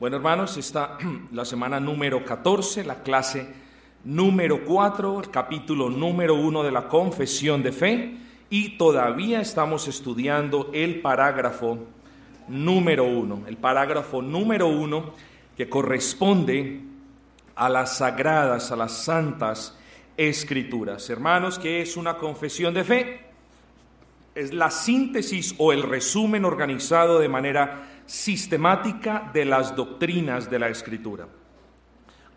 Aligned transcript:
Bueno, 0.00 0.16
hermanos, 0.16 0.56
está 0.56 0.96
la 1.30 1.44
semana 1.44 1.78
número 1.78 2.24
14, 2.24 2.84
la 2.84 3.02
clase 3.02 3.46
número 4.02 4.64
4, 4.64 5.20
el 5.20 5.30
capítulo 5.30 5.90
número 5.90 6.36
1 6.36 6.62
de 6.62 6.72
la 6.72 6.88
confesión 6.88 7.62
de 7.62 7.70
fe 7.70 8.16
y 8.48 8.78
todavía 8.78 9.42
estamos 9.42 9.88
estudiando 9.88 10.70
el 10.72 11.02
parágrafo 11.02 11.80
número 12.48 13.04
1, 13.04 13.42
el 13.46 13.58
parágrafo 13.58 14.22
número 14.22 14.68
1 14.68 15.12
que 15.54 15.68
corresponde 15.68 16.80
a 17.54 17.68
las 17.68 17.98
sagradas, 17.98 18.72
a 18.72 18.76
las 18.76 19.04
santas 19.04 19.76
escrituras. 20.16 21.10
Hermanos, 21.10 21.58
¿qué 21.58 21.82
es 21.82 21.98
una 21.98 22.16
confesión 22.16 22.72
de 22.72 22.84
fe? 22.84 23.20
Es 24.34 24.54
la 24.54 24.70
síntesis 24.70 25.54
o 25.58 25.74
el 25.74 25.82
resumen 25.82 26.46
organizado 26.46 27.18
de 27.18 27.28
manera 27.28 27.99
sistemática 28.10 29.30
de 29.32 29.44
las 29.44 29.76
doctrinas 29.76 30.50
de 30.50 30.58
la 30.58 30.68
Escritura. 30.68 31.28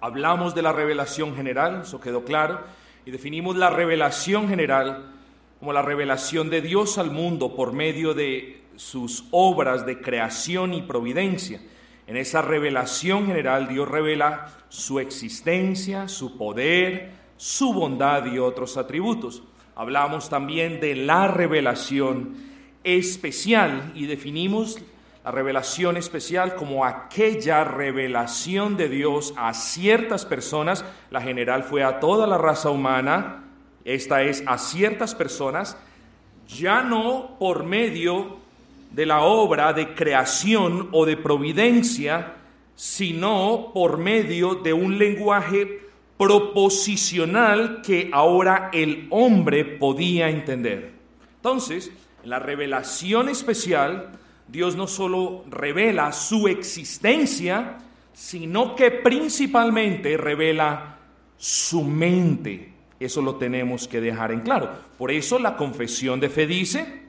Hablamos 0.01 0.53
de 0.53 0.61
la 0.61 0.71
revelación 0.71 1.35
general, 1.35 1.81
eso 1.81 1.99
quedó 1.99 2.23
claro, 2.23 2.61
y 3.07 3.09
definimos 3.11 3.55
la 3.55 3.71
revelación 3.71 4.47
general 4.47 5.11
como 5.59 5.73
la 5.73 5.81
revelación 5.81 6.51
de 6.51 6.61
Dios 6.61 6.99
al 6.99 7.09
mundo 7.09 7.55
por 7.55 7.73
medio 7.73 8.13
de 8.13 8.61
sus 8.75 9.25
obras 9.31 9.83
de 9.83 9.99
creación 9.99 10.75
y 10.75 10.83
providencia. 10.83 11.59
En 12.05 12.17
esa 12.17 12.43
revelación 12.43 13.25
general 13.25 13.67
Dios 13.67 13.89
revela 13.89 14.49
su 14.69 14.99
existencia, 14.99 16.07
su 16.07 16.37
poder, 16.37 17.13
su 17.35 17.73
bondad 17.73 18.27
y 18.27 18.37
otros 18.37 18.77
atributos. 18.77 19.41
Hablamos 19.75 20.29
también 20.29 20.79
de 20.79 20.95
la 20.95 21.29
revelación 21.29 22.35
especial 22.83 23.91
y 23.95 24.05
definimos 24.05 24.79
la 25.23 25.31
revelación 25.31 25.95
especial 25.95 26.55
como 26.55 26.83
aquella 26.83 27.63
revelación 27.63 28.75
de 28.75 28.89
Dios 28.89 29.33
a 29.37 29.53
ciertas 29.53 30.25
personas, 30.25 30.83
la 31.11 31.21
general 31.21 31.63
fue 31.63 31.83
a 31.83 31.99
toda 31.99 32.27
la 32.27 32.37
raza 32.37 32.69
humana, 32.69 33.45
esta 33.85 34.23
es 34.23 34.43
a 34.45 34.57
ciertas 34.57 35.15
personas, 35.15 35.77
ya 36.47 36.83
no 36.83 37.37
por 37.39 37.63
medio 37.63 38.37
de 38.91 39.05
la 39.05 39.21
obra 39.21 39.71
de 39.71 39.95
creación 39.95 40.89
o 40.91 41.05
de 41.05 41.15
providencia, 41.15 42.33
sino 42.75 43.71
por 43.73 43.97
medio 43.97 44.55
de 44.55 44.73
un 44.73 44.97
lenguaje 44.97 45.83
proposicional 46.17 47.81
que 47.81 48.09
ahora 48.11 48.69
el 48.73 49.07
hombre 49.09 49.63
podía 49.63 50.29
entender. 50.29 50.91
Entonces, 51.37 51.91
la 52.23 52.39
revelación 52.39 53.29
especial, 53.29 54.11
Dios 54.47 54.75
no 54.75 54.87
solo 54.87 55.43
revela 55.49 56.11
su 56.11 56.47
existencia, 56.47 57.77
sino 58.13 58.75
que 58.75 58.91
principalmente 58.91 60.17
revela 60.17 60.97
su 61.37 61.83
mente. 61.83 62.73
Eso 62.99 63.21
lo 63.21 63.35
tenemos 63.35 63.87
que 63.87 64.01
dejar 64.01 64.31
en 64.31 64.41
claro. 64.41 64.69
Por 64.97 65.11
eso 65.11 65.39
la 65.39 65.57
confesión 65.57 66.19
de 66.19 66.29
fe 66.29 66.47
dice, 66.47 67.03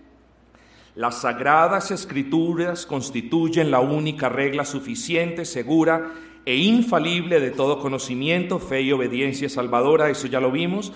las 0.94 1.20
sagradas 1.20 1.90
escrituras 1.90 2.86
constituyen 2.86 3.70
la 3.70 3.80
única 3.80 4.28
regla 4.28 4.64
suficiente, 4.64 5.44
segura 5.44 6.12
e 6.46 6.56
infalible 6.56 7.40
de 7.40 7.50
todo 7.50 7.80
conocimiento, 7.80 8.58
fe 8.58 8.82
y 8.82 8.92
obediencia 8.92 9.48
salvadora, 9.48 10.10
eso 10.10 10.26
ya 10.26 10.40
lo 10.40 10.50
vimos 10.50 10.92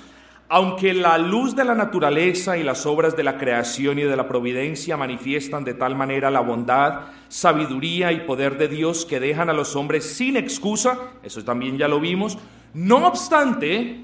aunque 0.48 0.94
la 0.94 1.18
luz 1.18 1.54
de 1.54 1.64
la 1.64 1.74
naturaleza 1.74 2.56
y 2.56 2.62
las 2.62 2.86
obras 2.86 3.16
de 3.16 3.22
la 3.22 3.36
creación 3.36 3.98
y 3.98 4.02
de 4.02 4.16
la 4.16 4.26
providencia 4.26 4.96
manifiestan 4.96 5.64
de 5.64 5.74
tal 5.74 5.94
manera 5.94 6.30
la 6.30 6.40
bondad, 6.40 7.08
sabiduría 7.28 8.12
y 8.12 8.20
poder 8.20 8.56
de 8.56 8.68
Dios 8.68 9.04
que 9.04 9.20
dejan 9.20 9.50
a 9.50 9.52
los 9.52 9.76
hombres 9.76 10.04
sin 10.04 10.36
excusa, 10.36 10.98
eso 11.22 11.44
también 11.44 11.76
ya 11.76 11.86
lo 11.86 12.00
vimos, 12.00 12.38
no 12.72 13.06
obstante, 13.06 14.00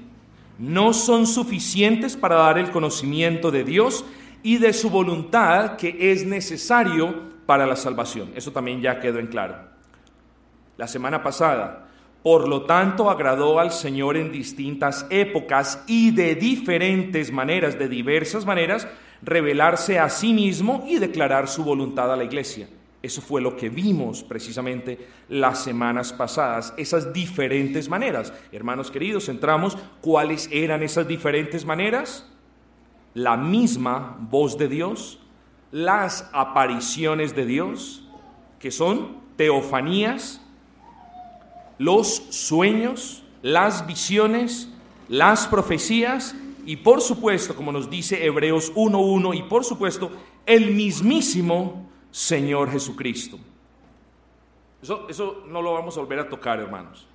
no 0.59 0.93
son 0.93 1.25
suficientes 1.25 2.15
para 2.15 2.35
dar 2.35 2.59
el 2.59 2.69
conocimiento 2.69 3.49
de 3.49 3.63
Dios 3.63 4.05
y 4.43 4.57
de 4.57 4.73
su 4.73 4.91
voluntad 4.91 5.77
que 5.77 6.11
es 6.11 6.25
necesario 6.25 7.33
para 7.47 7.65
la 7.65 7.75
salvación. 7.75 8.31
Eso 8.35 8.51
también 8.51 8.81
ya 8.81 8.99
quedó 8.99 9.17
en 9.17 9.27
claro. 9.27 9.55
La 10.77 10.87
semana 10.87 11.23
pasada 11.23 11.87
por 12.25 12.47
lo 12.47 12.63
tanto, 12.63 13.11
agradó 13.11 13.59
al 13.59 13.71
Señor 13.71 14.17
en 14.17 14.31
distintas 14.31 15.05
épocas 15.11 15.83
y 15.85 16.09
de 16.09 16.33
diferentes 16.33 17.31
maneras, 17.31 17.77
de 17.77 17.87
diversas 17.87 18.47
maneras, 18.47 18.87
revelarse 19.21 19.99
a 19.99 20.09
sí 20.09 20.33
mismo 20.33 20.83
y 20.87 20.97
declarar 20.97 21.47
su 21.47 21.63
voluntad 21.63 22.11
a 22.11 22.15
la 22.15 22.23
iglesia. 22.23 22.67
Eso 23.03 23.21
fue 23.21 23.43
lo 23.43 23.55
que 23.55 23.69
vimos 23.69 24.23
precisamente 24.23 25.07
las 25.29 25.63
semanas 25.63 26.13
pasadas, 26.13 26.73
esas 26.77 27.13
diferentes 27.13 27.87
maneras. 27.89 28.33
Hermanos 28.51 28.89
queridos, 28.89 29.29
entramos, 29.29 29.77
¿cuáles 30.01 30.49
eran 30.51 30.81
esas 30.81 31.07
diferentes 31.07 31.63
maneras? 31.63 32.27
La 33.13 33.37
misma 33.37 34.17
voz 34.19 34.57
de 34.57 34.67
Dios, 34.67 35.19
las 35.71 36.27
apariciones 36.33 37.35
de 37.35 37.45
Dios, 37.45 38.09
que 38.57 38.71
son 38.71 39.17
teofanías, 39.35 40.41
los 41.77 42.07
sueños, 42.29 43.23
las 43.41 43.85
visiones, 43.85 44.69
las 45.07 45.47
profecías 45.47 46.35
y 46.65 46.77
por 46.77 47.01
supuesto, 47.01 47.55
como 47.55 47.71
nos 47.71 47.89
dice 47.89 48.25
Hebreos 48.25 48.73
1.1, 48.73 49.37
y 49.37 49.43
por 49.43 49.63
supuesto, 49.63 50.11
el 50.45 50.73
mismísimo 50.73 51.89
Señor 52.09 52.71
Jesucristo. 52.71 53.37
Eso, 54.81 55.07
eso 55.07 55.43
no 55.47 55.61
lo 55.61 55.73
vamos 55.73 55.95
a 55.97 55.99
volver 56.01 56.19
a 56.19 56.29
tocar, 56.29 56.59
hermanos. 56.59 57.07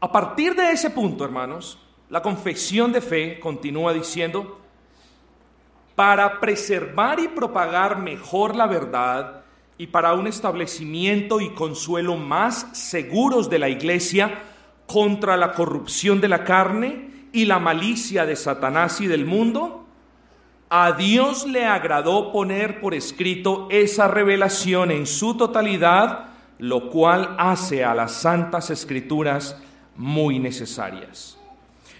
A 0.00 0.10
partir 0.10 0.54
de 0.54 0.70
ese 0.70 0.90
punto, 0.90 1.24
hermanos, 1.24 1.78
la 2.08 2.22
confesión 2.22 2.92
de 2.92 3.00
fe 3.00 3.40
continúa 3.40 3.92
diciendo, 3.92 4.60
para 5.94 6.40
preservar 6.40 7.20
y 7.20 7.28
propagar 7.28 7.98
mejor 7.98 8.56
la 8.56 8.66
verdad, 8.66 9.43
y 9.76 9.88
para 9.88 10.14
un 10.14 10.26
establecimiento 10.26 11.40
y 11.40 11.50
consuelo 11.50 12.16
más 12.16 12.68
seguros 12.72 13.50
de 13.50 13.58
la 13.58 13.68
iglesia 13.68 14.42
contra 14.86 15.36
la 15.36 15.52
corrupción 15.52 16.20
de 16.20 16.28
la 16.28 16.44
carne 16.44 17.28
y 17.32 17.46
la 17.46 17.58
malicia 17.58 18.24
de 18.26 18.36
Satanás 18.36 19.00
y 19.00 19.06
del 19.06 19.26
mundo, 19.26 19.84
a 20.68 20.92
Dios 20.92 21.46
le 21.46 21.64
agradó 21.64 22.32
poner 22.32 22.80
por 22.80 22.94
escrito 22.94 23.68
esa 23.70 24.08
revelación 24.08 24.90
en 24.90 25.06
su 25.06 25.36
totalidad, 25.36 26.30
lo 26.58 26.90
cual 26.90 27.34
hace 27.38 27.84
a 27.84 27.94
las 27.94 28.12
santas 28.12 28.70
escrituras 28.70 29.60
muy 29.96 30.38
necesarias. 30.38 31.38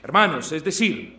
Hermanos, 0.03 0.53
es 0.53 0.65
decir, 0.65 1.19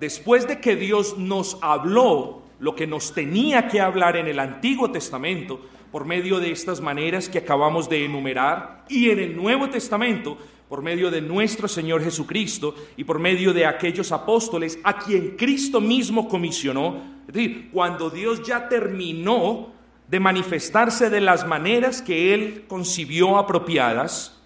después 0.00 0.46
de 0.46 0.60
que 0.60 0.76
Dios 0.76 1.18
nos 1.18 1.58
habló 1.62 2.42
lo 2.58 2.74
que 2.74 2.86
nos 2.86 3.12
tenía 3.12 3.68
que 3.68 3.80
hablar 3.80 4.16
en 4.16 4.28
el 4.28 4.38
Antiguo 4.38 4.90
Testamento, 4.90 5.60
por 5.96 6.04
medio 6.04 6.40
de 6.40 6.52
estas 6.52 6.78
maneras 6.82 7.26
que 7.26 7.38
acabamos 7.38 7.88
de 7.88 8.04
enumerar 8.04 8.84
y 8.86 9.08
en 9.08 9.18
el 9.18 9.34
Nuevo 9.34 9.70
Testamento 9.70 10.36
por 10.68 10.82
medio 10.82 11.10
de 11.10 11.22
nuestro 11.22 11.68
Señor 11.68 12.04
Jesucristo 12.04 12.74
y 12.98 13.04
por 13.04 13.18
medio 13.18 13.54
de 13.54 13.64
aquellos 13.64 14.12
apóstoles 14.12 14.78
a 14.84 14.98
quien 14.98 15.38
Cristo 15.38 15.80
mismo 15.80 16.28
comisionó. 16.28 17.00
Es 17.26 17.32
decir, 17.32 17.70
cuando 17.72 18.10
Dios 18.10 18.42
ya 18.42 18.68
terminó 18.68 19.68
de 20.06 20.20
manifestarse 20.20 21.08
de 21.08 21.22
las 21.22 21.46
maneras 21.46 22.02
que 22.02 22.34
Él 22.34 22.66
concibió 22.68 23.38
apropiadas, 23.38 24.38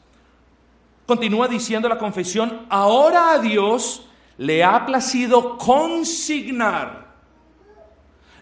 continúa 1.05 1.49
diciendo 1.49 1.89
la 1.89 1.99
confesión, 1.99 2.61
ahora 2.69 3.33
a 3.33 3.41
Dios 3.41 4.09
le 4.39 4.63
ha 4.63 4.87
placido 4.87 5.59
consignar 5.59 7.00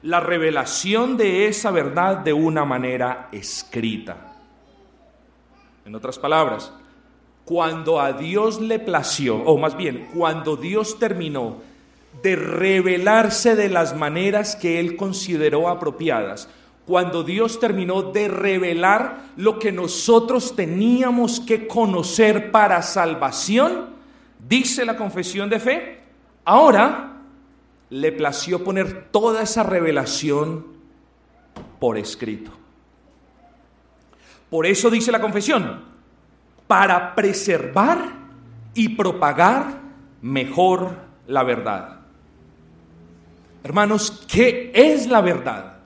la 0.03 0.21
revelación 0.21 1.17
de 1.17 1.49
esa 1.49 1.71
verdad 1.71 2.19
de 2.19 2.33
una 2.33 2.65
manera 2.65 3.29
escrita. 3.33 4.17
En 5.85 5.95
otras 5.95 6.19
palabras, 6.19 6.73
cuando 7.45 8.01
a 8.01 8.13
Dios 8.13 8.61
le 8.61 8.79
plació, 8.79 9.37
o 9.37 9.57
más 9.57 9.77
bien, 9.77 10.09
cuando 10.15 10.57
Dios 10.57 10.99
terminó 10.99 11.57
de 12.23 12.37
revelarse 12.37 13.57
de 13.57 13.69
las 13.69 13.97
maneras 13.97 14.55
que 14.55 14.81
Él 14.81 14.97
consideró 14.97 15.69
apropiadas, 15.69 16.49
cuando 16.87 17.23
Dios 17.23 17.61
terminó 17.61 18.03
de 18.03 18.29
revelar 18.29 19.19
lo 19.37 19.59
que 19.59 19.73
nosotros 19.73 20.57
teníamos 20.57 21.41
que 21.41 21.67
conocer 21.67 22.51
para 22.51 22.83
salvación, 22.83 23.91
dice 24.49 24.85
la 24.85 24.97
confesión 24.97 25.51
de 25.51 25.61
fe, 25.61 26.01
ahora 26.45 27.18
le 27.91 28.13
plació 28.13 28.63
poner 28.65 29.11
toda 29.11 29.43
esa 29.43 29.63
revelación 29.63 30.67
por 31.79 31.97
escrito. 31.97 32.51
Por 34.51 34.67
eso 34.67 34.91
dice 34.91 35.13
la 35.13 35.21
confesión, 35.21 35.85
para 36.67 37.15
preservar 37.15 38.13
y 38.75 38.91
propagar 38.91 39.81
mejor 40.23 40.93
la 41.27 41.43
verdad. 41.43 42.01
Hermanos, 43.63 44.25
¿qué 44.31 44.71
es 44.75 45.07
la 45.07 45.21
verdad? 45.21 45.79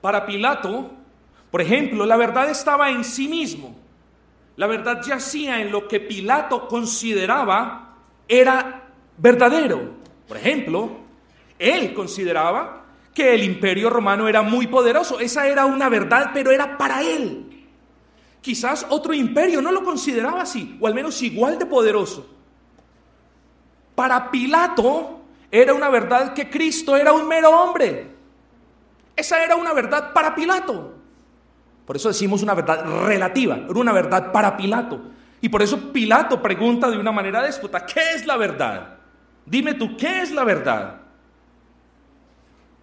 Para 0.00 0.26
Pilato, 0.26 0.92
Por 1.50 1.62
ejemplo, 1.62 2.04
la 2.04 2.16
verdad 2.16 2.50
estaba 2.50 2.90
en 2.90 3.02
sí 3.02 3.28
mismo. 3.28 3.74
La 4.56 4.66
verdad 4.66 5.00
yacía 5.02 5.60
en 5.60 5.70
lo 5.70 5.88
que 5.88 6.00
Pilato 6.00 6.68
consideraba 6.68 7.94
era 8.28 8.82
verdadero. 9.16 9.94
Por 10.28 10.36
ejemplo, 10.36 10.90
él 11.58 11.94
consideraba 11.94 12.84
que 13.14 13.34
el 13.34 13.44
imperio 13.44 13.88
romano 13.88 14.28
era 14.28 14.42
muy 14.42 14.66
poderoso. 14.66 15.20
Esa 15.20 15.46
era 15.46 15.66
una 15.66 15.88
verdad, 15.88 16.32
pero 16.34 16.50
era 16.50 16.76
para 16.76 17.02
él. 17.02 17.64
Quizás 18.40 18.86
otro 18.90 19.14
imperio 19.14 19.62
no 19.62 19.72
lo 19.72 19.82
consideraba 19.82 20.42
así, 20.42 20.76
o 20.80 20.86
al 20.86 20.94
menos 20.94 21.20
igual 21.22 21.58
de 21.58 21.66
poderoso. 21.66 22.28
Para 23.94 24.30
Pilato 24.30 25.20
era 25.50 25.72
una 25.72 25.88
verdad 25.88 26.34
que 26.34 26.50
Cristo 26.50 26.96
era 26.96 27.12
un 27.12 27.26
mero 27.26 27.50
hombre. 27.50 28.08
Esa 29.16 29.42
era 29.42 29.56
una 29.56 29.72
verdad 29.72 30.12
para 30.12 30.34
Pilato. 30.34 30.92
Por 31.86 31.96
eso 31.96 32.08
decimos 32.08 32.42
una 32.42 32.54
verdad 32.54 32.84
relativa, 33.06 33.56
era 33.56 33.80
una 33.80 33.92
verdad 33.92 34.30
para 34.30 34.56
Pilato. 34.56 35.00
Y 35.40 35.48
por 35.48 35.62
eso 35.62 35.90
Pilato 35.92 36.42
pregunta 36.42 36.90
de 36.90 36.98
una 36.98 37.12
manera 37.12 37.42
déspota, 37.42 37.86
¿qué 37.86 38.00
es 38.14 38.26
la 38.26 38.36
verdad? 38.36 38.95
Dime 39.46 39.74
tú, 39.74 39.96
¿qué 39.96 40.22
es 40.22 40.32
la 40.32 40.42
verdad? 40.42 41.00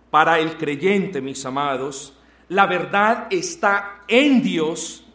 Para 0.09 0.39
el 0.39 0.57
creyente, 0.57 1.21
mis 1.21 1.45
amados, 1.45 2.17
la 2.47 2.65
verdad 2.65 3.27
está 3.29 4.03
en 4.07 4.41
Dios 4.41 5.05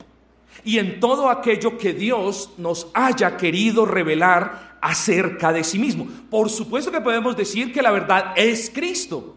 y 0.65 0.79
en 0.79 1.01
todo 1.01 1.31
aquello 1.31 1.79
que 1.79 1.95
Dios 1.95 2.51
nos 2.59 2.89
haya 2.93 3.37
querido 3.37 3.87
revelar 3.87 4.77
acerca 4.83 5.53
de 5.53 5.65
sí 5.65 5.79
mismo. 5.79 6.07
Por 6.31 6.51
supuesto 6.51 6.93
que 6.93 7.01
podemos 7.01 7.37
decir 7.37 7.73
que 7.73 7.81
la 7.81 7.91
verdad 7.91 8.35
es 8.37 8.71
Cristo, 8.71 9.37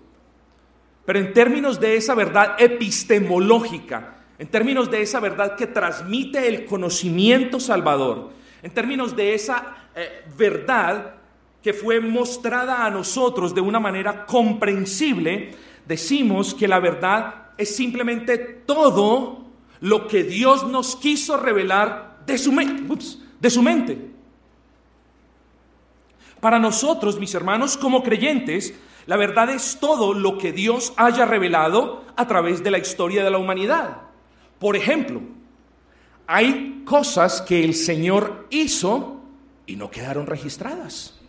pero 1.06 1.20
en 1.20 1.34
términos 1.34 1.80
de 1.80 1.96
esa 1.96 2.16
verdad 2.16 2.56
epistemológica, 2.60 4.18
en 4.38 4.48
términos 4.48 4.92
de 4.92 5.02
esa 5.02 5.20
verdad 5.20 5.56
que 5.56 5.68
transmite 5.68 6.48
el 6.48 6.66
conocimiento 6.66 7.60
salvador, 7.60 8.32
en 8.64 8.72
términos 8.72 9.16
de 9.16 9.34
esa 9.34 9.90
eh, 9.96 10.26
verdad 10.38 11.21
que 11.64 11.74
fue 11.74 12.00
mostrada 12.00 12.86
a 12.86 12.90
nosotros 12.90 13.54
de 13.54 13.62
una 13.62 13.80
manera 13.80 14.26
comprensible, 14.26 15.56
decimos 15.86 16.54
que 16.54 16.68
la 16.68 16.80
verdad 16.80 17.52
es 17.58 17.76
simplemente 17.76 18.38
todo 18.38 19.46
lo 19.80 20.08
que 20.08 20.24
Dios 20.24 20.68
nos 20.68 20.96
quiso 20.96 21.38
revelar 21.38 22.20
de 22.26 22.38
su, 22.38 22.52
de 23.40 23.50
su 23.50 23.62
mente. 23.62 24.12
Para 26.40 26.60
nosotros, 26.60 27.20
mis 27.20 27.36
hermanos, 27.36 27.78
como 27.78 28.02
creyentes, 28.02 28.74
la 29.06 29.16
verdad 29.18 29.50
es 29.50 29.78
todo 29.80 30.14
lo 30.14 30.38
que 30.38 30.52
Dios 30.52 30.94
haya 30.98 31.26
revelado 31.26 32.04
a 32.16 32.28
través 32.28 32.64
de 32.64 32.72
la 32.72 32.80
historia 32.80 33.24
de 33.24 33.30
la 33.30 33.38
humanidad. 33.38 33.98
Por 34.60 34.76
ejemplo, 34.76 35.22
hay 36.26 36.84
cosas 36.86 37.42
que 37.42 37.64
el 37.64 37.76
Señor 37.76 38.48
hizo 38.50 39.22
y 39.68 39.76
no 39.76 39.92
quedaron 39.92 40.26
registradas. 40.26 41.21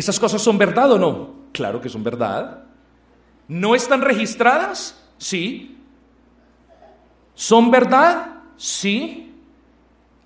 ¿Esas 0.00 0.18
cosas 0.18 0.40
son 0.40 0.56
verdad 0.56 0.90
o 0.92 0.98
no? 0.98 1.34
Claro 1.52 1.78
que 1.78 1.90
son 1.90 2.02
verdad. 2.02 2.62
¿No 3.48 3.74
están 3.74 4.00
registradas? 4.00 4.98
Sí. 5.18 5.76
¿Son 7.34 7.70
verdad? 7.70 8.38
Sí. 8.56 9.34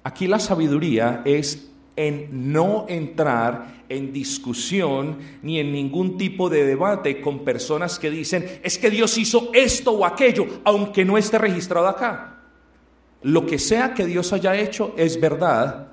Aquí 0.05 0.29
la 0.29 0.39
sabiduría 0.39 1.23
es 1.25 1.73
en 1.97 2.53
no 2.53 2.87
entrar 2.89 3.83
en 3.89 4.13
discusión 4.13 5.19
ni 5.43 5.59
en 5.59 5.73
ningún 5.73 6.19
tipo 6.19 6.49
de 6.49 6.65
debate 6.65 7.21
con 7.21 7.41
personas 7.41 7.99
que 7.99 8.11
dicen, 8.11 8.61
es 8.63 8.79
que 8.79 8.91
Dios 8.91 9.19
hizo 9.19 9.51
esto 9.53 9.91
o 9.91 10.07
aquello, 10.07 10.47
aunque 10.63 11.05
no 11.05 11.19
esté 11.19 11.37
registrado 11.37 11.89
acá. 11.89 12.45
Lo 13.23 13.45
que 13.45 13.59
sea 13.59 13.93
que 13.93 14.07
Dios 14.07 14.33
haya 14.33 14.55
hecho 14.55 14.95
es 14.97 15.21
verdad, 15.21 15.89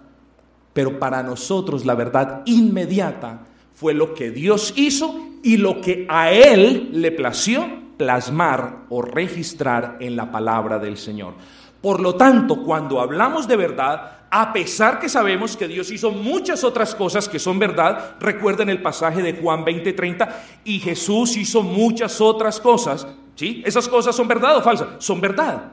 pero 0.72 1.00
para 1.00 1.24
nosotros 1.24 1.84
la 1.84 1.96
verdad 1.96 2.44
inmediata 2.46 3.48
fue 3.82 3.96
lo 3.96 4.14
que 4.14 4.30
Dios 4.30 4.76
hizo 4.76 5.20
y 5.42 5.58
lo 5.58 5.82
que 5.82 6.06
a 6.08 6.32
Él 6.32 6.90
le 6.94 7.12
plació 7.12 7.68
plasmar 7.98 8.84
o 8.90 9.02
registrar 9.02 9.98
en 10.00 10.16
la 10.16 10.32
palabra 10.32 10.78
del 10.78 10.98
Señor. 10.98 11.34
Por 11.82 12.00
lo 12.00 12.14
tanto, 12.14 12.62
cuando 12.62 13.02
hablamos 13.02 13.48
de 13.48 13.56
verdad, 13.56 14.20
a 14.30 14.54
pesar 14.54 15.00
que 15.00 15.10
sabemos 15.10 15.58
que 15.58 15.68
Dios 15.68 15.90
hizo 15.90 16.12
muchas 16.12 16.64
otras 16.64 16.94
cosas 16.94 17.28
que 17.28 17.40
son 17.40 17.58
verdad, 17.58 18.18
recuerden 18.20 18.70
el 18.70 18.84
pasaje 18.84 19.24
de 19.24 19.34
Juan 19.34 19.66
20:30, 19.66 20.30
y 20.64 20.78
Jesús 20.78 21.36
hizo 21.36 21.64
muchas 21.64 22.22
otras 22.22 22.60
cosas, 22.60 23.08
¿sí? 23.34 23.64
¿Esas 23.66 23.88
cosas 23.88 24.16
son 24.16 24.28
verdad 24.28 24.58
o 24.58 24.62
falsas? 24.62 24.90
Son 25.00 25.20
verdad. 25.20 25.72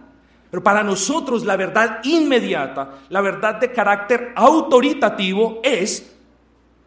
Pero 0.50 0.62
para 0.62 0.82
nosotros 0.82 1.44
la 1.44 1.56
verdad 1.56 2.00
inmediata, 2.04 3.00
la 3.10 3.20
verdad 3.20 3.56
de 3.56 3.70
carácter 3.70 4.32
autoritativo 4.34 5.60
es 5.62 6.14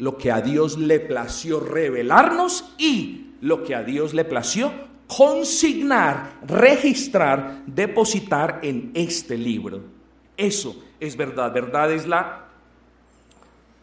lo 0.01 0.17
que 0.17 0.31
a 0.31 0.41
Dios 0.41 0.79
le 0.79 0.99
plació 0.99 1.59
revelarnos 1.59 2.73
y 2.79 3.35
lo 3.41 3.63
que 3.63 3.75
a 3.75 3.83
Dios 3.83 4.15
le 4.15 4.25
plació 4.25 4.73
consignar, 5.05 6.39
registrar, 6.47 7.61
depositar 7.67 8.61
en 8.63 8.89
este 8.95 9.37
libro. 9.37 9.83
Eso 10.35 10.75
es 10.99 11.15
verdad. 11.15 11.53
Verdad 11.53 11.91
es 11.91 12.07
la 12.07 12.45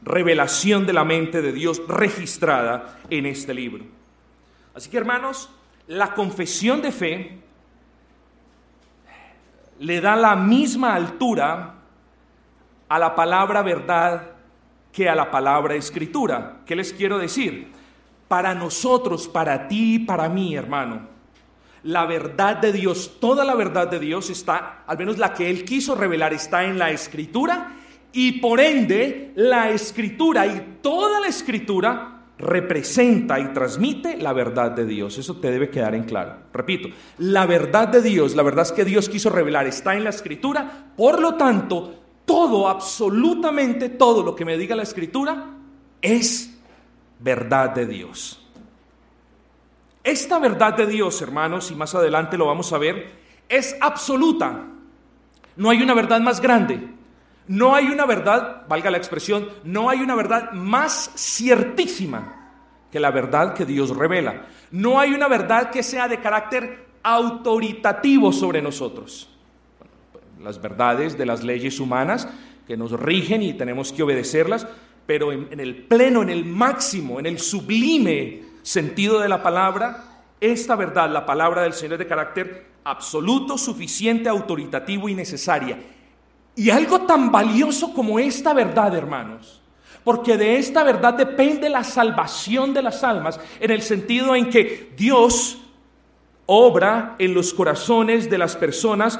revelación 0.02 0.86
de 0.86 0.92
la 0.92 1.04
mente 1.04 1.40
de 1.40 1.52
Dios 1.52 1.80
registrada 1.86 2.98
en 3.08 3.24
este 3.24 3.54
libro. 3.54 3.84
Así 4.74 4.90
que 4.90 4.96
hermanos, 4.96 5.48
la 5.86 6.14
confesión 6.14 6.82
de 6.82 6.90
fe 6.90 7.38
le 9.78 10.00
da 10.00 10.16
la 10.16 10.34
misma 10.34 10.96
altura 10.96 11.74
a 12.88 12.98
la 12.98 13.14
palabra 13.14 13.62
verdad 13.62 14.37
que 14.98 15.08
a 15.08 15.14
la 15.14 15.30
palabra 15.30 15.76
escritura. 15.76 16.62
¿Qué 16.66 16.74
les 16.74 16.92
quiero 16.92 17.18
decir? 17.18 17.68
Para 18.26 18.52
nosotros, 18.52 19.28
para 19.28 19.68
ti 19.68 20.00
para 20.00 20.28
mí, 20.28 20.56
hermano, 20.56 21.02
la 21.84 22.04
verdad 22.04 22.56
de 22.56 22.72
Dios, 22.72 23.12
toda 23.20 23.44
la 23.44 23.54
verdad 23.54 23.86
de 23.86 24.00
Dios 24.00 24.28
está, 24.28 24.82
al 24.88 24.98
menos 24.98 25.16
la 25.16 25.34
que 25.34 25.48
Él 25.48 25.64
quiso 25.64 25.94
revelar, 25.94 26.32
está 26.32 26.64
en 26.64 26.80
la 26.80 26.90
escritura 26.90 27.76
y 28.12 28.40
por 28.40 28.58
ende 28.58 29.30
la 29.36 29.70
escritura 29.70 30.48
y 30.48 30.78
toda 30.82 31.20
la 31.20 31.28
escritura 31.28 32.24
representa 32.36 33.38
y 33.38 33.52
transmite 33.52 34.16
la 34.16 34.32
verdad 34.32 34.72
de 34.72 34.84
Dios. 34.84 35.16
Eso 35.16 35.36
te 35.36 35.52
debe 35.52 35.70
quedar 35.70 35.94
en 35.94 36.02
claro. 36.02 36.38
Repito, 36.52 36.88
la 37.18 37.46
verdad 37.46 37.86
de 37.86 38.02
Dios, 38.02 38.34
la 38.34 38.42
verdad 38.42 38.66
es 38.66 38.72
que 38.72 38.84
Dios 38.84 39.08
quiso 39.08 39.30
revelar, 39.30 39.68
está 39.68 39.94
en 39.94 40.02
la 40.02 40.10
escritura, 40.10 40.92
por 40.96 41.20
lo 41.20 41.36
tanto, 41.36 42.07
todo, 42.28 42.68
absolutamente 42.68 43.88
todo 43.88 44.22
lo 44.22 44.36
que 44.36 44.44
me 44.44 44.58
diga 44.58 44.76
la 44.76 44.84
escritura 44.84 45.46
es 46.02 46.56
verdad 47.18 47.70
de 47.70 47.86
Dios. 47.86 48.46
Esta 50.04 50.38
verdad 50.38 50.76
de 50.76 50.86
Dios, 50.86 51.20
hermanos, 51.22 51.70
y 51.70 51.74
más 51.74 51.94
adelante 51.94 52.36
lo 52.36 52.46
vamos 52.46 52.72
a 52.72 52.78
ver, 52.78 53.18
es 53.48 53.76
absoluta. 53.80 54.66
No 55.56 55.70
hay 55.70 55.82
una 55.82 55.94
verdad 55.94 56.20
más 56.20 56.40
grande. 56.40 56.94
No 57.48 57.74
hay 57.74 57.86
una 57.86 58.04
verdad, 58.04 58.66
valga 58.68 58.90
la 58.90 58.98
expresión, 58.98 59.48
no 59.64 59.88
hay 59.88 60.00
una 60.00 60.14
verdad 60.14 60.52
más 60.52 61.10
ciertísima 61.16 62.52
que 62.92 63.00
la 63.00 63.10
verdad 63.10 63.54
que 63.54 63.64
Dios 63.64 63.96
revela. 63.96 64.46
No 64.70 65.00
hay 65.00 65.14
una 65.14 65.28
verdad 65.28 65.70
que 65.70 65.82
sea 65.82 66.08
de 66.08 66.20
carácter 66.20 66.88
autoritativo 67.02 68.32
sobre 68.32 68.60
nosotros. 68.60 69.37
Las 70.42 70.60
verdades 70.60 71.18
de 71.18 71.26
las 71.26 71.42
leyes 71.42 71.80
humanas 71.80 72.28
que 72.66 72.76
nos 72.76 72.92
rigen 72.92 73.42
y 73.42 73.54
tenemos 73.54 73.92
que 73.92 74.02
obedecerlas, 74.02 74.66
pero 75.06 75.32
en, 75.32 75.58
el 75.58 75.84
pleno, 75.84 76.20
en 76.22 76.28
el 76.28 76.44
máximo, 76.44 77.18
en 77.18 77.24
el 77.24 77.38
sublime 77.38 78.42
sentido 78.62 79.20
de 79.20 79.28
la 79.28 79.42
palabra, 79.42 80.04
esta 80.38 80.76
verdad, 80.76 81.10
la 81.10 81.24
palabra 81.24 81.62
del 81.62 81.72
Señor 81.72 81.94
es 81.94 82.00
de 82.00 82.06
carácter 82.06 82.66
absoluto, 82.84 83.56
suficiente, 83.56 84.28
autoritativo 84.28 85.08
y 85.08 85.14
necesaria. 85.14 85.78
Y 86.54 86.68
algo 86.68 87.00
tan 87.06 87.32
valioso 87.32 87.94
como 87.94 88.18
esta 88.18 88.52
verdad, 88.52 88.94
hermanos, 88.94 89.62
porque 90.04 90.36
de 90.36 90.58
esta 90.58 90.84
verdad 90.84 91.14
depende 91.14 91.70
la 91.70 91.84
salvación 91.84 92.74
de 92.74 92.82
las 92.82 93.02
almas, 93.02 93.40
en 93.60 93.70
el 93.70 93.80
sentido 93.80 94.36
en 94.36 94.50
que 94.50 94.92
Dios 94.96 95.58
obra 96.44 97.14
en 97.18 97.34
los 97.34 97.54
corazones 97.54 98.28
de 98.28 98.38
las 98.38 98.56
personas 98.56 99.18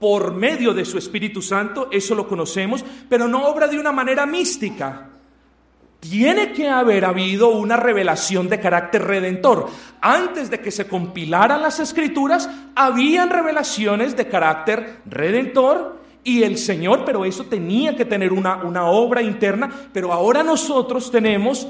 por 0.00 0.34
medio 0.34 0.72
de 0.72 0.86
su 0.86 0.98
Espíritu 0.98 1.42
Santo, 1.42 1.88
eso 1.92 2.14
lo 2.14 2.26
conocemos, 2.26 2.84
pero 3.08 3.28
no 3.28 3.46
obra 3.46 3.68
de 3.68 3.78
una 3.78 3.92
manera 3.92 4.24
mística, 4.26 5.10
tiene 6.00 6.52
que 6.52 6.68
haber 6.68 7.04
habido 7.04 7.50
una 7.50 7.76
revelación 7.76 8.48
de 8.48 8.58
carácter 8.58 9.04
redentor. 9.04 9.68
Antes 10.00 10.48
de 10.50 10.60
que 10.60 10.70
se 10.70 10.88
compilaran 10.88 11.60
las 11.60 11.78
escrituras, 11.78 12.48
habían 12.74 13.28
revelaciones 13.28 14.16
de 14.16 14.26
carácter 14.26 15.02
redentor 15.04 16.00
y 16.24 16.42
el 16.42 16.56
Señor, 16.56 17.04
pero 17.04 17.26
eso 17.26 17.44
tenía 17.44 17.94
que 17.94 18.06
tener 18.06 18.32
una, 18.32 18.64
una 18.64 18.86
obra 18.86 19.20
interna, 19.20 19.70
pero 19.92 20.10
ahora 20.14 20.42
nosotros 20.42 21.10
tenemos 21.10 21.68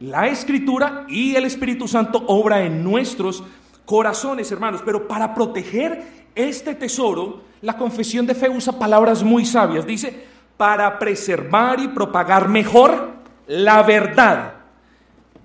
la 0.00 0.26
escritura 0.26 1.04
y 1.08 1.36
el 1.36 1.44
Espíritu 1.44 1.86
Santo 1.86 2.24
obra 2.26 2.64
en 2.64 2.82
nuestros 2.82 3.44
corazones, 3.84 4.50
hermanos, 4.50 4.82
pero 4.84 5.06
para 5.06 5.34
proteger 5.34 6.17
este 6.38 6.74
tesoro, 6.74 7.42
la 7.60 7.76
confesión 7.76 8.26
de 8.26 8.34
fe 8.34 8.48
usa 8.48 8.78
palabras 8.78 9.22
muy 9.22 9.44
sabias. 9.44 9.86
Dice, 9.86 10.26
para 10.56 10.98
preservar 10.98 11.80
y 11.80 11.88
propagar 11.88 12.48
mejor 12.48 13.10
la 13.46 13.82
verdad 13.82 14.54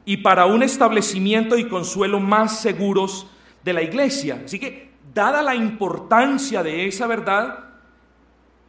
y 0.05 0.17
para 0.17 0.45
un 0.45 0.63
establecimiento 0.63 1.57
y 1.57 1.67
consuelo 1.67 2.19
más 2.19 2.59
seguros 2.59 3.27
de 3.63 3.73
la 3.73 3.81
iglesia. 3.81 4.41
Así 4.45 4.59
que, 4.59 4.91
dada 5.13 5.41
la 5.41 5.55
importancia 5.55 6.63
de 6.63 6.87
esa 6.87 7.07
verdad, 7.07 7.59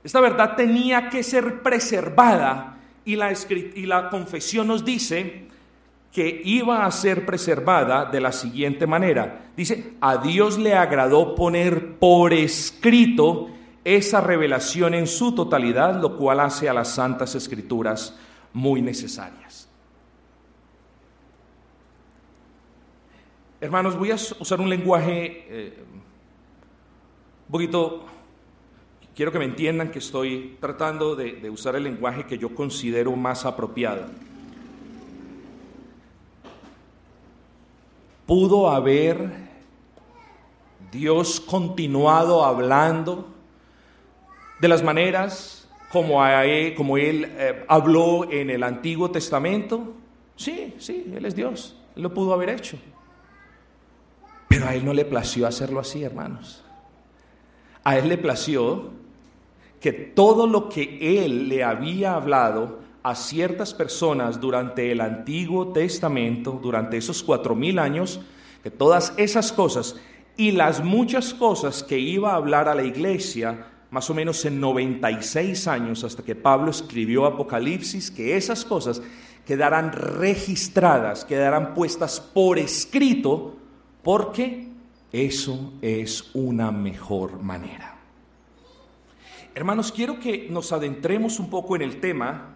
esta 0.02 0.20
verdad 0.20 0.54
tenía 0.56 1.08
que 1.08 1.22
ser 1.22 1.62
preservada 1.62 2.78
y 3.04 3.16
la, 3.16 3.32
y 3.32 3.86
la 3.86 4.10
confesión 4.10 4.68
nos 4.68 4.84
dice 4.84 5.43
que 6.14 6.42
iba 6.44 6.86
a 6.86 6.90
ser 6.92 7.26
preservada 7.26 8.04
de 8.04 8.20
la 8.20 8.30
siguiente 8.30 8.86
manera. 8.86 9.50
Dice, 9.56 9.94
a 10.00 10.18
Dios 10.18 10.56
le 10.58 10.72
agradó 10.72 11.34
poner 11.34 11.98
por 11.98 12.32
escrito 12.32 13.48
esa 13.82 14.20
revelación 14.20 14.94
en 14.94 15.08
su 15.08 15.34
totalidad, 15.34 16.00
lo 16.00 16.16
cual 16.16 16.38
hace 16.38 16.68
a 16.68 16.72
las 16.72 16.90
santas 16.90 17.34
escrituras 17.34 18.16
muy 18.52 18.80
necesarias. 18.80 19.68
Hermanos, 23.60 23.98
voy 23.98 24.12
a 24.12 24.14
usar 24.14 24.60
un 24.60 24.70
lenguaje 24.70 25.46
eh, 25.48 25.84
un 27.48 27.50
poquito, 27.50 28.04
quiero 29.16 29.32
que 29.32 29.40
me 29.40 29.46
entiendan 29.46 29.90
que 29.90 29.98
estoy 29.98 30.58
tratando 30.60 31.16
de 31.16 31.50
usar 31.50 31.74
el 31.74 31.82
lenguaje 31.82 32.24
que 32.24 32.38
yo 32.38 32.54
considero 32.54 33.10
más 33.16 33.44
apropiado. 33.44 34.06
Pudo 38.26 38.70
haber 38.70 39.30
Dios 40.90 41.40
continuado 41.40 42.44
hablando 42.44 43.28
de 44.60 44.68
las 44.68 44.82
maneras 44.82 45.68
como, 45.90 46.24
él, 46.26 46.74
como 46.74 46.96
él 46.96 47.32
eh, 47.36 47.64
habló 47.68 48.30
en 48.30 48.50
el 48.50 48.62
Antiguo 48.62 49.10
Testamento? 49.10 49.94
Sí, 50.36 50.74
sí, 50.78 51.12
Él 51.14 51.24
es 51.24 51.34
Dios, 51.34 51.76
Él 51.94 52.02
lo 52.02 52.12
pudo 52.12 52.32
haber 52.34 52.50
hecho. 52.50 52.76
Pero 54.48 54.66
a 54.66 54.74
Él 54.74 54.84
no 54.84 54.92
le 54.92 55.04
plació 55.04 55.46
hacerlo 55.46 55.80
así, 55.80 56.02
hermanos. 56.02 56.64
A 57.84 57.98
Él 57.98 58.08
le 58.08 58.18
plació 58.18 58.90
que 59.80 59.92
todo 59.92 60.46
lo 60.46 60.68
que 60.68 61.24
Él 61.24 61.48
le 61.48 61.62
había 61.62 62.14
hablado 62.14 62.80
a 63.04 63.14
ciertas 63.14 63.74
personas 63.74 64.40
durante 64.40 64.90
el 64.90 65.02
Antiguo 65.02 65.74
Testamento, 65.74 66.58
durante 66.62 66.96
esos 66.96 67.22
cuatro 67.22 67.54
mil 67.54 67.78
años, 67.78 68.18
que 68.62 68.70
todas 68.70 69.12
esas 69.18 69.52
cosas 69.52 69.96
y 70.38 70.52
las 70.52 70.82
muchas 70.82 71.34
cosas 71.34 71.82
que 71.82 71.98
iba 71.98 72.32
a 72.32 72.36
hablar 72.36 72.66
a 72.66 72.74
la 72.74 72.82
iglesia, 72.82 73.66
más 73.90 74.08
o 74.08 74.14
menos 74.14 74.42
en 74.46 74.58
96 74.58 75.68
años 75.68 76.02
hasta 76.02 76.22
que 76.22 76.34
Pablo 76.34 76.70
escribió 76.70 77.26
Apocalipsis, 77.26 78.10
que 78.10 78.38
esas 78.38 78.64
cosas 78.64 79.02
quedarán 79.44 79.92
registradas, 79.92 81.26
quedarán 81.26 81.74
puestas 81.74 82.20
por 82.20 82.58
escrito, 82.58 83.54
porque 84.02 84.70
eso 85.12 85.74
es 85.82 86.30
una 86.32 86.72
mejor 86.72 87.42
manera. 87.42 87.98
Hermanos, 89.54 89.92
quiero 89.92 90.18
que 90.18 90.48
nos 90.50 90.72
adentremos 90.72 91.38
un 91.38 91.50
poco 91.50 91.76
en 91.76 91.82
el 91.82 92.00
tema 92.00 92.54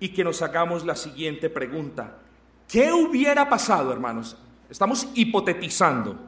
y 0.00 0.10
que 0.10 0.24
nos 0.24 0.42
hagamos 0.42 0.84
la 0.84 0.94
siguiente 0.94 1.50
pregunta. 1.50 2.18
¿Qué 2.68 2.92
hubiera 2.92 3.48
pasado, 3.48 3.92
hermanos? 3.92 4.36
Estamos 4.70 5.08
hipotetizando, 5.14 6.18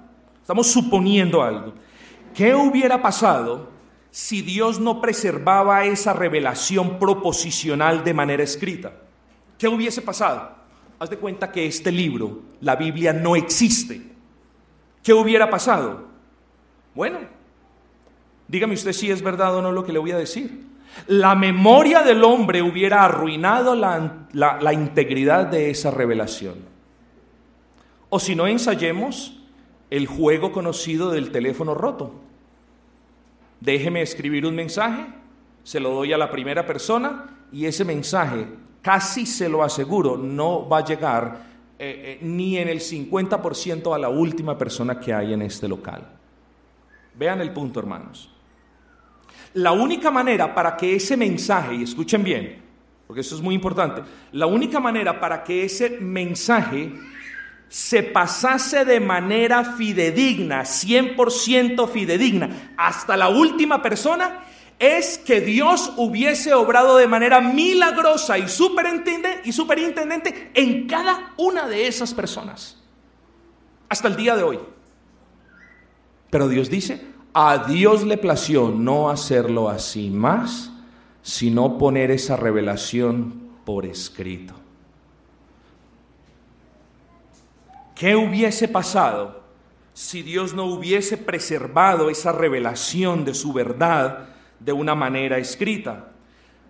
estamos 0.41 0.67
suponiendo 0.67 1.43
algo. 1.43 1.75
¿Qué 2.35 2.55
hubiera 2.55 3.03
pasado 3.03 3.69
si 4.11 4.43
Dios 4.43 4.81
no 4.81 5.01
preservaba 5.01 5.85
esa 5.85 6.13
revelación 6.13 6.99
proposicional 6.99 8.03
de 8.03 8.15
manera 8.15 8.43
escrita? 8.43 8.93
¿Qué 9.59 9.69
hubiese 9.69 10.03
pasado? 10.03 10.57
Haz 10.99 11.11
de 11.11 11.19
cuenta 11.19 11.53
que 11.53 11.67
este 11.67 11.93
libro, 11.93 12.41
la 12.61 12.77
Biblia, 12.77 13.13
no 13.13 13.37
existe. 13.37 14.03
¿Qué 15.03 15.13
hubiera 15.13 15.51
pasado? 15.51 16.09
Bueno, 16.95 17.19
dígame 18.49 18.75
usted 18.75 18.93
si 18.93 19.11
es 19.11 19.23
verdad 19.23 19.55
o 19.57 19.63
no 19.63 19.73
lo 19.73 19.85
que 19.85 19.93
le 19.93 19.99
voy 19.99 20.13
a 20.13 20.19
decir 20.19 20.71
la 21.07 21.35
memoria 21.35 22.03
del 22.03 22.25
hombre 22.25 22.63
hubiera 22.63 23.05
arruinado 23.05 23.75
la, 23.75 24.73
integridad 24.73 25.47
de 25.47 25.71
esa 25.71 25.91
revelación. 25.91 26.57
O 28.09 28.19
si 28.19 28.35
no, 28.35 28.47
ensayemos 28.47 29.39
el 29.91 30.07
juego 30.07 30.53
conocido 30.53 31.11
del 31.11 31.31
teléfono 31.31 31.75
roto. 31.75 32.15
Déjeme 33.61 34.03
escribir 34.03 34.47
un 34.47 34.55
mensaje, 34.55 35.07
se 35.63 35.81
lo 35.81 35.91
doy 35.91 36.13
a 36.13 36.19
la 36.19 36.31
primera 36.31 36.67
persona 36.67 37.37
y 37.53 37.67
ese 37.67 37.85
mensaje, 37.85 38.47
casi 38.83 39.27
se 39.27 39.49
lo 39.49 39.63
aseguro, 39.63 40.17
no 40.17 40.69
va 40.69 40.79
a 40.79 40.85
llegar 40.85 41.51
eh, 41.79 42.19
eh, 42.21 42.25
ni 42.25 42.57
en 42.57 42.69
el 42.69 42.81
50% 42.81 43.95
a 43.95 43.99
la 43.99 44.09
última 44.09 44.57
persona 44.57 44.99
que 44.99 45.13
hay 45.13 45.33
en 45.35 45.43
este 45.43 45.69
local. 45.69 46.07
Vean 47.15 47.41
el 47.41 47.53
punto, 47.53 47.81
hermanos. 47.81 48.31
La 49.55 49.73
única 49.73 50.11
manera 50.11 50.55
para 50.55 50.77
que 50.77 50.95
ese 50.95 51.17
mensaje, 51.17 51.75
y 51.75 51.83
escuchen 51.83 52.23
bien, 52.23 52.63
porque 53.07 53.23
eso 53.23 53.35
es 53.35 53.41
muy 53.41 53.55
importante, 53.55 54.03
la 54.33 54.47
única 54.47 54.79
manera 54.79 55.19
para 55.19 55.43
que 55.43 55.65
ese 55.65 55.99
mensaje 56.01 56.93
se 57.69 58.03
pasase 58.03 58.85
de 58.85 59.01
manera 59.01 59.65
fidedigna, 59.65 60.63
100% 60.63 61.89
fidedigna, 61.89 62.75
hasta 62.77 63.17
la 63.17 63.29
última 63.29 63.83
persona, 63.83 64.45
es 64.79 65.19
que 65.19 65.41
Dios 65.41 65.93
hubiese 65.97 66.55
obrado 66.55 66.97
de 66.97 67.07
manera 67.07 67.41
milagrosa 67.41 68.39
y 68.39 68.49
superintendente, 68.49 69.43
y 69.45 69.53
superintendente 69.53 70.51
en 70.55 70.87
cada 70.87 71.35
una 71.37 71.69
de 71.69 71.87
esas 71.87 72.15
personas, 72.15 72.83
hasta 73.89 74.09
el 74.09 74.17
día 74.17 74.37
de 74.37 74.43
hoy. 74.43 74.59
Pero 76.31 76.49
Dios 76.49 76.71
dice, 76.71 77.10
a 77.33 77.65
Dios 77.67 78.05
le 78.05 78.17
plació 78.17 78.71
no 78.71 79.11
hacerlo 79.11 79.69
así 79.69 80.11
más, 80.11 80.73
sino 81.23 81.79
poner 81.79 82.11
esa 82.11 82.37
revelación 82.37 83.51
por 83.65 83.87
escrito. 83.87 84.55
¿Qué 87.95 88.17
hubiese 88.17 88.67
pasado 88.67 89.43
si 89.93 90.23
Dios 90.23 90.55
no 90.55 90.65
hubiese 90.65 91.19
preservado 91.19 92.09
esa 92.09 92.33
revelación 92.33 93.25
de 93.25 93.35
su 93.35 93.53
verdad 93.53 94.31
de 94.59 94.73
una 94.73 94.95
manera 94.95 95.39
escrita? 95.39 96.09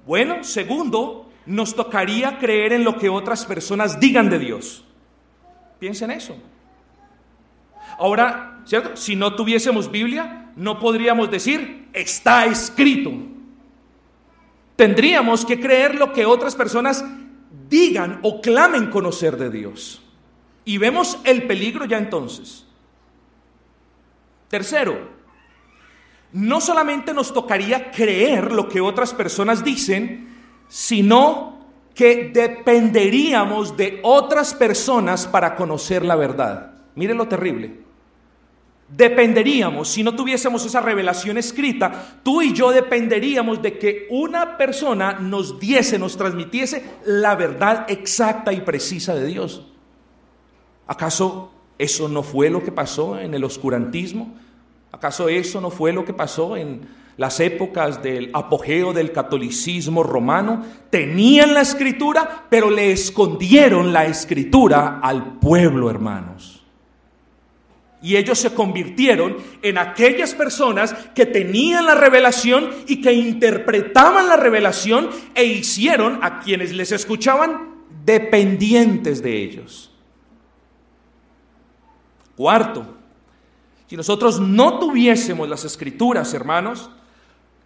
Bueno, 0.07 0.43
segundo, 0.43 1.31
nos 1.47 1.75
tocaría 1.75 2.39
creer 2.39 2.73
en 2.73 2.85
lo 2.85 2.99
que 2.99 3.09
otras 3.09 3.47
personas 3.47 4.01
digan 4.01 4.29
de 4.29 4.39
Dios. 4.41 4.85
Piensen 5.79 6.11
eso. 6.11 6.37
Ahora, 7.99 8.61
¿cierto? 8.65 8.97
Si 8.97 9.15
no 9.15 9.35
tuviésemos 9.35 9.91
Biblia, 9.91 10.40
no 10.57 10.79
podríamos 10.79 11.31
decir, 11.31 11.89
está 11.93 12.47
escrito. 12.47 13.13
Tendríamos 14.77 15.45
que 15.45 15.61
creer 15.61 15.95
lo 15.95 16.13
que 16.13 16.27
otras 16.27 16.55
personas 16.55 17.05
digan 17.69 18.21
o 18.23 18.41
clamen 18.41 18.91
conocer 18.91 19.37
de 19.37 19.51
Dios. 19.51 20.03
Y 20.65 20.79
vemos 20.79 21.19
el 21.25 21.45
peligro 21.45 21.85
ya 21.85 21.99
entonces. 21.99 22.67
Tercero, 24.49 25.11
no 26.33 26.61
solamente 26.61 27.13
nos 27.13 27.33
tocaría 27.33 27.91
creer 27.91 28.53
lo 28.53 28.69
que 28.69 28.81
otras 28.81 29.15
personas 29.15 29.63
dicen, 29.63 30.29
sino 30.69 31.67
que 31.95 32.31
dependeríamos 32.33 33.77
de 33.77 34.01
otras 34.03 34.55
personas 34.55 35.27
para 35.27 35.57
conocer 35.57 36.05
la 36.05 36.17
verdad. 36.17 36.75
Mire 36.95 37.15
lo 37.15 37.29
terrible 37.29 37.90
dependeríamos, 38.97 39.89
si 39.89 40.03
no 40.03 40.15
tuviésemos 40.15 40.65
esa 40.67 40.81
revelación 40.81 41.39
escrita, 41.39 42.21
tú 42.23 42.43
y 42.43 42.53
yo 42.53 42.71
dependeríamos 42.71 43.63
de 43.63 43.79
que 43.79 44.07
una 44.11 44.57
persona 44.57 45.13
nos 45.15 45.61
diese, 45.61 45.99
nos 45.99 46.17
transmitiese 46.17 46.85
la 47.05 47.37
verdad 47.37 47.87
exacta 47.89 48.53
y 48.53 48.61
precisa 48.61 49.15
de 49.15 49.27
Dios. 49.27 49.67
¿Acaso 50.87 51.53
eso 51.79 52.09
no 52.09 52.23
fue 52.23 52.51
lo 52.51 52.65
que 52.65 52.73
pasó 52.73 53.19
en 53.19 53.33
el 53.33 53.45
oscurantismo? 53.45 54.35
¿Acaso 54.93 55.29
eso 55.29 55.61
no 55.61 55.71
fue 55.71 55.93
lo 55.93 56.05
que 56.05 56.13
pasó 56.13 56.57
en 56.57 56.81
las 57.17 57.39
épocas 57.39 58.03
del 58.03 58.31
apogeo 58.33 58.93
del 58.93 59.13
catolicismo 59.13 60.03
romano? 60.03 60.65
Tenían 60.91 61.55
la 61.55 61.61
escritura, 61.61 62.47
pero 62.51 62.71
le 62.71 62.91
escondieron 62.91 63.93
la 63.93 64.07
escritura 64.07 64.99
al 65.01 65.39
pueblo, 65.39 65.89
hermanos. 65.91 66.50
Y 68.03 68.17
ellos 68.17 68.39
se 68.39 68.55
convirtieron 68.55 69.37
en 69.61 69.77
aquellas 69.77 70.35
personas 70.35 70.95
que 71.15 71.27
tenían 71.27 71.85
la 71.85 71.95
revelación 71.95 72.71
y 72.87 73.03
que 73.03 73.13
interpretaban 73.13 74.27
la 74.27 74.37
revelación 74.37 75.11
e 75.35 75.45
hicieron 75.45 76.19
a 76.23 76.41
quienes 76.41 76.73
les 76.73 76.93
escuchaban 76.93 77.75
dependientes 78.05 79.23
de 79.23 79.43
ellos. 79.43 79.91
Cuarto, 82.37 82.97
Si 83.87 83.97
nosotros 83.97 84.39
no 84.41 84.79
tuviésemos 84.79 85.49
las 85.49 85.65
escrituras, 85.65 86.33
hermanos, 86.33 86.91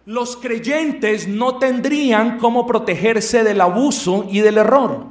los 0.05 0.35
creyentes 0.37 1.27
no 1.27 1.59
tendrían 1.59 2.39
cómo 2.39 2.65
protegerse 2.65 3.43
del 3.43 3.61
abuso 3.61 4.27
y 4.29 4.39
del 4.39 4.57
error. 4.57 5.05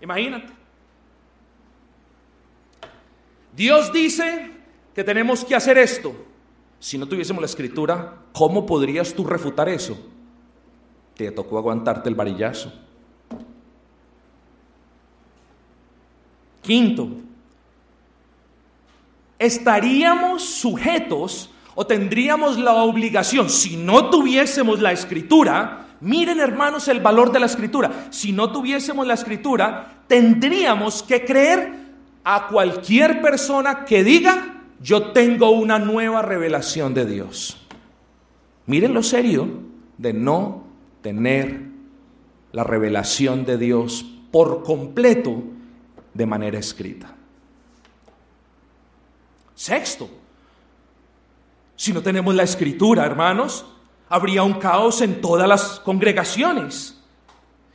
Imagínate. 0.00 0.52
Dios 3.60 3.92
dice 3.92 4.52
que 4.94 5.04
tenemos 5.04 5.44
que 5.44 5.54
hacer 5.54 5.76
esto. 5.76 6.14
Si 6.78 6.96
no 6.96 7.06
tuviésemos 7.06 7.42
la 7.42 7.46
escritura, 7.46 8.16
¿cómo 8.32 8.64
podrías 8.64 9.12
tú 9.12 9.22
refutar 9.22 9.68
eso? 9.68 10.00
Te 11.14 11.30
tocó 11.30 11.58
aguantarte 11.58 12.08
el 12.08 12.14
varillazo. 12.14 12.72
Quinto, 16.62 17.10
estaríamos 19.38 20.42
sujetos 20.42 21.50
o 21.74 21.86
tendríamos 21.86 22.58
la 22.58 22.72
obligación, 22.82 23.50
si 23.50 23.76
no 23.76 24.08
tuviésemos 24.08 24.80
la 24.80 24.92
escritura, 24.92 25.96
miren 26.00 26.40
hermanos 26.40 26.88
el 26.88 27.00
valor 27.00 27.30
de 27.30 27.40
la 27.40 27.46
escritura, 27.46 28.06
si 28.08 28.32
no 28.32 28.52
tuviésemos 28.52 29.06
la 29.06 29.12
escritura, 29.12 30.00
tendríamos 30.06 31.02
que 31.02 31.26
creer 31.26 31.79
a 32.24 32.48
cualquier 32.48 33.20
persona 33.20 33.84
que 33.84 34.04
diga, 34.04 34.62
yo 34.80 35.12
tengo 35.12 35.50
una 35.50 35.78
nueva 35.78 36.22
revelación 36.22 36.94
de 36.94 37.06
Dios. 37.06 37.56
Miren 38.66 38.94
lo 38.94 39.02
serio 39.02 39.48
de 39.98 40.12
no 40.12 40.64
tener 41.02 41.62
la 42.52 42.64
revelación 42.64 43.44
de 43.44 43.58
Dios 43.58 44.04
por 44.30 44.62
completo 44.62 45.42
de 46.14 46.26
manera 46.26 46.58
escrita. 46.58 47.14
Sexto, 49.54 50.08
si 51.76 51.92
no 51.92 52.02
tenemos 52.02 52.34
la 52.34 52.42
escritura, 52.42 53.04
hermanos, 53.04 53.66
habría 54.08 54.42
un 54.42 54.54
caos 54.54 55.00
en 55.00 55.20
todas 55.20 55.48
las 55.48 55.80
congregaciones. 55.80 56.99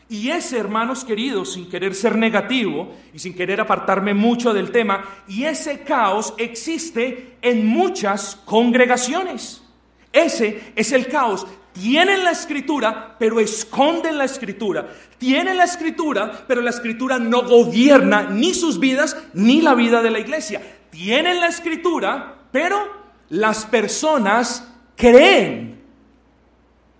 Y 0.08 0.30
ese, 0.30 0.60
hermanos 0.60 1.04
queridos, 1.04 1.54
sin 1.54 1.68
querer 1.68 1.96
ser 1.96 2.16
negativo 2.16 2.94
y 3.14 3.20
sin 3.20 3.34
querer 3.34 3.60
apartarme 3.60 4.14
mucho 4.14 4.54
del 4.54 4.72
tema, 4.72 5.04
y 5.28 5.46
ese 5.46 5.80
caos 5.80 6.34
existe 6.38 7.38
en 7.42 7.66
muchas 7.66 8.36
congregaciones. 8.46 9.64
Ese 10.14 10.74
es 10.76 10.92
el 10.92 11.08
caos. 11.08 11.48
Tienen 11.74 12.24
la 12.24 12.32
escritura, 12.32 13.16
pero 13.18 13.40
esconden 13.40 14.18
la 14.18 14.26
escritura. 14.26 14.88
Tienen 15.18 15.58
la 15.58 15.66
escritura, 15.66 16.46
pero 16.48 16.62
la 16.62 16.70
escritura 16.70 17.18
no 17.20 17.42
gobierna 17.42 18.30
ni 18.30 18.54
sus 18.54 18.80
vidas 18.80 19.18
ni 19.34 19.62
la 19.62 19.74
vida 19.74 20.02
de 20.02 20.12
la 20.12 20.20
iglesia. 20.20 20.62
Tienen 20.92 21.42
la 21.42 21.48
escritura, 21.48 22.36
pero 22.52 22.78
las 23.30 23.66
personas 23.66 24.72
creen 24.96 25.82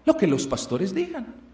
lo 0.04 0.18
que 0.18 0.28
los 0.28 0.48
pastores 0.48 0.94
digan. 0.94 1.45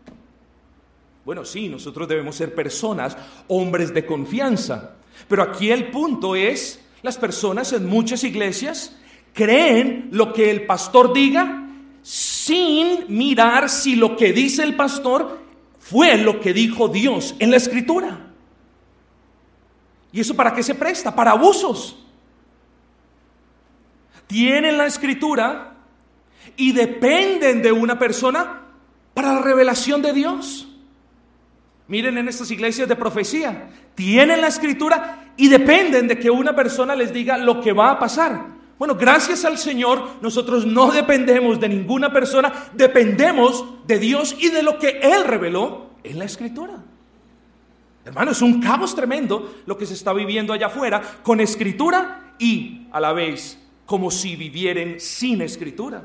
Bueno, 1.31 1.45
sí, 1.45 1.69
nosotros 1.69 2.09
debemos 2.09 2.35
ser 2.35 2.53
personas, 2.53 3.15
hombres 3.47 3.93
de 3.93 4.05
confianza. 4.05 4.95
Pero 5.29 5.43
aquí 5.43 5.71
el 5.71 5.89
punto 5.89 6.35
es, 6.35 6.81
las 7.03 7.17
personas 7.17 7.71
en 7.71 7.85
muchas 7.87 8.25
iglesias 8.25 8.97
creen 9.31 10.09
lo 10.11 10.33
que 10.33 10.51
el 10.51 10.65
pastor 10.65 11.13
diga 11.13 11.69
sin 12.01 13.05
mirar 13.07 13.69
si 13.69 13.95
lo 13.95 14.17
que 14.17 14.33
dice 14.33 14.63
el 14.63 14.75
pastor 14.75 15.39
fue 15.79 16.17
lo 16.17 16.41
que 16.41 16.51
dijo 16.51 16.89
Dios 16.89 17.33
en 17.39 17.51
la 17.51 17.55
escritura. 17.55 18.33
¿Y 20.11 20.19
eso 20.19 20.35
para 20.35 20.53
qué 20.53 20.63
se 20.63 20.75
presta? 20.75 21.15
Para 21.15 21.31
abusos. 21.31 21.97
Tienen 24.27 24.77
la 24.77 24.85
escritura 24.85 25.77
y 26.57 26.73
dependen 26.73 27.61
de 27.61 27.71
una 27.71 27.97
persona 27.97 28.63
para 29.13 29.35
la 29.35 29.41
revelación 29.41 30.01
de 30.01 30.11
Dios. 30.11 30.67
Miren 31.91 32.17
en 32.17 32.29
estas 32.29 32.49
iglesias 32.51 32.87
de 32.87 32.95
profecía, 32.95 33.69
tienen 33.95 34.39
la 34.39 34.47
escritura 34.47 35.33
y 35.35 35.49
dependen 35.49 36.07
de 36.07 36.17
que 36.17 36.31
una 36.31 36.55
persona 36.55 36.95
les 36.95 37.11
diga 37.11 37.37
lo 37.37 37.59
que 37.59 37.73
va 37.73 37.91
a 37.91 37.99
pasar. 37.99 38.45
Bueno, 38.79 38.95
gracias 38.95 39.43
al 39.43 39.57
Señor, 39.57 40.07
nosotros 40.21 40.65
no 40.65 40.89
dependemos 40.89 41.59
de 41.59 41.67
ninguna 41.67 42.13
persona, 42.13 42.53
dependemos 42.71 43.65
de 43.85 43.99
Dios 43.99 44.37
y 44.39 44.47
de 44.47 44.63
lo 44.63 44.79
que 44.79 45.01
Él 45.03 45.25
reveló 45.25 45.89
en 46.01 46.17
la 46.17 46.23
escritura. 46.23 46.81
Hermano, 48.05 48.31
es 48.31 48.41
un 48.41 48.61
caos 48.61 48.95
tremendo 48.95 49.55
lo 49.65 49.77
que 49.77 49.85
se 49.85 49.93
está 49.93 50.13
viviendo 50.13 50.53
allá 50.53 50.67
afuera 50.67 51.01
con 51.21 51.41
escritura 51.41 52.35
y 52.39 52.87
a 52.93 53.01
la 53.01 53.11
vez 53.11 53.59
como 53.85 54.11
si 54.11 54.37
vivieran 54.37 54.97
sin 54.97 55.41
escritura. 55.41 56.03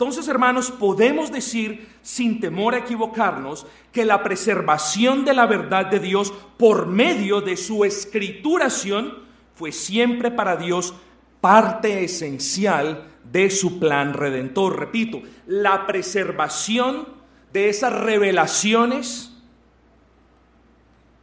Entonces, 0.00 0.28
hermanos, 0.28 0.70
podemos 0.70 1.30
decir 1.30 1.86
sin 2.00 2.40
temor 2.40 2.74
a 2.74 2.78
equivocarnos 2.78 3.66
que 3.92 4.06
la 4.06 4.22
preservación 4.22 5.26
de 5.26 5.34
la 5.34 5.44
verdad 5.44 5.90
de 5.90 5.98
Dios 5.98 6.32
por 6.56 6.86
medio 6.86 7.42
de 7.42 7.58
su 7.58 7.84
escrituración 7.84 9.18
fue 9.54 9.72
siempre 9.72 10.30
para 10.30 10.56
Dios 10.56 10.94
parte 11.42 12.02
esencial 12.02 13.08
de 13.30 13.50
su 13.50 13.78
plan 13.78 14.14
redentor. 14.14 14.80
Repito, 14.80 15.20
la 15.46 15.86
preservación 15.86 17.06
de 17.52 17.68
esas 17.68 17.92
revelaciones 17.92 19.36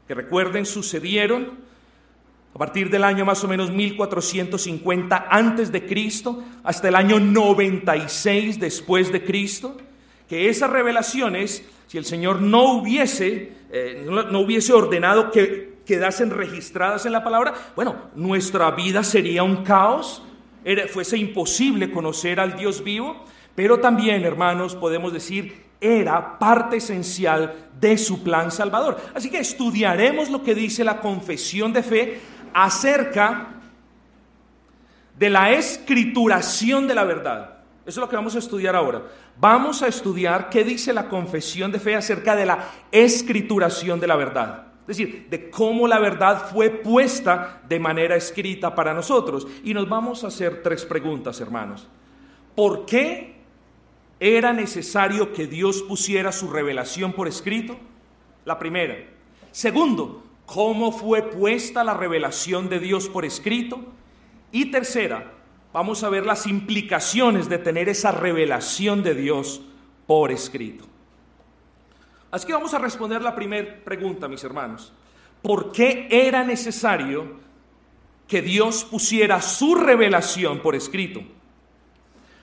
que 0.07 0.13
recuerden 0.13 0.67
sucedieron 0.67 1.57
a 2.57 2.65
partir 2.65 2.89
del 2.89 3.03
año 3.03 3.23
más 3.23 3.43
o 3.43 3.47
menos 3.47 3.69
1450 3.69 5.27
antes 5.29 5.71
de 5.71 5.85
Cristo 5.85 6.43
hasta 6.63 6.87
el 6.87 6.95
año 6.95 7.19
96 7.19 8.59
después 8.59 9.11
de 9.11 9.23
Cristo, 9.23 9.77
que 10.27 10.49
esas 10.49 10.71
revelaciones, 10.71 11.63
si 11.85 11.99
el 11.99 12.05
Señor 12.05 12.41
no 12.41 12.73
hubiese, 12.73 13.51
eh, 13.71 14.07
no 14.07 14.39
hubiese 14.39 14.73
ordenado 14.73 15.29
que 15.29 15.73
quedasen 15.85 16.31
registradas 16.31 17.05
en 17.05 17.11
la 17.11 17.23
palabra, 17.23 17.53
bueno, 17.75 17.95
nuestra 18.15 18.71
vida 18.71 19.03
sería 19.03 19.43
un 19.43 19.57
caos, 19.57 20.23
fuese 20.89 21.15
imposible 21.15 21.91
conocer 21.91 22.39
al 22.39 22.57
Dios 22.57 22.83
vivo, 22.83 23.23
pero 23.53 23.79
también, 23.79 24.25
hermanos, 24.25 24.75
podemos 24.75 25.13
decir, 25.13 25.67
era 25.79 26.39
parte 26.39 26.77
esencial 26.77 27.69
de 27.79 27.97
su 27.99 28.23
plan 28.23 28.51
salvador. 28.51 28.97
Así 29.13 29.29
que 29.29 29.37
estudiaremos 29.37 30.29
lo 30.29 30.41
que 30.41 30.55
dice 30.55 30.83
la 30.83 30.99
confesión 30.99 31.71
de 31.71 31.83
fe 31.83 32.19
acerca 32.53 33.47
de 35.17 35.29
la 35.29 35.51
escrituración 35.51 36.87
de 36.87 36.95
la 36.95 37.03
verdad. 37.03 37.57
Eso 37.85 38.01
es 38.01 38.03
lo 38.03 38.09
que 38.09 38.15
vamos 38.15 38.35
a 38.35 38.39
estudiar 38.39 38.75
ahora. 38.75 39.03
Vamos 39.39 39.81
a 39.81 39.87
estudiar 39.87 40.49
qué 40.49 40.63
dice 40.63 40.93
la 40.93 41.07
confesión 41.07 41.71
de 41.71 41.79
fe 41.79 41.95
acerca 41.95 42.35
de 42.35 42.45
la 42.45 42.65
escrituración 42.91 43.99
de 43.99 44.07
la 44.07 44.15
verdad. 44.15 44.67
Es 44.81 44.97
decir, 44.97 45.27
de 45.29 45.49
cómo 45.49 45.87
la 45.87 45.99
verdad 45.99 46.49
fue 46.49 46.69
puesta 46.69 47.61
de 47.67 47.79
manera 47.79 48.15
escrita 48.15 48.73
para 48.73 48.93
nosotros. 48.93 49.47
Y 49.63 49.73
nos 49.73 49.87
vamos 49.87 50.23
a 50.23 50.27
hacer 50.27 50.61
tres 50.63 50.85
preguntas, 50.85 51.39
hermanos. 51.41 51.87
¿Por 52.55 52.85
qué 52.85 53.35
era 54.19 54.53
necesario 54.53 55.31
que 55.33 55.45
Dios 55.45 55.83
pusiera 55.83 56.31
su 56.31 56.49
revelación 56.49 57.13
por 57.13 57.27
escrito? 57.27 57.77
La 58.45 58.57
primera. 58.57 58.95
Segundo, 59.51 60.23
cómo 60.47 60.93
fue 60.93 61.23
puesta 61.23 61.83
la 61.83 61.93
revelación 61.93 62.69
de 62.69 62.79
Dios 62.79 63.09
por 63.09 63.25
escrito. 63.25 63.81
Y 64.51 64.71
tercera, 64.71 65.33
vamos 65.73 66.03
a 66.03 66.09
ver 66.09 66.25
las 66.25 66.47
implicaciones 66.47 67.49
de 67.49 67.59
tener 67.59 67.89
esa 67.89 68.11
revelación 68.11 69.03
de 69.03 69.13
Dios 69.13 69.61
por 70.07 70.31
escrito. 70.31 70.85
Así 72.31 72.47
que 72.47 72.53
vamos 72.53 72.73
a 72.73 72.79
responder 72.79 73.21
la 73.21 73.35
primera 73.35 73.83
pregunta, 73.83 74.27
mis 74.29 74.43
hermanos. 74.43 74.93
¿Por 75.41 75.71
qué 75.73 76.07
era 76.09 76.43
necesario 76.45 77.39
que 78.25 78.41
Dios 78.41 78.85
pusiera 78.85 79.41
su 79.41 79.75
revelación 79.75 80.59
por 80.59 80.75
escrito? 80.75 81.21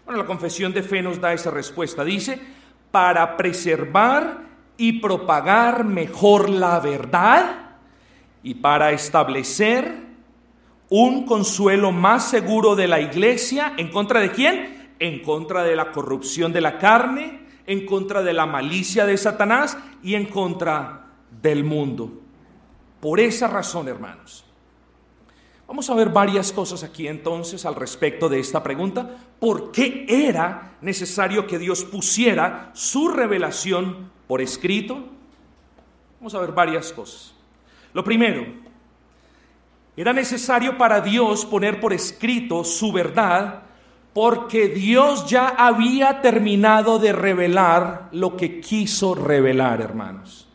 Bueno, 0.05 0.21
la 0.21 0.27
confesión 0.27 0.75
de 0.75 0.83
fe 0.83 1.01
nos 1.01 1.21
da 1.21 1.33
esa 1.33 1.51
respuesta. 1.51 2.05
Dice, 2.05 2.38
para 2.90 3.38
preservar 3.38 4.43
y 4.77 5.01
propagar 5.01 5.85
mejor 5.85 6.51
la 6.51 6.81
verdad 6.81 7.63
y 8.45 8.55
para 8.55 8.93
establecer 8.93 10.05
un 10.91 11.25
consuelo 11.25 11.91
más 11.91 12.29
seguro 12.29 12.77
de 12.77 12.87
la 12.87 13.01
iglesia, 13.01 13.73
¿en 13.79 13.91
contra 13.91 14.21
de 14.21 14.31
quién? 14.31 14.95
En 15.01 15.23
contra 15.23 15.65
de 15.65 15.75
la 15.75 15.91
corrupción 15.91 16.53
de 16.53 16.61
la 16.61 16.79
carne, 16.79 17.41
en 17.67 17.87
contra 17.87 18.23
de 18.23 18.35
la 18.35 18.45
malicia 18.45 19.07
de 19.07 19.17
Satanás 19.17 19.79
y 20.03 20.15
en 20.15 20.27
contra 20.27 21.07
del 21.43 21.65
mundo. 21.65 22.21
Por 23.01 23.19
esa 23.19 23.49
razón, 23.49 23.89
hermanos. 23.89 24.45
Vamos 25.67 25.89
a 25.89 25.95
ver 25.95 26.11
varias 26.11 26.53
cosas 26.53 26.85
aquí 26.85 27.09
entonces 27.09 27.65
al 27.65 27.75
respecto 27.75 28.29
de 28.29 28.41
esta 28.41 28.63
pregunta. 28.63 29.17
¿Por 29.41 29.73
qué 29.73 30.05
era 30.07 30.77
necesario 30.83 31.47
que 31.47 31.59
Dios 31.59 31.83
pusiera 31.85 32.71
su 32.75 33.09
revelación 33.09 34.11
por 34.29 34.43
escrito? 34.43 34.99
Vamos 36.21 36.35
a 36.35 36.41
ver 36.41 36.53
varias 36.53 36.93
cosas. 36.93 37.34
Lo 37.95 38.05
primero, 38.05 38.63
Era 39.97 40.13
necesario 40.13 40.77
para 40.77 41.01
Dios 41.01 41.47
poner 41.47 41.79
por 41.79 41.93
escrito 41.93 42.65
su 42.65 42.91
verdad 42.91 43.63
porque 44.13 44.67
Dios 44.69 45.29
ya 45.29 45.49
había 45.49 46.21
terminado 46.21 46.99
de 46.99 47.13
revelar 47.13 48.09
lo 48.11 48.37
que 48.37 48.61
quiso 48.61 49.15
revelar, 49.15 49.81
hermanos. 49.81 50.49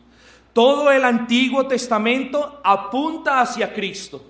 Todo 0.52 0.90
el 0.90 1.06
Antiguo 1.06 1.66
Testamento 1.66 2.60
apunta 2.62 3.40
hacia 3.40 3.72
Cristo. 3.72 4.22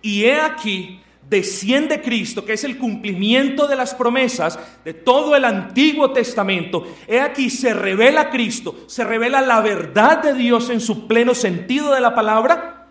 Y 0.00 0.24
he 0.24 0.40
aquí, 0.40 1.00
desciende 1.28 2.00
Cristo, 2.00 2.44
que 2.44 2.54
es 2.54 2.64
el 2.64 2.78
cumplimiento 2.78 3.66
de 3.66 3.76
las 3.76 3.94
promesas 3.94 4.58
de 4.84 4.94
todo 4.94 5.36
el 5.36 5.44
Antiguo 5.44 6.12
Testamento. 6.12 6.84
He 7.06 7.20
aquí, 7.20 7.50
se 7.50 7.74
revela 7.74 8.30
Cristo, 8.30 8.74
se 8.86 9.04
revela 9.04 9.40
la 9.40 9.60
verdad 9.60 10.22
de 10.22 10.34
Dios 10.34 10.70
en 10.70 10.80
su 10.80 11.06
pleno 11.06 11.34
sentido 11.34 11.94
de 11.94 12.00
la 12.00 12.14
palabra. 12.14 12.86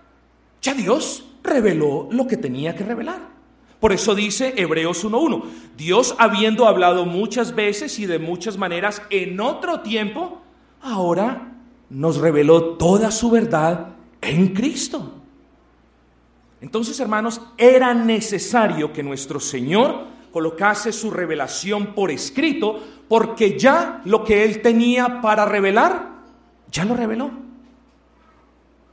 Ya 0.61 0.73
Dios 0.73 1.25
reveló 1.43 2.07
lo 2.11 2.27
que 2.27 2.37
tenía 2.37 2.75
que 2.75 2.83
revelar. 2.83 3.37
Por 3.79 3.93
eso 3.93 4.15
dice 4.15 4.53
Hebreos 4.57 5.05
1.1, 5.05 5.43
Dios 5.77 6.15
habiendo 6.17 6.67
hablado 6.67 7.05
muchas 7.05 7.53
veces 7.53 7.99
y 7.99 8.07
de 8.07 8.17
muchas 8.17 8.57
maneras 8.57 9.03
en 9.11 9.39
otro 9.39 9.81
tiempo, 9.81 10.41
ahora 10.81 11.53
nos 11.89 12.17
reveló 12.17 12.75
toda 12.75 13.11
su 13.11 13.29
verdad 13.29 13.89
en 14.21 14.53
Cristo. 14.53 15.16
Entonces, 16.61 16.99
hermanos, 16.99 17.41
era 17.57 17.93
necesario 17.93 18.91
que 18.91 19.03
nuestro 19.03 19.39
Señor 19.39 20.05
colocase 20.31 20.91
su 20.91 21.11
revelación 21.11 21.93
por 21.93 22.11
escrito, 22.11 22.79
porque 23.07 23.57
ya 23.57 24.01
lo 24.05 24.23
que 24.23 24.43
Él 24.43 24.61
tenía 24.61 25.21
para 25.21 25.45
revelar, 25.45 26.23
ya 26.71 26.85
lo 26.85 26.95
reveló. 26.95 27.31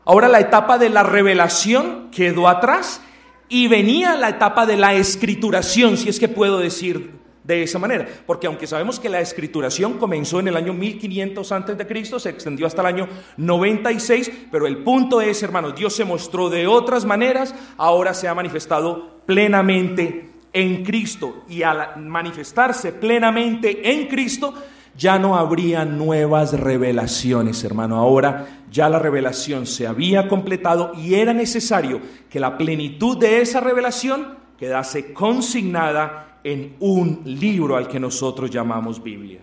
Ahora 0.04 0.28
la 0.28 0.40
etapa 0.40 0.78
de 0.78 0.90
la 0.90 1.02
revelación 1.02 2.10
quedó 2.10 2.48
atrás 2.48 3.00
y 3.48 3.68
venía 3.68 4.16
la 4.16 4.28
etapa 4.28 4.66
de 4.66 4.76
la 4.76 4.94
escrituración, 4.94 5.96
si 5.96 6.08
es 6.08 6.20
que 6.20 6.28
puedo 6.28 6.58
decir 6.58 7.23
de 7.44 7.62
esa 7.62 7.78
manera, 7.78 8.08
porque 8.26 8.46
aunque 8.46 8.66
sabemos 8.66 8.98
que 8.98 9.10
la 9.10 9.20
escrituración 9.20 9.98
comenzó 9.98 10.40
en 10.40 10.48
el 10.48 10.56
año 10.56 10.72
1500 10.72 11.52
antes 11.52 11.78
de 11.78 11.86
Cristo, 11.86 12.18
se 12.18 12.30
extendió 12.30 12.66
hasta 12.66 12.80
el 12.80 12.86
año 12.86 13.08
96, 13.36 14.32
pero 14.50 14.66
el 14.66 14.78
punto 14.78 15.20
es, 15.20 15.42
hermanos, 15.42 15.76
Dios 15.76 15.94
se 15.94 16.06
mostró 16.06 16.48
de 16.48 16.66
otras 16.66 17.04
maneras, 17.04 17.54
ahora 17.76 18.14
se 18.14 18.28
ha 18.28 18.34
manifestado 18.34 19.20
plenamente 19.26 20.30
en 20.54 20.84
Cristo 20.84 21.44
y 21.48 21.62
al 21.62 22.00
manifestarse 22.00 22.92
plenamente 22.92 23.92
en 23.92 24.06
Cristo 24.06 24.54
ya 24.96 25.18
no 25.18 25.36
habría 25.36 25.84
nuevas 25.84 26.58
revelaciones, 26.58 27.62
hermano. 27.64 27.96
Ahora 27.96 28.62
ya 28.70 28.88
la 28.88 28.98
revelación 28.98 29.66
se 29.66 29.86
había 29.86 30.28
completado 30.28 30.92
y 30.96 31.14
era 31.14 31.34
necesario 31.34 32.00
que 32.30 32.40
la 32.40 32.56
plenitud 32.56 33.18
de 33.18 33.40
esa 33.40 33.60
revelación 33.60 34.38
quedase 34.56 35.12
consignada 35.12 36.33
en 36.44 36.76
un 36.80 37.22
libro 37.24 37.74
al 37.74 37.88
que 37.88 37.98
nosotros 37.98 38.50
llamamos 38.50 39.02
Biblia. 39.02 39.40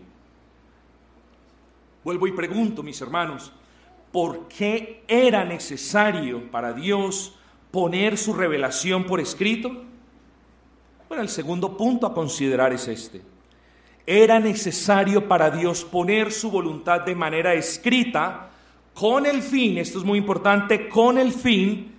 Vuelvo 2.03 2.27
y 2.27 2.31
pregunto, 2.31 2.83
mis 2.83 3.01
hermanos, 3.01 3.51
¿por 4.11 4.47
qué 4.47 5.03
era 5.07 5.43
necesario 5.43 6.49
para 6.51 6.73
Dios 6.73 7.35
poner 7.71 8.17
su 8.17 8.33
revelación 8.33 9.05
por 9.05 9.19
escrito? 9.19 9.83
Bueno, 11.07 11.23
el 11.23 11.29
segundo 11.29 11.75
punto 11.75 12.05
a 12.05 12.13
considerar 12.13 12.71
es 12.71 12.87
este. 12.87 13.21
Era 14.05 14.39
necesario 14.39 15.27
para 15.27 15.49
Dios 15.49 15.83
poner 15.83 16.31
su 16.31 16.49
voluntad 16.49 17.01
de 17.01 17.15
manera 17.15 17.53
escrita 17.53 18.49
con 18.93 19.25
el 19.25 19.41
fin, 19.41 19.77
esto 19.77 19.99
es 19.99 20.03
muy 20.03 20.17
importante, 20.17 20.89
con 20.89 21.17
el 21.17 21.31
fin 21.31 21.95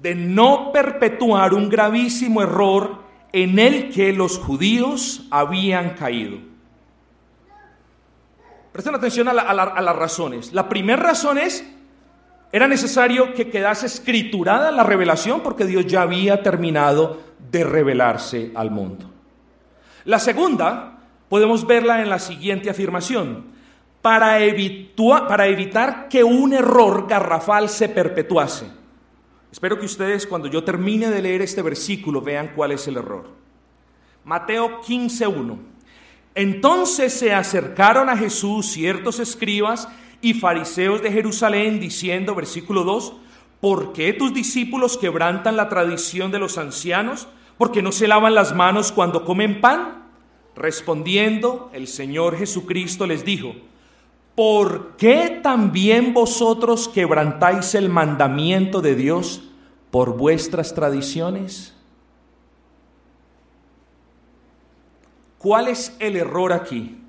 de 0.00 0.14
no 0.14 0.70
perpetuar 0.72 1.54
un 1.54 1.68
gravísimo 1.68 2.42
error 2.42 3.09
en 3.32 3.58
el 3.58 3.90
que 3.90 4.12
los 4.12 4.38
judíos 4.38 5.26
habían 5.30 5.90
caído. 5.90 6.38
Presten 8.72 8.94
atención 8.94 9.28
a, 9.28 9.32
las 9.32 9.96
razones. 9.96 10.52
La 10.52 10.68
primera 10.68 11.02
razón 11.02 11.38
es, 11.38 11.64
era 12.52 12.68
necesario 12.68 13.34
que 13.34 13.50
quedase 13.50 13.86
escriturada 13.86 14.70
la 14.70 14.84
revelación 14.84 15.40
porque 15.40 15.64
Dios 15.64 15.86
ya 15.86 16.02
había 16.02 16.42
terminado 16.42 17.20
de 17.50 17.64
revelarse 17.64 18.52
al 18.54 18.70
mundo. 18.70 19.06
La 20.04 20.18
segunda, 20.18 20.98
podemos 21.28 21.66
verla 21.66 22.00
en 22.00 22.08
la 22.08 22.18
siguiente 22.18 22.70
afirmación 22.70 23.46
para, 24.02 24.38
para 25.28 25.46
evitar 25.46 26.08
que 26.08 26.24
un 26.24 26.52
error 26.52 27.06
garrafal 27.08 27.68
se 27.68 27.88
perpetuase. 27.88 28.79
Espero 29.52 29.78
que 29.78 29.86
ustedes 29.86 30.26
cuando 30.26 30.48
yo 30.48 30.62
termine 30.62 31.10
de 31.10 31.22
leer 31.22 31.42
este 31.42 31.62
versículo 31.62 32.20
vean 32.20 32.52
cuál 32.54 32.72
es 32.72 32.86
el 32.86 32.96
error. 32.96 33.28
Mateo 34.24 34.80
15.1. 34.82 35.58
Entonces 36.34 37.12
se 37.12 37.34
acercaron 37.34 38.08
a 38.08 38.16
Jesús 38.16 38.66
ciertos 38.66 39.18
escribas 39.18 39.88
y 40.20 40.34
fariseos 40.34 41.02
de 41.02 41.10
Jerusalén 41.10 41.80
diciendo, 41.80 42.34
versículo 42.34 42.84
2, 42.84 43.14
¿por 43.60 43.92
qué 43.92 44.12
tus 44.12 44.32
discípulos 44.32 44.96
quebrantan 44.96 45.56
la 45.56 45.68
tradición 45.68 46.30
de 46.30 46.38
los 46.38 46.56
ancianos? 46.56 47.26
¿Porque 47.58 47.82
no 47.82 47.90
se 47.90 48.06
lavan 48.06 48.34
las 48.34 48.54
manos 48.54 48.92
cuando 48.92 49.24
comen 49.24 49.60
pan? 49.60 50.04
Respondiendo, 50.54 51.70
el 51.72 51.88
Señor 51.88 52.36
Jesucristo 52.36 53.06
les 53.06 53.24
dijo, 53.24 53.54
¿por 54.34 54.96
qué 54.96 55.40
también 55.42 56.14
vosotros 56.14 56.88
quebrantáis 56.88 57.74
el 57.74 57.88
mandamiento 57.88 58.80
de 58.80 58.94
Dios 58.94 59.42
por 59.90 60.16
vuestras 60.16 60.74
tradiciones? 60.74 61.74
¿Cuál 65.38 65.68
es 65.68 65.96
el 65.98 66.16
error 66.16 66.52
aquí? 66.52 67.02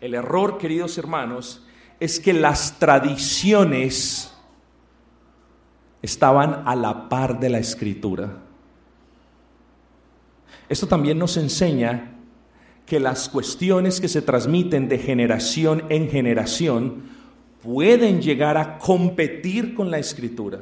El 0.00 0.14
error, 0.14 0.58
queridos 0.58 0.96
hermanos, 0.96 1.66
es 1.98 2.20
que 2.20 2.32
las 2.32 2.78
tradiciones 2.78 4.32
estaban 6.02 6.62
a 6.66 6.74
la 6.74 7.08
par 7.08 7.38
de 7.38 7.50
la 7.50 7.58
escritura. 7.58 8.38
Esto 10.68 10.86
también 10.86 11.18
nos 11.18 11.36
enseña 11.36 12.19
que 12.90 12.98
las 12.98 13.28
cuestiones 13.28 14.00
que 14.00 14.08
se 14.08 14.20
transmiten 14.20 14.88
de 14.88 14.98
generación 14.98 15.84
en 15.90 16.10
generación 16.10 17.02
pueden 17.62 18.20
llegar 18.20 18.56
a 18.56 18.78
competir 18.78 19.74
con 19.74 19.92
la 19.92 20.00
escritura. 20.00 20.58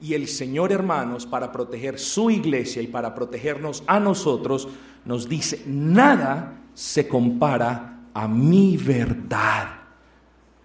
Y 0.00 0.14
el 0.14 0.28
Señor, 0.28 0.70
hermanos, 0.70 1.26
para 1.26 1.50
proteger 1.50 1.98
su 1.98 2.30
iglesia 2.30 2.82
y 2.82 2.86
para 2.86 3.16
protegernos 3.16 3.82
a 3.88 3.98
nosotros, 3.98 4.68
nos 5.04 5.28
dice, 5.28 5.64
nada 5.66 6.60
se 6.72 7.08
compara 7.08 8.04
a 8.14 8.28
mi 8.28 8.76
verdad. 8.76 9.70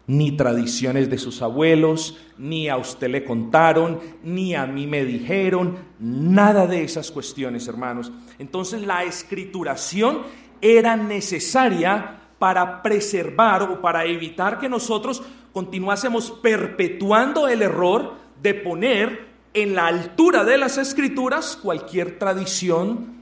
Ni 0.06 0.34
tradiciones 0.34 1.10
de 1.10 1.18
sus 1.18 1.42
abuelos, 1.42 2.20
ni 2.38 2.70
a 2.70 2.78
usted 2.78 3.10
le 3.10 3.24
contaron, 3.24 4.00
ni 4.24 4.54
a 4.54 4.68
mí 4.68 4.86
me 4.86 5.04
dijeron, 5.04 5.78
nada 5.98 6.68
de 6.68 6.84
esas 6.84 7.10
cuestiones, 7.10 7.68
hermanos. 7.68 8.12
Entonces 8.38 8.86
la 8.86 9.04
escrituración 9.04 10.20
era 10.64 10.96
necesaria 10.96 12.20
para 12.40 12.82
preservar 12.82 13.64
o 13.64 13.82
para 13.82 14.06
evitar 14.06 14.58
que 14.58 14.70
nosotros 14.70 15.22
continuásemos 15.52 16.32
perpetuando 16.32 17.48
el 17.48 17.62
error 17.62 18.14
de 18.42 18.54
poner 18.54 19.28
en 19.54 19.76
la 19.76 19.88
altura 19.88 20.44
de 20.44 20.58
las 20.58 20.78
escrituras 20.78 21.60
cualquier 21.62 22.18
tradición 22.18 23.14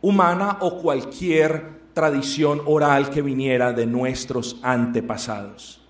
humana 0.00 0.58
o 0.60 0.78
cualquier 0.80 1.74
tradición 1.92 2.62
oral 2.64 3.10
que 3.10 3.22
viniera 3.22 3.72
de 3.72 3.86
nuestros 3.86 4.56
antepasados. 4.62 5.80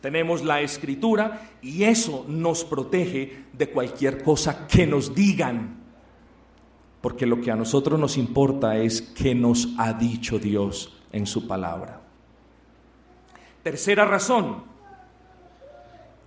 Tenemos 0.00 0.44
la 0.44 0.60
escritura 0.60 1.48
y 1.62 1.84
eso 1.84 2.24
nos 2.28 2.64
protege 2.64 3.44
de 3.52 3.70
cualquier 3.70 4.22
cosa 4.22 4.66
que 4.66 4.86
nos 4.86 5.14
digan 5.14 5.75
porque 7.06 7.24
lo 7.24 7.40
que 7.40 7.52
a 7.52 7.54
nosotros 7.54 8.00
nos 8.00 8.16
importa 8.16 8.78
es 8.78 9.00
qué 9.00 9.32
nos 9.32 9.68
ha 9.78 9.92
dicho 9.92 10.40
Dios 10.40 10.92
en 11.12 11.24
su 11.24 11.46
palabra. 11.46 12.00
Tercera 13.62 14.04
razón, 14.04 14.64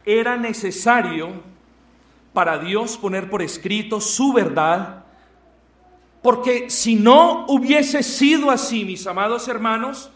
era 0.05 0.37
necesario 0.37 1.31
para 2.31 2.59
Dios 2.59 2.97
poner 2.97 3.29
por 3.29 3.41
escrito 3.41 3.99
su 3.99 4.31
verdad, 4.31 5.03
porque 6.21 6.69
si 6.69 6.95
no 6.95 7.45
hubiese 7.49 8.01
sido 8.01 8.49
así, 8.49 8.85
mis 8.85 9.05
amados 9.05 9.49
hermanos, 9.49 10.09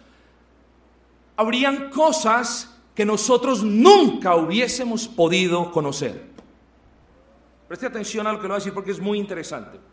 habrían 1.35 1.89
cosas 1.89 2.73
que 2.95 3.03
nosotros 3.03 3.63
nunca 3.63 4.37
hubiésemos 4.37 5.09
podido 5.09 5.73
conocer. 5.73 6.23
Preste 7.67 7.85
atención 7.85 8.25
a 8.27 8.31
lo 8.31 8.37
que 8.37 8.43
lo 8.43 8.53
voy 8.53 8.55
a 8.55 8.59
decir 8.59 8.73
porque 8.73 8.91
es 8.91 9.01
muy 9.01 9.19
interesante. 9.19 9.91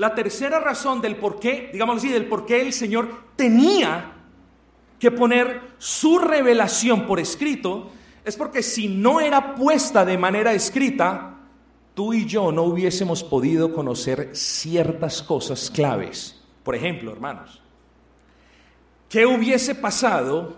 La 0.00 0.14
tercera 0.14 0.60
razón 0.60 1.02
del 1.02 1.16
por 1.16 1.38
qué, 1.38 1.68
digamos 1.74 1.98
así, 1.98 2.08
del 2.08 2.24
por 2.24 2.46
qué 2.46 2.62
el 2.62 2.72
Señor 2.72 3.06
tenía 3.36 4.12
que 4.98 5.10
poner 5.10 5.60
su 5.76 6.18
revelación 6.18 7.06
por 7.06 7.20
escrito, 7.20 7.90
es 8.24 8.34
porque 8.34 8.62
si 8.62 8.88
no 8.88 9.20
era 9.20 9.54
puesta 9.54 10.06
de 10.06 10.16
manera 10.16 10.54
escrita, 10.54 11.36
tú 11.92 12.14
y 12.14 12.24
yo 12.24 12.50
no 12.50 12.62
hubiésemos 12.62 13.22
podido 13.22 13.74
conocer 13.74 14.30
ciertas 14.32 15.22
cosas 15.22 15.70
claves. 15.70 16.42
Por 16.62 16.74
ejemplo, 16.74 17.12
hermanos, 17.12 17.60
¿qué 19.10 19.26
hubiese 19.26 19.74
pasado 19.74 20.56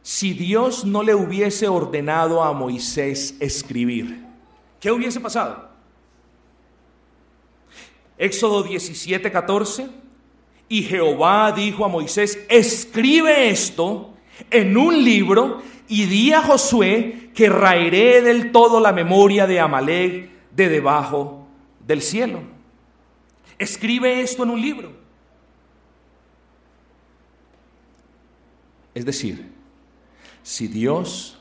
si 0.00 0.32
Dios 0.32 0.86
no 0.86 1.02
le 1.02 1.14
hubiese 1.14 1.68
ordenado 1.68 2.42
a 2.42 2.54
Moisés 2.54 3.36
escribir? 3.38 4.24
¿Qué 4.80 4.90
hubiese 4.90 5.20
pasado? 5.20 5.75
Éxodo 8.18 8.62
17, 8.62 9.30
14. 9.30 9.88
Y 10.68 10.82
Jehová 10.82 11.52
dijo 11.52 11.84
a 11.84 11.88
Moisés, 11.88 12.44
escribe 12.48 13.50
esto 13.50 14.14
en 14.50 14.76
un 14.76 15.02
libro 15.04 15.62
y 15.88 16.06
di 16.06 16.32
a 16.32 16.42
Josué 16.42 17.30
que 17.34 17.48
raeré 17.48 18.22
del 18.22 18.50
todo 18.50 18.80
la 18.80 18.92
memoria 18.92 19.46
de 19.46 19.60
Amalek 19.60 20.30
de 20.50 20.68
debajo 20.68 21.46
del 21.86 22.02
cielo. 22.02 22.42
Escribe 23.58 24.20
esto 24.20 24.42
en 24.42 24.50
un 24.50 24.60
libro. 24.60 24.92
Es 28.94 29.04
decir, 29.04 29.52
si 30.42 30.68
Dios 30.68 31.35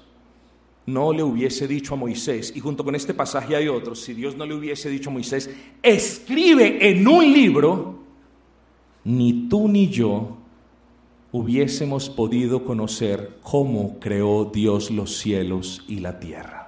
no 0.85 1.11
le 1.13 1.23
hubiese 1.23 1.67
dicho 1.67 1.93
a 1.95 1.97
Moisés, 1.97 2.53
y 2.55 2.59
junto 2.59 2.83
con 2.83 2.95
este 2.95 3.13
pasaje 3.13 3.55
hay 3.55 3.67
otros, 3.67 4.01
si 4.01 4.13
Dios 4.13 4.35
no 4.35 4.45
le 4.45 4.53
hubiese 4.53 4.89
dicho 4.89 5.09
a 5.09 5.13
Moisés, 5.13 5.49
escribe 5.81 6.89
en 6.89 7.07
un 7.07 7.31
libro, 7.31 7.99
ni 9.03 9.47
tú 9.49 9.67
ni 9.67 9.89
yo 9.89 10.37
hubiésemos 11.31 12.09
podido 12.09 12.63
conocer 12.63 13.39
cómo 13.41 13.99
creó 13.99 14.45
Dios 14.45 14.89
los 14.89 15.17
cielos 15.17 15.83
y 15.87 15.99
la 15.99 16.19
tierra. 16.19 16.65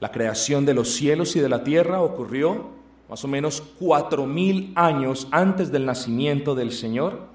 La 0.00 0.10
creación 0.10 0.64
de 0.64 0.74
los 0.74 0.90
cielos 0.90 1.36
y 1.36 1.40
de 1.40 1.48
la 1.48 1.62
tierra 1.62 2.02
ocurrió 2.02 2.70
más 3.08 3.24
o 3.24 3.28
menos 3.28 3.62
cuatro 3.78 4.26
mil 4.26 4.72
años 4.74 5.26
antes 5.30 5.72
del 5.72 5.84
nacimiento 5.84 6.54
del 6.54 6.72
Señor. 6.72 7.28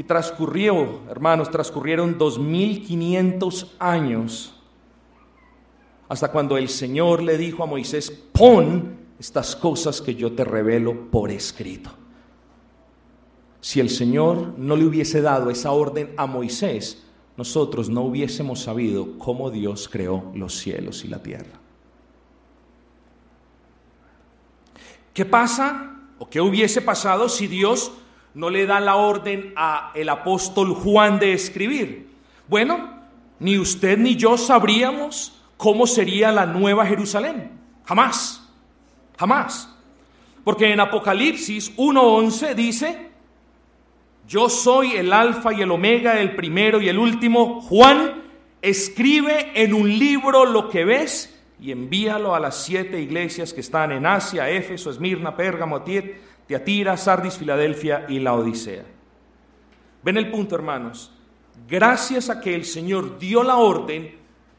Y 0.00 0.02
transcurrió, 0.04 1.02
hermanos, 1.10 1.50
transcurrieron 1.50 2.16
dos 2.16 2.38
mil 2.38 2.82
quinientos 2.86 3.76
años 3.78 4.54
hasta 6.08 6.32
cuando 6.32 6.56
el 6.56 6.70
Señor 6.70 7.22
le 7.22 7.36
dijo 7.36 7.62
a 7.62 7.66
Moisés, 7.66 8.10
pon 8.10 8.96
estas 9.18 9.54
cosas 9.54 10.00
que 10.00 10.14
yo 10.14 10.32
te 10.32 10.42
revelo 10.42 11.10
por 11.10 11.30
escrito. 11.30 11.90
Si 13.60 13.78
el 13.78 13.90
Señor 13.90 14.54
no 14.56 14.74
le 14.74 14.86
hubiese 14.86 15.20
dado 15.20 15.50
esa 15.50 15.70
orden 15.72 16.14
a 16.16 16.24
Moisés, 16.24 17.04
nosotros 17.36 17.90
no 17.90 18.00
hubiésemos 18.00 18.60
sabido 18.60 19.18
cómo 19.18 19.50
Dios 19.50 19.86
creó 19.86 20.32
los 20.34 20.56
cielos 20.56 21.04
y 21.04 21.08
la 21.08 21.22
tierra. 21.22 21.60
¿Qué 25.12 25.26
pasa 25.26 26.00
o 26.18 26.26
qué 26.26 26.40
hubiese 26.40 26.80
pasado 26.80 27.28
si 27.28 27.46
Dios 27.46 27.92
no 28.34 28.50
le 28.50 28.66
da 28.66 28.80
la 28.80 28.96
orden 28.96 29.52
a 29.56 29.92
el 29.94 30.08
apóstol 30.08 30.74
Juan 30.74 31.18
de 31.18 31.32
escribir? 31.32 32.08
Bueno, 32.48 33.00
ni 33.38 33.58
usted 33.58 33.98
ni 33.98 34.16
yo 34.16 34.36
sabríamos 34.36 35.32
cómo 35.56 35.86
sería 35.86 36.32
la 36.32 36.46
nueva 36.46 36.86
Jerusalén. 36.86 37.50
Jamás. 37.84 38.48
Jamás. 39.18 39.74
Porque 40.44 40.72
en 40.72 40.80
Apocalipsis 40.80 41.76
1:11 41.76 42.54
dice, 42.54 43.10
yo 44.26 44.48
soy 44.48 44.92
el 44.92 45.12
alfa 45.12 45.52
y 45.52 45.60
el 45.62 45.70
omega, 45.70 46.20
el 46.20 46.36
primero 46.36 46.80
y 46.80 46.88
el 46.88 46.98
último. 46.98 47.60
Juan, 47.62 48.22
escribe 48.62 49.50
en 49.54 49.74
un 49.74 49.88
libro 49.98 50.44
lo 50.44 50.68
que 50.68 50.84
ves 50.84 51.36
y 51.60 51.72
envíalo 51.72 52.34
a 52.34 52.40
las 52.40 52.64
siete 52.64 53.00
iglesias 53.00 53.52
que 53.52 53.60
están 53.60 53.92
en 53.92 54.06
Asia, 54.06 54.48
Éfeso, 54.48 54.90
Esmirna, 54.90 55.36
Pérgamo, 55.36 55.82
Tiatira, 56.50 56.96
Sardis, 56.96 57.38
Filadelfia 57.38 58.06
y 58.08 58.18
la 58.18 58.34
Odisea. 58.34 58.84
Ven 60.02 60.16
el 60.16 60.32
punto, 60.32 60.56
hermanos. 60.56 61.12
Gracias 61.68 62.28
a 62.28 62.40
que 62.40 62.56
el 62.56 62.64
Señor 62.64 63.20
dio 63.20 63.44
la 63.44 63.58
orden 63.58 64.16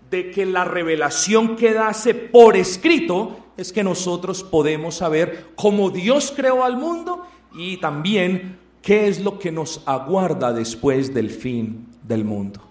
de 0.09 0.31
que 0.31 0.45
la 0.45 0.63
revelación 0.63 1.57
quedase 1.57 2.13
por 2.13 2.55
escrito, 2.55 3.47
es 3.57 3.73
que 3.73 3.83
nosotros 3.83 4.41
podemos 4.41 4.95
saber 4.95 5.47
cómo 5.55 5.89
Dios 5.89 6.31
creó 6.33 6.63
al 6.63 6.77
mundo 6.77 7.27
y 7.53 7.75
también 7.75 8.61
¿Qué 8.81 9.07
es 9.07 9.19
lo 9.21 9.37
que 9.37 9.51
nos 9.51 9.83
aguarda 9.85 10.53
después 10.53 11.13
del 11.13 11.29
fin 11.29 11.87
del 12.01 12.25
mundo? 12.25 12.61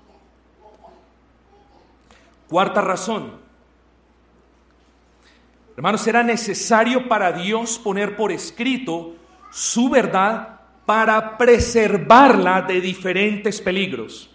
Cuarta 2.48 2.80
razón. 2.80 3.49
Hermanos, 5.80 6.06
era 6.06 6.22
necesario 6.22 7.08
para 7.08 7.32
Dios 7.32 7.78
poner 7.78 8.14
por 8.14 8.32
escrito 8.32 9.14
su 9.50 9.88
verdad 9.88 10.60
para 10.84 11.38
preservarla 11.38 12.60
de 12.60 12.82
diferentes 12.82 13.62
peligros. 13.62 14.28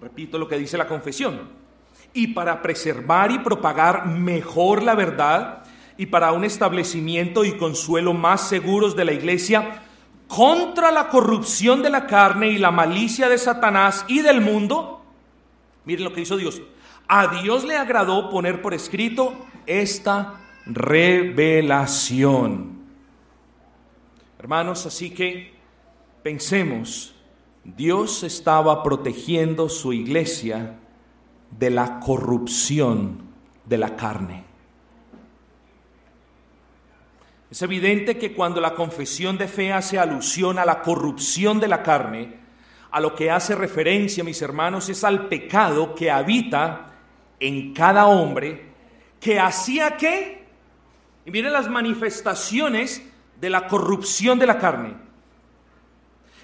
Repito 0.00 0.38
lo 0.38 0.48
que 0.48 0.56
dice 0.56 0.78
la 0.78 0.88
confesión 0.88 1.50
y 2.14 2.28
para 2.28 2.62
preservar 2.62 3.30
y 3.30 3.38
propagar 3.40 4.06
mejor 4.06 4.82
la 4.82 4.94
verdad 4.94 5.64
y 5.98 6.06
para 6.06 6.32
un 6.32 6.44
establecimiento 6.44 7.44
y 7.44 7.58
consuelo 7.58 8.14
más 8.14 8.48
seguros 8.48 8.96
de 8.96 9.04
la 9.04 9.12
iglesia 9.12 9.82
contra 10.28 10.90
la 10.90 11.08
corrupción 11.08 11.82
de 11.82 11.90
la 11.90 12.06
carne 12.06 12.48
y 12.48 12.56
la 12.56 12.70
malicia 12.70 13.28
de 13.28 13.36
Satanás 13.36 14.06
y 14.08 14.22
del 14.22 14.40
mundo. 14.40 14.95
Miren 15.86 16.04
lo 16.04 16.12
que 16.12 16.20
hizo 16.20 16.36
Dios. 16.36 16.60
A 17.08 17.40
Dios 17.40 17.64
le 17.64 17.76
agradó 17.76 18.28
poner 18.28 18.60
por 18.60 18.74
escrito 18.74 19.34
esta 19.64 20.40
revelación. 20.66 21.96
Hermanos, 24.38 24.84
así 24.84 25.10
que 25.10 25.54
pensemos, 26.22 27.14
Dios 27.64 28.24
estaba 28.24 28.82
protegiendo 28.82 29.68
su 29.68 29.92
iglesia 29.92 30.78
de 31.50 31.70
la 31.70 32.00
corrupción 32.00 33.22
de 33.64 33.78
la 33.78 33.96
carne. 33.96 34.44
Es 37.48 37.62
evidente 37.62 38.18
que 38.18 38.32
cuando 38.34 38.60
la 38.60 38.74
confesión 38.74 39.38
de 39.38 39.46
fe 39.46 39.72
hace 39.72 40.00
alusión 40.00 40.58
a 40.58 40.64
la 40.64 40.82
corrupción 40.82 41.60
de 41.60 41.68
la 41.68 41.84
carne, 41.84 42.45
a 42.96 43.00
lo 43.00 43.14
que 43.14 43.30
hace 43.30 43.54
referencia, 43.54 44.24
mis 44.24 44.40
hermanos, 44.40 44.88
es 44.88 45.04
al 45.04 45.28
pecado 45.28 45.94
que 45.94 46.10
habita 46.10 46.94
en 47.38 47.74
cada 47.74 48.06
hombre, 48.06 48.70
que 49.20 49.38
hacía 49.38 49.98
que, 49.98 50.46
y 51.26 51.30
miren 51.30 51.52
las 51.52 51.68
manifestaciones 51.68 53.02
de 53.38 53.50
la 53.50 53.68
corrupción 53.68 54.38
de 54.38 54.46
la 54.46 54.58
carne. 54.58 54.94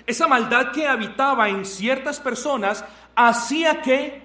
Esa 0.06 0.28
maldad 0.28 0.72
que 0.72 0.86
habitaba 0.86 1.48
en 1.48 1.64
ciertas 1.64 2.20
personas 2.20 2.84
hacía 3.14 3.80
que 3.80 4.20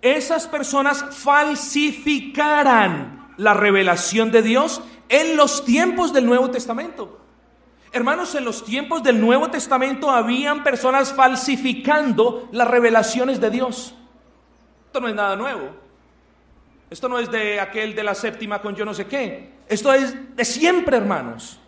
esas 0.00 0.48
personas 0.48 1.16
falsificaran 1.16 3.34
la 3.36 3.54
revelación 3.54 4.32
de 4.32 4.42
Dios 4.42 4.82
en 5.08 5.36
los 5.36 5.64
tiempos 5.64 6.12
del 6.12 6.26
Nuevo 6.26 6.50
Testamento. 6.50 7.21
Hermanos, 7.92 8.34
en 8.34 8.44
los 8.44 8.64
tiempos 8.64 9.02
del 9.02 9.20
Nuevo 9.20 9.50
Testamento 9.50 10.10
habían 10.10 10.64
personas 10.64 11.12
falsificando 11.12 12.48
las 12.50 12.66
revelaciones 12.66 13.38
de 13.38 13.50
Dios. 13.50 13.94
Esto 14.86 15.00
no 15.00 15.08
es 15.08 15.14
nada 15.14 15.36
nuevo. 15.36 15.70
Esto 16.88 17.08
no 17.08 17.18
es 17.18 17.30
de 17.30 17.60
aquel 17.60 17.94
de 17.94 18.02
la 18.02 18.14
séptima 18.14 18.62
con 18.62 18.74
yo 18.74 18.86
no 18.86 18.94
sé 18.94 19.06
qué. 19.06 19.52
Esto 19.68 19.92
es 19.92 20.36
de 20.36 20.44
siempre, 20.44 20.96
hermanos. 20.96 21.58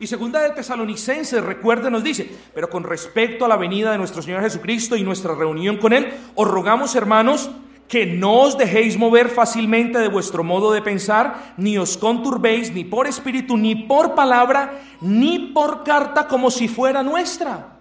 Y 0.00 0.06
segunda 0.06 0.40
de 0.40 0.50
Tesalonicenses, 0.50 1.42
recuerde, 1.42 1.90
nos 1.90 2.04
dice, 2.04 2.30
pero 2.54 2.70
con 2.70 2.84
respecto 2.84 3.44
a 3.44 3.48
la 3.48 3.56
venida 3.56 3.90
de 3.90 3.98
nuestro 3.98 4.22
Señor 4.22 4.42
Jesucristo 4.42 4.94
y 4.94 5.02
nuestra 5.02 5.34
reunión 5.34 5.78
con 5.78 5.92
Él, 5.92 6.12
os 6.36 6.46
rogamos, 6.46 6.94
hermanos, 6.94 7.50
que 7.88 8.04
no 8.04 8.42
os 8.42 8.56
dejéis 8.56 8.96
mover 8.96 9.30
fácilmente 9.30 9.98
de 9.98 10.08
vuestro 10.08 10.44
modo 10.44 10.72
de 10.72 10.82
pensar, 10.82 11.54
ni 11.56 11.78
os 11.78 11.96
conturbéis 11.96 12.70
ni 12.70 12.84
por 12.84 13.06
espíritu, 13.06 13.56
ni 13.56 13.74
por 13.74 14.14
palabra, 14.14 14.82
ni 15.00 15.38
por 15.54 15.82
carta 15.82 16.28
como 16.28 16.50
si 16.50 16.68
fuera 16.68 17.02
nuestra. 17.02 17.78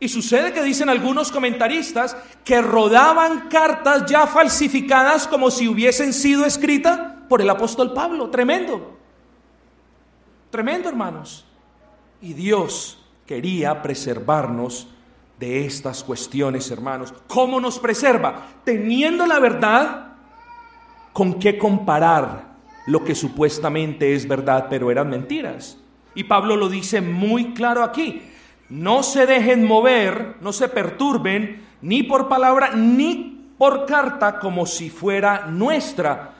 Y 0.00 0.08
sucede 0.08 0.52
que 0.52 0.64
dicen 0.64 0.88
algunos 0.88 1.30
comentaristas 1.30 2.16
que 2.44 2.60
rodaban 2.60 3.48
cartas 3.48 4.06
ya 4.06 4.26
falsificadas 4.26 5.28
como 5.28 5.50
si 5.50 5.68
hubiesen 5.68 6.12
sido 6.12 6.44
escritas 6.44 6.98
por 7.28 7.40
el 7.40 7.48
apóstol 7.48 7.92
Pablo. 7.92 8.28
Tremendo. 8.30 8.98
Tremendo, 10.50 10.88
hermanos. 10.88 11.44
Y 12.20 12.32
Dios 12.32 12.98
quería 13.26 13.80
preservarnos 13.80 14.88
de 15.42 15.66
estas 15.66 16.04
cuestiones, 16.04 16.70
hermanos. 16.70 17.12
¿Cómo 17.26 17.60
nos 17.60 17.80
preserva? 17.80 18.46
Teniendo 18.62 19.26
la 19.26 19.40
verdad, 19.40 20.12
¿con 21.12 21.40
qué 21.40 21.58
comparar 21.58 22.54
lo 22.86 23.02
que 23.02 23.16
supuestamente 23.16 24.14
es 24.14 24.28
verdad, 24.28 24.68
pero 24.70 24.88
eran 24.88 25.10
mentiras? 25.10 25.78
Y 26.14 26.22
Pablo 26.24 26.54
lo 26.54 26.68
dice 26.68 27.00
muy 27.00 27.54
claro 27.54 27.82
aquí. 27.82 28.22
no 28.68 29.02
se 29.02 29.26
dejen 29.26 29.66
mover, 29.66 30.36
no 30.40 30.52
se 30.52 30.68
perturben, 30.68 31.60
ni 31.82 32.04
por 32.04 32.28
palabra, 32.28 32.70
ni 32.76 33.50
por 33.58 33.84
carta, 33.84 34.38
como 34.38 34.64
si 34.64 34.90
fuera 34.90 35.46
nuestra. 35.46 36.34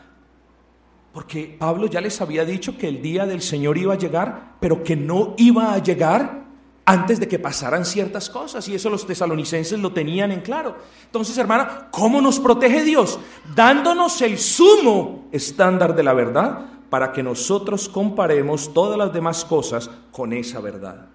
Porque 1.12 1.56
Pablo 1.58 1.88
ya 1.88 2.00
les 2.00 2.20
había 2.20 2.44
dicho 2.44 2.78
que 2.78 2.86
el 2.86 3.02
día 3.02 3.26
del 3.26 3.42
Señor 3.42 3.76
iba 3.78 3.94
a 3.94 3.98
llegar, 3.98 4.54
pero 4.60 4.84
que 4.84 4.94
no 4.94 5.34
iba 5.38 5.74
a 5.74 5.78
llegar 5.78 6.42
antes 6.84 7.20
de 7.20 7.28
que 7.28 7.38
pasaran 7.38 7.84
ciertas 7.84 8.28
cosas. 8.28 8.66
Y 8.68 8.74
eso 8.74 8.90
los 8.90 9.06
tesalonicenses 9.06 9.78
lo 9.78 9.92
tenían 9.92 10.32
en 10.32 10.40
claro. 10.40 10.76
Entonces, 11.04 11.36
hermana, 11.38 11.88
¿cómo 11.90 12.20
nos 12.20 12.40
protege 12.40 12.82
Dios? 12.82 13.18
Dándonos 13.54 14.20
el 14.22 14.38
sumo 14.38 15.28
estándar 15.32 15.94
de 15.94 16.02
la 16.02 16.12
verdad 16.12 16.66
para 16.90 17.12
que 17.12 17.22
nosotros 17.22 17.88
comparemos 17.88 18.72
todas 18.74 18.98
las 18.98 19.12
demás 19.12 19.44
cosas 19.44 19.90
con 20.10 20.32
esa 20.32 20.60
verdad. 20.60 21.06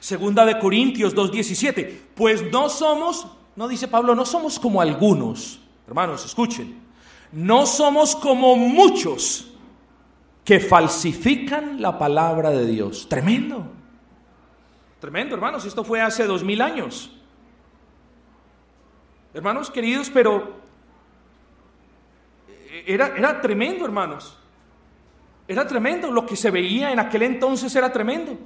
Segunda 0.00 0.44
de 0.44 0.58
Corintios 0.58 1.16
2.17. 1.16 1.98
Pues 2.14 2.52
no 2.52 2.68
somos, 2.68 3.26
no 3.56 3.66
dice 3.66 3.88
Pablo, 3.88 4.14
no 4.14 4.24
somos 4.24 4.58
como 4.58 4.80
algunos. 4.80 5.60
Hermanos, 5.86 6.24
escuchen. 6.24 6.80
No 7.32 7.66
somos 7.66 8.14
como 8.14 8.56
muchos 8.56 9.55
que 10.46 10.60
falsifican 10.60 11.82
la 11.82 11.98
palabra 11.98 12.50
de 12.50 12.64
Dios. 12.66 13.08
Tremendo. 13.08 13.66
Tremendo, 15.00 15.34
hermanos. 15.34 15.64
Esto 15.64 15.82
fue 15.82 16.00
hace 16.00 16.24
dos 16.24 16.44
mil 16.44 16.62
años. 16.62 17.10
Hermanos 19.34 19.70
queridos, 19.70 20.08
pero 20.08 20.54
era, 22.86 23.08
era 23.16 23.40
tremendo, 23.40 23.84
hermanos. 23.84 24.38
Era 25.48 25.66
tremendo. 25.66 26.12
Lo 26.12 26.24
que 26.24 26.36
se 26.36 26.52
veía 26.52 26.92
en 26.92 27.00
aquel 27.00 27.22
entonces 27.22 27.74
era 27.74 27.92
tremendo. 27.92 28.38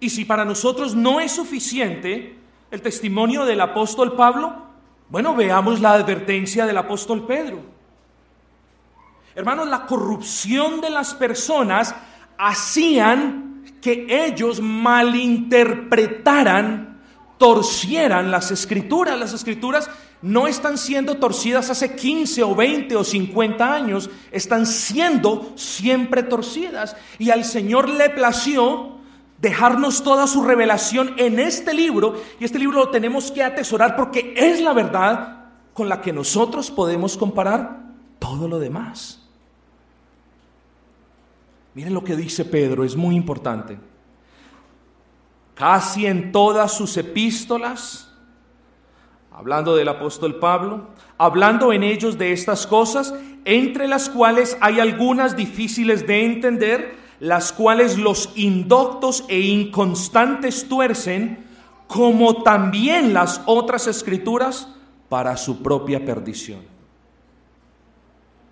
Y 0.00 0.10
si 0.10 0.26
para 0.26 0.44
nosotros 0.44 0.94
no 0.94 1.18
es 1.18 1.32
suficiente 1.32 2.36
el 2.70 2.82
testimonio 2.82 3.46
del 3.46 3.62
apóstol 3.62 4.14
Pablo, 4.16 4.66
bueno, 5.08 5.34
veamos 5.34 5.80
la 5.80 5.94
advertencia 5.94 6.66
del 6.66 6.76
apóstol 6.76 7.26
Pedro. 7.26 7.77
Hermanos, 9.38 9.68
la 9.68 9.86
corrupción 9.86 10.80
de 10.80 10.90
las 10.90 11.14
personas 11.14 11.94
hacían 12.38 13.62
que 13.80 14.26
ellos 14.26 14.60
malinterpretaran, 14.60 17.00
torcieran 17.38 18.32
las 18.32 18.50
escrituras. 18.50 19.16
Las 19.16 19.32
escrituras 19.32 19.88
no 20.22 20.48
están 20.48 20.76
siendo 20.76 21.18
torcidas 21.18 21.70
hace 21.70 21.94
15 21.94 22.42
o 22.42 22.56
20 22.56 22.96
o 22.96 23.04
50 23.04 23.72
años, 23.72 24.10
están 24.32 24.66
siendo 24.66 25.52
siempre 25.54 26.24
torcidas. 26.24 26.96
Y 27.20 27.30
al 27.30 27.44
Señor 27.44 27.88
le 27.88 28.10
plació 28.10 28.98
dejarnos 29.40 30.02
toda 30.02 30.26
su 30.26 30.42
revelación 30.42 31.14
en 31.16 31.38
este 31.38 31.74
libro, 31.74 32.20
y 32.40 32.44
este 32.44 32.58
libro 32.58 32.80
lo 32.80 32.90
tenemos 32.90 33.30
que 33.30 33.44
atesorar 33.44 33.94
porque 33.94 34.34
es 34.36 34.60
la 34.60 34.72
verdad 34.72 35.44
con 35.74 35.88
la 35.88 36.00
que 36.00 36.12
nosotros 36.12 36.72
podemos 36.72 37.16
comparar 37.16 37.84
todo 38.18 38.48
lo 38.48 38.58
demás. 38.58 39.17
Miren 41.74 41.94
lo 41.94 42.02
que 42.02 42.16
dice 42.16 42.44
Pedro, 42.44 42.84
es 42.84 42.96
muy 42.96 43.14
importante. 43.16 43.78
Casi 45.54 46.06
en 46.06 46.32
todas 46.32 46.72
sus 46.72 46.96
epístolas, 46.96 48.12
hablando 49.32 49.76
del 49.76 49.88
apóstol 49.88 50.36
Pablo, 50.36 50.88
hablando 51.16 51.72
en 51.72 51.82
ellos 51.82 52.18
de 52.18 52.32
estas 52.32 52.66
cosas, 52.66 53.14
entre 53.44 53.88
las 53.88 54.08
cuales 54.08 54.56
hay 54.60 54.80
algunas 54.80 55.36
difíciles 55.36 56.06
de 56.06 56.24
entender, 56.24 56.96
las 57.20 57.52
cuales 57.52 57.98
los 57.98 58.30
indoctos 58.36 59.24
e 59.28 59.40
inconstantes 59.40 60.68
tuercen, 60.68 61.46
como 61.86 62.42
también 62.42 63.14
las 63.14 63.40
otras 63.46 63.86
escrituras, 63.86 64.68
para 65.08 65.36
su 65.36 65.62
propia 65.62 66.04
perdición. 66.04 66.60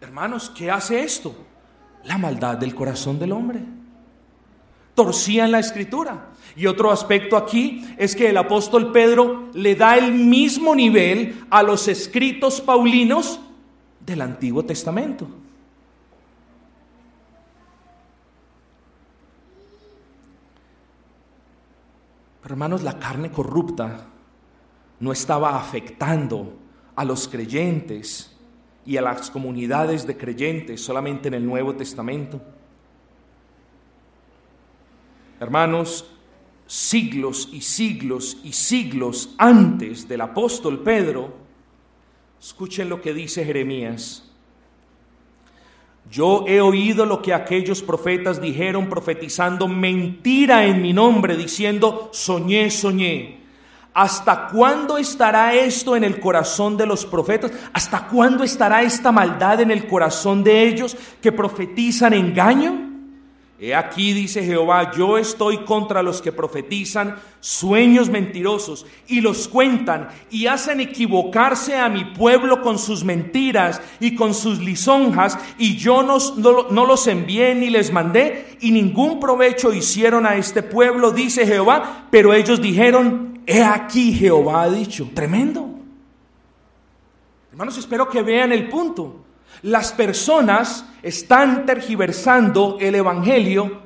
Hermanos, 0.01 0.51
¿qué 0.51 0.71
hace 0.71 1.01
esto? 1.01 1.35
La 2.07 2.19
maldad 2.19 2.57
del 2.57 2.75
corazón 2.75 3.19
del 3.19 3.33
hombre. 3.33 3.61
Torcían 4.95 5.53
la 5.53 5.59
escritura. 5.59 6.31
Y 6.55 6.67
otro 6.67 6.91
aspecto 6.91 7.37
aquí 7.37 7.87
es 7.99 8.17
que 8.17 8.31
el 8.31 8.37
apóstol 8.37 8.93
Pedro 8.93 9.51
le 9.53 9.75
da 9.75 9.97
el 9.97 10.13
mismo 10.13 10.75
nivel 10.75 11.45
a 11.51 11.63
los 11.63 11.89
escritos 11.89 12.61
paulinos 12.61 13.41
del 14.01 14.23
Antiguo 14.23 14.65
Testamento. 14.65 15.27
Pero 22.41 22.55
hermanos, 22.55 22.83
la 22.85 22.99
carne 22.99 23.31
corrupta 23.31 24.07
no 25.01 25.13
estaba 25.13 25.59
afectando 25.59 26.57
a 26.95 27.05
los 27.05 27.29
creyentes 27.29 28.36
y 28.87 28.97
a 28.97 29.03
las 29.03 29.31
comunidades 29.31 30.07
de 30.07 30.17
creyentes 30.17 30.81
solamente 30.81 31.29
en 31.29 31.35
el 31.35 31.45
Nuevo 31.45 31.75
Testamento. 31.75 32.41
Hermanos, 35.41 36.07
siglos 36.67 37.49
y 37.53 37.61
siglos 37.61 38.39
y 38.45 38.53
siglos 38.53 39.35
antes 39.39 40.09
del 40.09 40.21
apóstol 40.23 40.81
Pedro, 40.83 41.35
escuchen 42.41 42.89
lo 42.89 43.03
que 43.03 43.13
dice 43.13 43.45
Jeremías. 43.45 44.23
Yo 46.11 46.45
he 46.47 46.61
oído 46.61 47.05
lo 47.05 47.21
que 47.21 47.35
aquellos 47.35 47.83
profetas 47.83 48.41
dijeron 48.41 48.89
profetizando 48.89 49.67
mentira 49.67 50.65
en 50.65 50.81
mi 50.81 50.93
nombre, 50.93 51.37
diciendo, 51.37 52.11
soñé, 52.13 52.71
soñé. 52.71 53.46
¿Hasta 53.99 54.49
cuándo 54.49 54.99
estará 54.99 55.55
esto 55.55 55.97
en 55.97 56.05
el 56.05 56.21
corazón 56.21 56.77
de 56.77 56.85
los 56.85 57.07
profetas? 57.07 57.51
¿Hasta 57.73 58.09
cuándo 58.09 58.45
estará 58.45 58.83
esta 58.83 59.11
maldad 59.11 59.63
en 59.63 59.71
el 59.71 59.87
corazón 59.87 60.45
de 60.45 60.69
ellos 60.69 60.95
que 61.23 61.33
profetizan 61.33 62.13
engaño? 62.13 62.79
He 63.59 63.75
aquí, 63.75 64.13
dice 64.13 64.45
Jehová, 64.45 64.93
yo 64.95 65.17
estoy 65.17 65.65
contra 65.65 66.03
los 66.03 66.21
que 66.21 66.31
profetizan 66.31 67.17
sueños 67.41 68.11
mentirosos 68.11 68.85
y 69.09 69.23
los 69.23 69.49
cuentan 69.49 70.09
y 70.31 70.47
hacen 70.47 70.81
equivocarse 70.81 71.79
a 71.79 71.89
mi 71.89 72.05
pueblo 72.05 72.61
con 72.61 72.79
sus 72.79 73.03
mentiras 73.03 73.81
y 73.99 74.15
con 74.15 74.35
sus 74.35 74.59
lisonjas 74.59 75.39
y 75.57 75.79
yo 75.79 76.03
no, 76.03 76.19
los 76.85 77.07
envié 77.07 77.55
ni 77.55 77.71
les 77.71 77.91
mandé 77.91 78.59
y 78.61 78.73
ningún 78.73 79.19
provecho 79.19 79.73
hicieron 79.73 80.27
a 80.27 80.37
este 80.37 80.63
pueblo, 80.63 81.13
dice 81.13 81.47
Jehová, 81.47 82.09
pero 82.11 82.35
ellos 82.35 82.61
dijeron, 82.61 83.36
He 83.47 83.63
aquí 83.63 84.13
Jehová 84.13 84.63
ha 84.63 84.71
dicho, 84.71 85.09
tremendo. 85.15 85.71
Hermanos, 87.53 87.79
espero 87.79 88.09
que 88.11 88.23
vean 88.23 88.53
el 88.53 88.69
punto. 88.69 89.25
Las 89.63 89.93
personas 89.93 90.85
están 91.03 91.65
tergiversando 91.65 92.77
el 92.81 92.97
Evangelio 92.97 93.83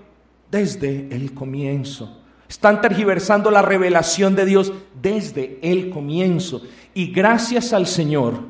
desde 0.51 1.15
el 1.15 1.35
comienzo. 1.35 2.23
Están 2.49 2.81
tergiversando 2.81 3.51
la 3.51 3.63
revelación 3.63 4.35
de 4.35 4.47
Dios 4.47 4.73
desde 5.01 5.61
el 5.63 5.91
comienzo. 5.91 6.63
Y 6.95 7.13
gracias 7.13 7.73
al 7.73 7.87
Señor, 7.87 8.41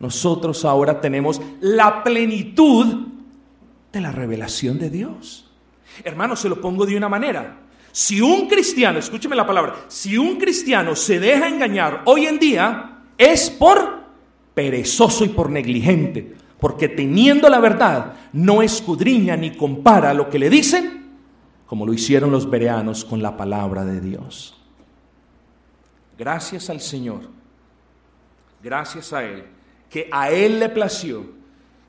nosotros 0.00 0.64
ahora 0.64 1.00
tenemos 1.00 1.40
la 1.60 2.02
plenitud 2.02 3.06
de 3.92 4.00
la 4.00 4.10
revelación 4.10 4.78
de 4.78 4.90
Dios. 4.90 5.52
Hermanos, 6.02 6.40
se 6.40 6.48
lo 6.48 6.60
pongo 6.60 6.84
de 6.84 6.96
una 6.96 7.08
manera. 7.08 7.60
Si 7.94 8.20
un 8.20 8.48
cristiano, 8.48 8.98
escúcheme 8.98 9.36
la 9.36 9.46
palabra, 9.46 9.84
si 9.86 10.18
un 10.18 10.36
cristiano 10.36 10.96
se 10.96 11.20
deja 11.20 11.46
engañar 11.46 12.02
hoy 12.06 12.26
en 12.26 12.40
día, 12.40 13.02
es 13.16 13.48
por 13.50 14.00
perezoso 14.52 15.24
y 15.24 15.28
por 15.28 15.48
negligente, 15.48 16.34
porque 16.58 16.88
teniendo 16.88 17.48
la 17.48 17.60
verdad, 17.60 18.14
no 18.32 18.62
escudriña 18.62 19.36
ni 19.36 19.56
compara 19.56 20.12
lo 20.12 20.28
que 20.28 20.40
le 20.40 20.50
dicen, 20.50 21.08
como 21.66 21.86
lo 21.86 21.92
hicieron 21.92 22.32
los 22.32 22.50
bereanos 22.50 23.04
con 23.04 23.22
la 23.22 23.36
palabra 23.36 23.84
de 23.84 24.00
Dios. 24.00 24.60
Gracias 26.18 26.68
al 26.70 26.80
Señor, 26.80 27.20
gracias 28.60 29.12
a 29.12 29.22
Él, 29.22 29.44
que 29.88 30.08
a 30.10 30.32
Él 30.32 30.58
le 30.58 30.68
plació 30.68 31.26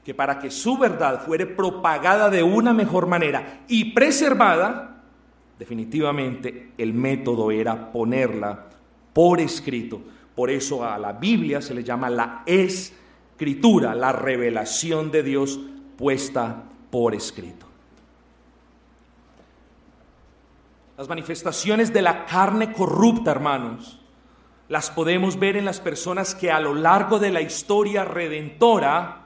que 0.03 0.13
para 0.13 0.37
que 0.37 0.51
su 0.51 0.77
verdad 0.77 1.25
fuere 1.25 1.47
propagada 1.47 2.29
de 2.29 2.43
una 2.43 2.73
mejor 2.73 3.07
manera 3.07 3.61
y 3.67 3.85
preservada, 3.85 4.94
Definitivamente 5.57 6.71
el 6.77 6.93
método 6.93 7.51
era 7.51 7.91
ponerla 7.91 8.65
por 9.13 9.39
escrito. 9.39 10.01
Por 10.35 10.49
eso 10.49 10.83
a 10.83 10.97
la 10.97 11.13
Biblia 11.13 11.61
se 11.61 11.73
le 11.73 11.83
llama 11.83 12.09
la 12.09 12.43
escritura, 12.45 13.95
la 13.95 14.11
revelación 14.11 15.11
de 15.11 15.23
Dios 15.23 15.59
puesta 15.97 16.63
por 16.89 17.15
escrito. 17.15 17.65
Las 20.97 21.07
manifestaciones 21.09 21.93
de 21.93 22.01
la 22.01 22.25
carne 22.25 22.71
corrupta, 22.71 23.31
hermanos, 23.31 23.99
las 24.67 24.89
podemos 24.89 25.37
ver 25.37 25.57
en 25.57 25.65
las 25.65 25.79
personas 25.79 26.33
que 26.33 26.51
a 26.51 26.59
lo 26.59 26.73
largo 26.73 27.19
de 27.19 27.31
la 27.31 27.41
historia 27.41 28.03
redentora 28.03 29.25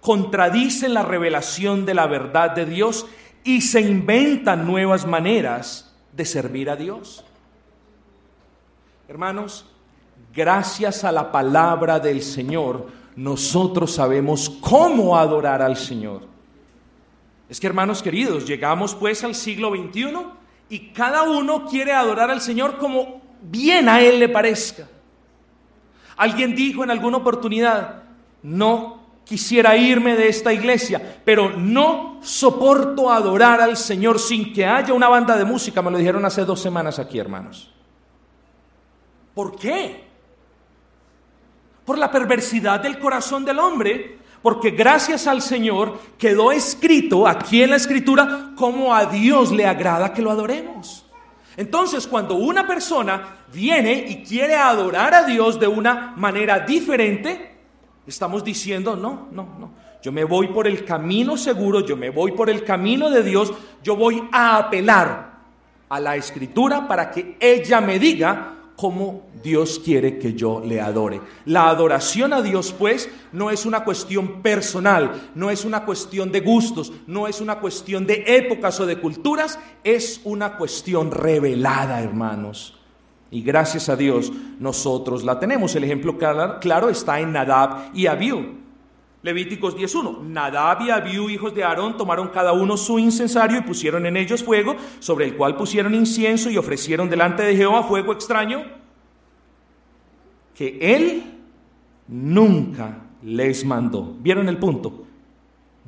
contradicen 0.00 0.94
la 0.94 1.02
revelación 1.02 1.84
de 1.84 1.94
la 1.94 2.06
verdad 2.06 2.52
de 2.52 2.64
Dios 2.64 3.06
y 3.44 3.60
se 3.60 3.80
inventan 3.80 4.66
nuevas 4.66 5.06
maneras 5.06 5.94
de 6.12 6.24
servir 6.24 6.68
a 6.70 6.76
Dios. 6.76 7.24
Hermanos, 9.08 9.66
gracias 10.34 11.04
a 11.04 11.12
la 11.12 11.32
palabra 11.32 11.98
del 11.98 12.22
Señor, 12.22 12.88
nosotros 13.16 13.92
sabemos 13.92 14.50
cómo 14.60 15.16
adorar 15.16 15.62
al 15.62 15.76
Señor. 15.76 16.22
Es 17.48 17.58
que, 17.58 17.66
hermanos 17.66 18.02
queridos, 18.02 18.46
llegamos 18.46 18.94
pues 18.94 19.24
al 19.24 19.34
siglo 19.34 19.70
XXI 19.70 20.16
y 20.68 20.90
cada 20.90 21.24
uno 21.24 21.66
quiere 21.66 21.92
adorar 21.92 22.30
al 22.30 22.40
Señor 22.40 22.78
como 22.78 23.20
bien 23.42 23.88
a 23.88 24.00
Él 24.00 24.20
le 24.20 24.28
parezca. 24.28 24.86
Alguien 26.16 26.54
dijo 26.54 26.84
en 26.84 26.90
alguna 26.90 27.16
oportunidad, 27.16 28.04
no 28.42 28.99
quisiera 29.30 29.76
irme 29.76 30.16
de 30.16 30.26
esta 30.26 30.52
iglesia, 30.52 31.20
pero 31.24 31.50
no 31.50 32.18
soporto 32.20 33.12
adorar 33.12 33.60
al 33.60 33.76
Señor 33.76 34.18
sin 34.18 34.52
que 34.52 34.66
haya 34.66 34.92
una 34.92 35.06
banda 35.06 35.36
de 35.36 35.44
música. 35.44 35.80
Me 35.82 35.92
lo 35.92 35.98
dijeron 35.98 36.24
hace 36.24 36.44
dos 36.44 36.60
semanas 36.60 36.98
aquí, 36.98 37.16
hermanos. 37.16 37.70
¿Por 39.32 39.54
qué? 39.54 40.04
Por 41.84 41.96
la 41.96 42.10
perversidad 42.10 42.80
del 42.80 42.98
corazón 42.98 43.44
del 43.44 43.60
hombre, 43.60 44.18
porque 44.42 44.72
gracias 44.72 45.28
al 45.28 45.42
Señor 45.42 46.00
quedó 46.18 46.50
escrito 46.50 47.28
aquí 47.28 47.62
en 47.62 47.70
la 47.70 47.76
escritura 47.76 48.50
cómo 48.56 48.92
a 48.92 49.06
Dios 49.06 49.52
le 49.52 49.64
agrada 49.64 50.12
que 50.12 50.22
lo 50.22 50.32
adoremos. 50.32 51.06
Entonces, 51.56 52.08
cuando 52.08 52.34
una 52.34 52.66
persona 52.66 53.44
viene 53.52 53.92
y 54.08 54.24
quiere 54.24 54.56
adorar 54.56 55.14
a 55.14 55.22
Dios 55.22 55.60
de 55.60 55.68
una 55.68 56.14
manera 56.16 56.58
diferente, 56.58 57.49
estamos 58.10 58.44
diciendo, 58.44 58.96
no, 58.96 59.28
no, 59.32 59.56
no. 59.58 59.70
Yo 60.02 60.12
me 60.12 60.24
voy 60.24 60.48
por 60.48 60.66
el 60.66 60.84
camino 60.84 61.36
seguro, 61.36 61.80
yo 61.80 61.96
me 61.96 62.10
voy 62.10 62.32
por 62.32 62.50
el 62.50 62.64
camino 62.64 63.10
de 63.10 63.22
Dios, 63.22 63.52
yo 63.82 63.96
voy 63.96 64.22
a 64.32 64.56
apelar 64.56 65.40
a 65.88 66.00
la 66.00 66.16
escritura 66.16 66.88
para 66.88 67.10
que 67.10 67.36
ella 67.38 67.80
me 67.80 67.98
diga 67.98 68.54
cómo 68.76 69.28
Dios 69.42 69.78
quiere 69.84 70.18
que 70.18 70.32
yo 70.32 70.62
le 70.64 70.80
adore. 70.80 71.20
La 71.44 71.68
adoración 71.68 72.32
a 72.32 72.40
Dios, 72.40 72.74
pues, 72.76 73.10
no 73.30 73.50
es 73.50 73.66
una 73.66 73.84
cuestión 73.84 74.40
personal, 74.40 75.30
no 75.34 75.50
es 75.50 75.66
una 75.66 75.84
cuestión 75.84 76.32
de 76.32 76.40
gustos, 76.40 76.90
no 77.06 77.26
es 77.28 77.40
una 77.42 77.60
cuestión 77.60 78.06
de 78.06 78.24
épocas 78.26 78.80
o 78.80 78.86
de 78.86 78.98
culturas, 78.98 79.58
es 79.84 80.22
una 80.24 80.56
cuestión 80.56 81.10
revelada, 81.10 82.00
hermanos. 82.00 82.79
Y 83.30 83.42
gracias 83.42 83.88
a 83.88 83.96
Dios 83.96 84.32
nosotros 84.58 85.22
la 85.22 85.38
tenemos. 85.38 85.74
El 85.76 85.84
ejemplo 85.84 86.18
claro, 86.18 86.88
está 86.88 87.20
en 87.20 87.32
Nadab 87.32 87.90
y 87.94 88.06
Abiú. 88.06 88.58
Levíticos 89.22 89.76
10.1. 89.76 90.22
Nadab 90.22 90.82
y 90.82 90.90
Abiú, 90.90 91.28
hijos 91.28 91.54
de 91.54 91.62
Aarón, 91.62 91.96
tomaron 91.96 92.28
cada 92.28 92.52
uno 92.52 92.76
su 92.76 92.98
incensario 92.98 93.58
y 93.58 93.62
pusieron 93.62 94.06
en 94.06 94.16
ellos 94.16 94.42
fuego, 94.42 94.74
sobre 94.98 95.26
el 95.26 95.36
cual 95.36 95.56
pusieron 95.56 95.94
incienso 95.94 96.50
y 96.50 96.56
ofrecieron 96.56 97.10
delante 97.10 97.42
de 97.42 97.54
Jehová 97.54 97.82
fuego 97.82 98.12
extraño, 98.12 98.64
que 100.54 100.78
él 100.80 101.22
nunca 102.08 102.98
les 103.22 103.64
mandó. 103.64 104.16
¿Vieron 104.20 104.48
el 104.48 104.56
punto? 104.56 105.04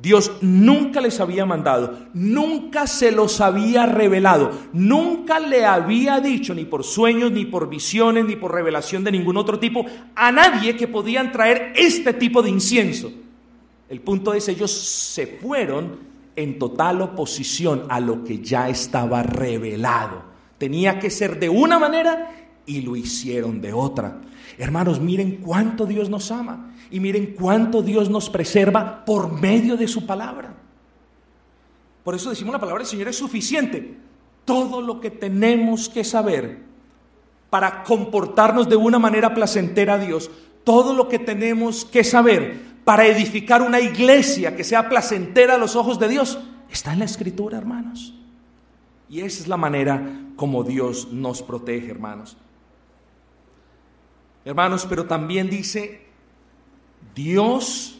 Dios 0.03 0.33
nunca 0.41 0.99
les 0.99 1.21
había 1.21 1.45
mandado, 1.45 1.97
nunca 2.13 2.87
se 2.87 3.09
los 3.09 3.39
había 3.39 3.85
revelado, 3.85 4.51
nunca 4.73 5.39
le 5.39 5.63
había 5.63 6.19
dicho, 6.19 6.53
ni 6.53 6.65
por 6.65 6.83
sueños, 6.83 7.31
ni 7.31 7.45
por 7.45 7.69
visiones, 7.69 8.25
ni 8.25 8.35
por 8.35 8.51
revelación 8.53 9.05
de 9.05 9.13
ningún 9.13 9.37
otro 9.37 9.59
tipo, 9.59 9.85
a 10.13 10.29
nadie 10.29 10.75
que 10.75 10.89
podían 10.89 11.31
traer 11.31 11.71
este 11.77 12.11
tipo 12.11 12.41
de 12.41 12.49
incienso. 12.49 13.13
El 13.87 14.01
punto 14.01 14.33
es, 14.33 14.49
ellos 14.49 14.73
se 14.73 15.25
fueron 15.25 15.95
en 16.35 16.59
total 16.59 17.01
oposición 17.01 17.85
a 17.87 18.01
lo 18.01 18.25
que 18.25 18.39
ya 18.39 18.67
estaba 18.67 19.23
revelado. 19.23 20.21
Tenía 20.57 20.99
que 20.99 21.09
ser 21.09 21.39
de 21.39 21.47
una 21.47 21.79
manera 21.79 22.49
y 22.65 22.81
lo 22.81 22.97
hicieron 22.97 23.61
de 23.61 23.71
otra. 23.71 24.19
Hermanos, 24.57 24.99
miren 24.99 25.37
cuánto 25.37 25.85
Dios 25.85 26.09
nos 26.09 26.31
ama 26.31 26.73
y 26.91 26.99
miren 26.99 27.35
cuánto 27.39 27.81
Dios 27.81 28.09
nos 28.09 28.29
preserva 28.29 29.03
por 29.05 29.39
medio 29.39 29.77
de 29.77 29.87
su 29.87 30.05
palabra. 30.05 30.53
Por 32.03 32.15
eso 32.15 32.29
decimos 32.29 32.53
la 32.53 32.59
palabra 32.59 32.83
del 32.83 32.89
Señor 32.89 33.07
es 33.07 33.17
suficiente. 33.17 33.97
Todo 34.45 34.81
lo 34.81 34.99
que 34.99 35.09
tenemos 35.09 35.89
que 35.89 36.03
saber 36.03 36.59
para 37.49 37.83
comportarnos 37.83 38.67
de 38.67 38.75
una 38.75 38.99
manera 38.99 39.33
placentera 39.33 39.93
a 39.93 39.99
Dios, 39.99 40.29
todo 40.63 40.93
lo 40.93 41.07
que 41.07 41.19
tenemos 41.19 41.85
que 41.85 42.03
saber 42.03 42.73
para 42.83 43.05
edificar 43.05 43.61
una 43.61 43.79
iglesia 43.79 44.55
que 44.55 44.63
sea 44.63 44.89
placentera 44.89 45.55
a 45.55 45.57
los 45.57 45.75
ojos 45.75 45.99
de 45.99 46.09
Dios, 46.09 46.39
está 46.69 46.93
en 46.93 46.99
la 46.99 47.05
escritura, 47.05 47.57
hermanos. 47.57 48.13
Y 49.09 49.21
esa 49.21 49.41
es 49.41 49.47
la 49.47 49.57
manera 49.57 50.01
como 50.35 50.63
Dios 50.63 51.09
nos 51.11 51.41
protege, 51.41 51.91
hermanos. 51.91 52.35
Hermanos, 54.45 54.85
pero 54.89 55.05
también 55.05 55.49
dice, 55.49 56.05
Dios 57.15 57.99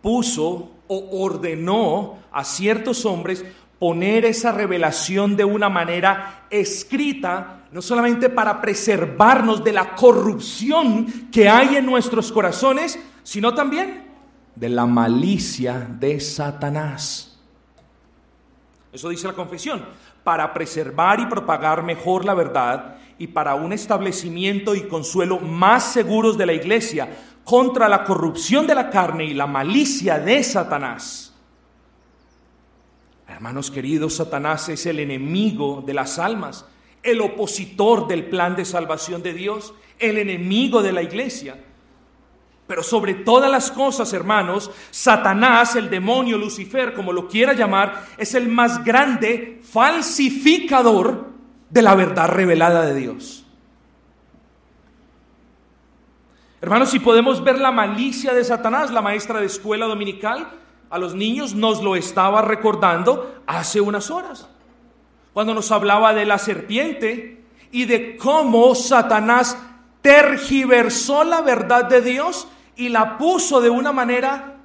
puso 0.00 0.72
o 0.88 1.24
ordenó 1.24 2.18
a 2.32 2.44
ciertos 2.44 3.04
hombres 3.06 3.44
poner 3.78 4.24
esa 4.24 4.52
revelación 4.52 5.36
de 5.36 5.44
una 5.44 5.68
manera 5.68 6.46
escrita, 6.50 7.64
no 7.72 7.82
solamente 7.82 8.28
para 8.28 8.60
preservarnos 8.60 9.64
de 9.64 9.72
la 9.72 9.94
corrupción 9.94 11.30
que 11.30 11.48
hay 11.48 11.76
en 11.76 11.86
nuestros 11.86 12.30
corazones, 12.30 12.98
sino 13.22 13.54
también 13.54 14.10
de 14.54 14.68
la 14.68 14.86
malicia 14.86 15.86
de 15.98 16.20
Satanás. 16.20 17.40
Eso 18.92 19.08
dice 19.08 19.26
la 19.26 19.32
confesión, 19.32 19.82
para 20.22 20.52
preservar 20.52 21.18
y 21.20 21.26
propagar 21.26 21.82
mejor 21.82 22.24
la 22.24 22.34
verdad 22.34 22.98
y 23.22 23.28
para 23.28 23.54
un 23.54 23.72
establecimiento 23.72 24.74
y 24.74 24.88
consuelo 24.88 25.38
más 25.38 25.92
seguros 25.92 26.36
de 26.36 26.44
la 26.44 26.54
iglesia 26.54 27.08
contra 27.44 27.88
la 27.88 28.02
corrupción 28.02 28.66
de 28.66 28.74
la 28.74 28.90
carne 28.90 29.26
y 29.26 29.32
la 29.32 29.46
malicia 29.46 30.18
de 30.18 30.42
Satanás. 30.42 31.32
Hermanos 33.28 33.70
queridos, 33.70 34.16
Satanás 34.16 34.68
es 34.70 34.86
el 34.86 34.98
enemigo 34.98 35.84
de 35.86 35.94
las 35.94 36.18
almas, 36.18 36.66
el 37.00 37.20
opositor 37.20 38.08
del 38.08 38.24
plan 38.24 38.56
de 38.56 38.64
salvación 38.64 39.22
de 39.22 39.34
Dios, 39.34 39.72
el 40.00 40.18
enemigo 40.18 40.82
de 40.82 40.90
la 40.90 41.04
iglesia. 41.04 41.62
Pero 42.66 42.82
sobre 42.82 43.14
todas 43.14 43.52
las 43.52 43.70
cosas, 43.70 44.12
hermanos, 44.12 44.68
Satanás, 44.90 45.76
el 45.76 45.88
demonio, 45.88 46.38
Lucifer, 46.38 46.92
como 46.92 47.12
lo 47.12 47.28
quiera 47.28 47.52
llamar, 47.52 48.04
es 48.18 48.34
el 48.34 48.48
más 48.48 48.82
grande 48.82 49.60
falsificador 49.62 51.31
de 51.72 51.80
la 51.80 51.94
verdad 51.94 52.28
revelada 52.28 52.84
de 52.84 52.94
Dios. 52.94 53.46
Hermanos, 56.60 56.90
si 56.90 57.00
podemos 57.00 57.42
ver 57.42 57.58
la 57.58 57.72
malicia 57.72 58.34
de 58.34 58.44
Satanás, 58.44 58.90
la 58.90 59.00
maestra 59.00 59.40
de 59.40 59.46
escuela 59.46 59.86
dominical, 59.86 60.48
a 60.90 60.98
los 60.98 61.14
niños 61.14 61.54
nos 61.54 61.82
lo 61.82 61.96
estaba 61.96 62.42
recordando 62.42 63.36
hace 63.46 63.80
unas 63.80 64.10
horas, 64.10 64.48
cuando 65.32 65.54
nos 65.54 65.72
hablaba 65.72 66.12
de 66.12 66.26
la 66.26 66.36
serpiente 66.36 67.42
y 67.72 67.86
de 67.86 68.18
cómo 68.18 68.74
Satanás 68.74 69.56
tergiversó 70.02 71.24
la 71.24 71.40
verdad 71.40 71.86
de 71.86 72.02
Dios 72.02 72.46
y 72.76 72.90
la 72.90 73.16
puso 73.16 73.62
de 73.62 73.70
una 73.70 73.92
manera 73.92 74.56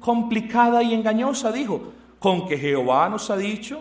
complicada 0.00 0.82
y 0.82 0.92
engañosa. 0.92 1.52
Dijo, 1.52 1.92
con 2.18 2.48
que 2.48 2.58
Jehová 2.58 3.08
nos 3.08 3.30
ha 3.30 3.36
dicho, 3.36 3.80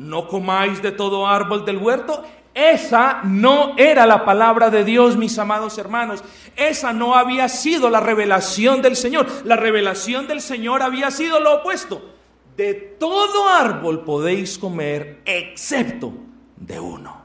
no 0.00 0.26
comáis 0.28 0.80
de 0.80 0.92
todo 0.92 1.26
árbol 1.26 1.66
del 1.66 1.76
huerto. 1.76 2.24
Esa 2.54 3.20
no 3.22 3.76
era 3.76 4.06
la 4.06 4.24
palabra 4.24 4.70
de 4.70 4.82
Dios, 4.82 5.16
mis 5.18 5.38
amados 5.38 5.76
hermanos. 5.76 6.24
Esa 6.56 6.94
no 6.94 7.14
había 7.14 7.50
sido 7.50 7.90
la 7.90 8.00
revelación 8.00 8.80
del 8.80 8.96
Señor. 8.96 9.26
La 9.44 9.56
revelación 9.56 10.26
del 10.26 10.40
Señor 10.40 10.80
había 10.82 11.10
sido 11.10 11.38
lo 11.38 11.56
opuesto. 11.56 12.14
De 12.56 12.72
todo 12.72 13.46
árbol 13.48 14.02
podéis 14.02 14.58
comer, 14.58 15.20
excepto 15.26 16.14
de 16.56 16.80
uno. 16.80 17.20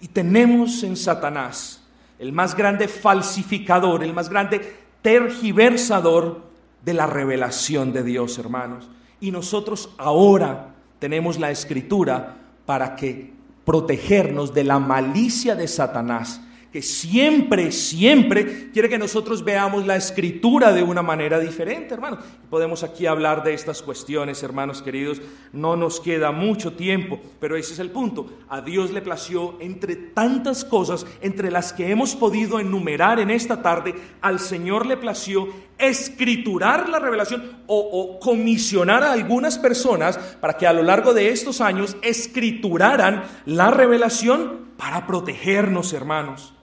Y 0.00 0.08
tenemos 0.08 0.84
en 0.84 0.96
Satanás 0.96 1.84
el 2.20 2.32
más 2.32 2.56
grande 2.56 2.86
falsificador, 2.86 4.04
el 4.04 4.14
más 4.14 4.28
grande 4.28 4.76
tergiversador 5.02 6.40
de 6.84 6.94
la 6.94 7.06
revelación 7.06 7.92
de 7.92 8.04
Dios, 8.04 8.38
hermanos. 8.38 8.88
Y 9.20 9.32
nosotros 9.32 9.90
ahora 9.98 10.71
tenemos 11.02 11.40
la 11.40 11.50
escritura 11.50 12.36
para 12.64 12.94
que 12.94 13.32
protegernos 13.64 14.54
de 14.54 14.62
la 14.62 14.78
malicia 14.78 15.56
de 15.56 15.66
Satanás 15.66 16.40
que 16.72 16.80
siempre, 16.80 17.70
siempre 17.70 18.70
quiere 18.70 18.88
que 18.88 18.96
nosotros 18.96 19.44
veamos 19.44 19.86
la 19.86 19.96
escritura 19.96 20.72
de 20.72 20.82
una 20.82 21.02
manera 21.02 21.38
diferente, 21.38 21.92
hermanos. 21.92 22.20
Podemos 22.48 22.82
aquí 22.82 23.04
hablar 23.04 23.44
de 23.44 23.52
estas 23.52 23.82
cuestiones, 23.82 24.42
hermanos 24.42 24.80
queridos. 24.80 25.20
No 25.52 25.76
nos 25.76 26.00
queda 26.00 26.32
mucho 26.32 26.72
tiempo, 26.72 27.20
pero 27.38 27.56
ese 27.56 27.74
es 27.74 27.78
el 27.78 27.90
punto. 27.90 28.26
A 28.48 28.62
Dios 28.62 28.90
le 28.90 29.02
plació 29.02 29.58
entre 29.60 29.96
tantas 29.96 30.64
cosas, 30.64 31.06
entre 31.20 31.50
las 31.50 31.74
que 31.74 31.90
hemos 31.90 32.16
podido 32.16 32.58
enumerar 32.58 33.20
en 33.20 33.30
esta 33.30 33.60
tarde, 33.60 33.94
al 34.22 34.40
Señor 34.40 34.86
le 34.86 34.96
plació 34.96 35.48
escriturar 35.82 36.88
la 36.88 36.98
revelación 36.98 37.64
o, 37.66 38.18
comisionar 38.20 39.02
a 39.02 39.12
algunas 39.12 39.58
personas 39.58 40.16
para 40.40 40.56
que 40.56 40.66
a 40.66 40.72
lo 40.72 40.82
largo 40.82 41.12
de 41.12 41.30
estos 41.30 41.60
años 41.60 41.96
escrituraran 42.02 43.24
la 43.46 43.70
revelación 43.70 44.72
para 44.76 45.06
protegernos, 45.06 45.92
hermanos. 45.92 46.54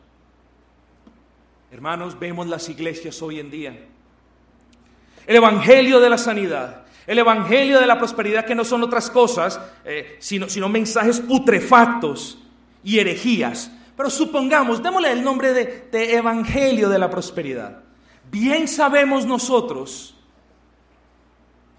Hermanos, 1.71 2.17
vemos 2.17 2.47
las 2.47 2.69
iglesias 2.69 3.21
hoy 3.21 3.39
en 3.39 3.51
día. 3.51 3.79
El 5.27 5.35
Evangelio 5.35 5.99
de 5.99 6.09
la 6.09 6.17
sanidad, 6.17 6.85
el 7.05 7.19
Evangelio 7.19 7.79
de 7.79 7.87
la 7.87 7.97
prosperidad, 7.97 8.45
que 8.45 8.55
no 8.55 8.63
son 8.63 8.83
otras 8.83 9.11
cosas, 9.11 9.59
eh, 9.85 10.17
sino, 10.19 10.49
sino 10.49 10.69
mensajes 10.69 11.19
putrefactos 11.19 12.39
y 12.83 12.99
herejías. 12.99 13.71
Pero 13.95 14.09
supongamos, 14.09 14.81
démosle 14.81 15.11
el 15.11 15.23
nombre 15.23 15.53
de 15.53 16.13
Evangelio 16.15 16.89
de 16.89 16.99
la 16.99 17.09
prosperidad. 17.09 17.88
Bien 18.31 18.67
sabemos 18.67 19.25
nosotros 19.25 20.15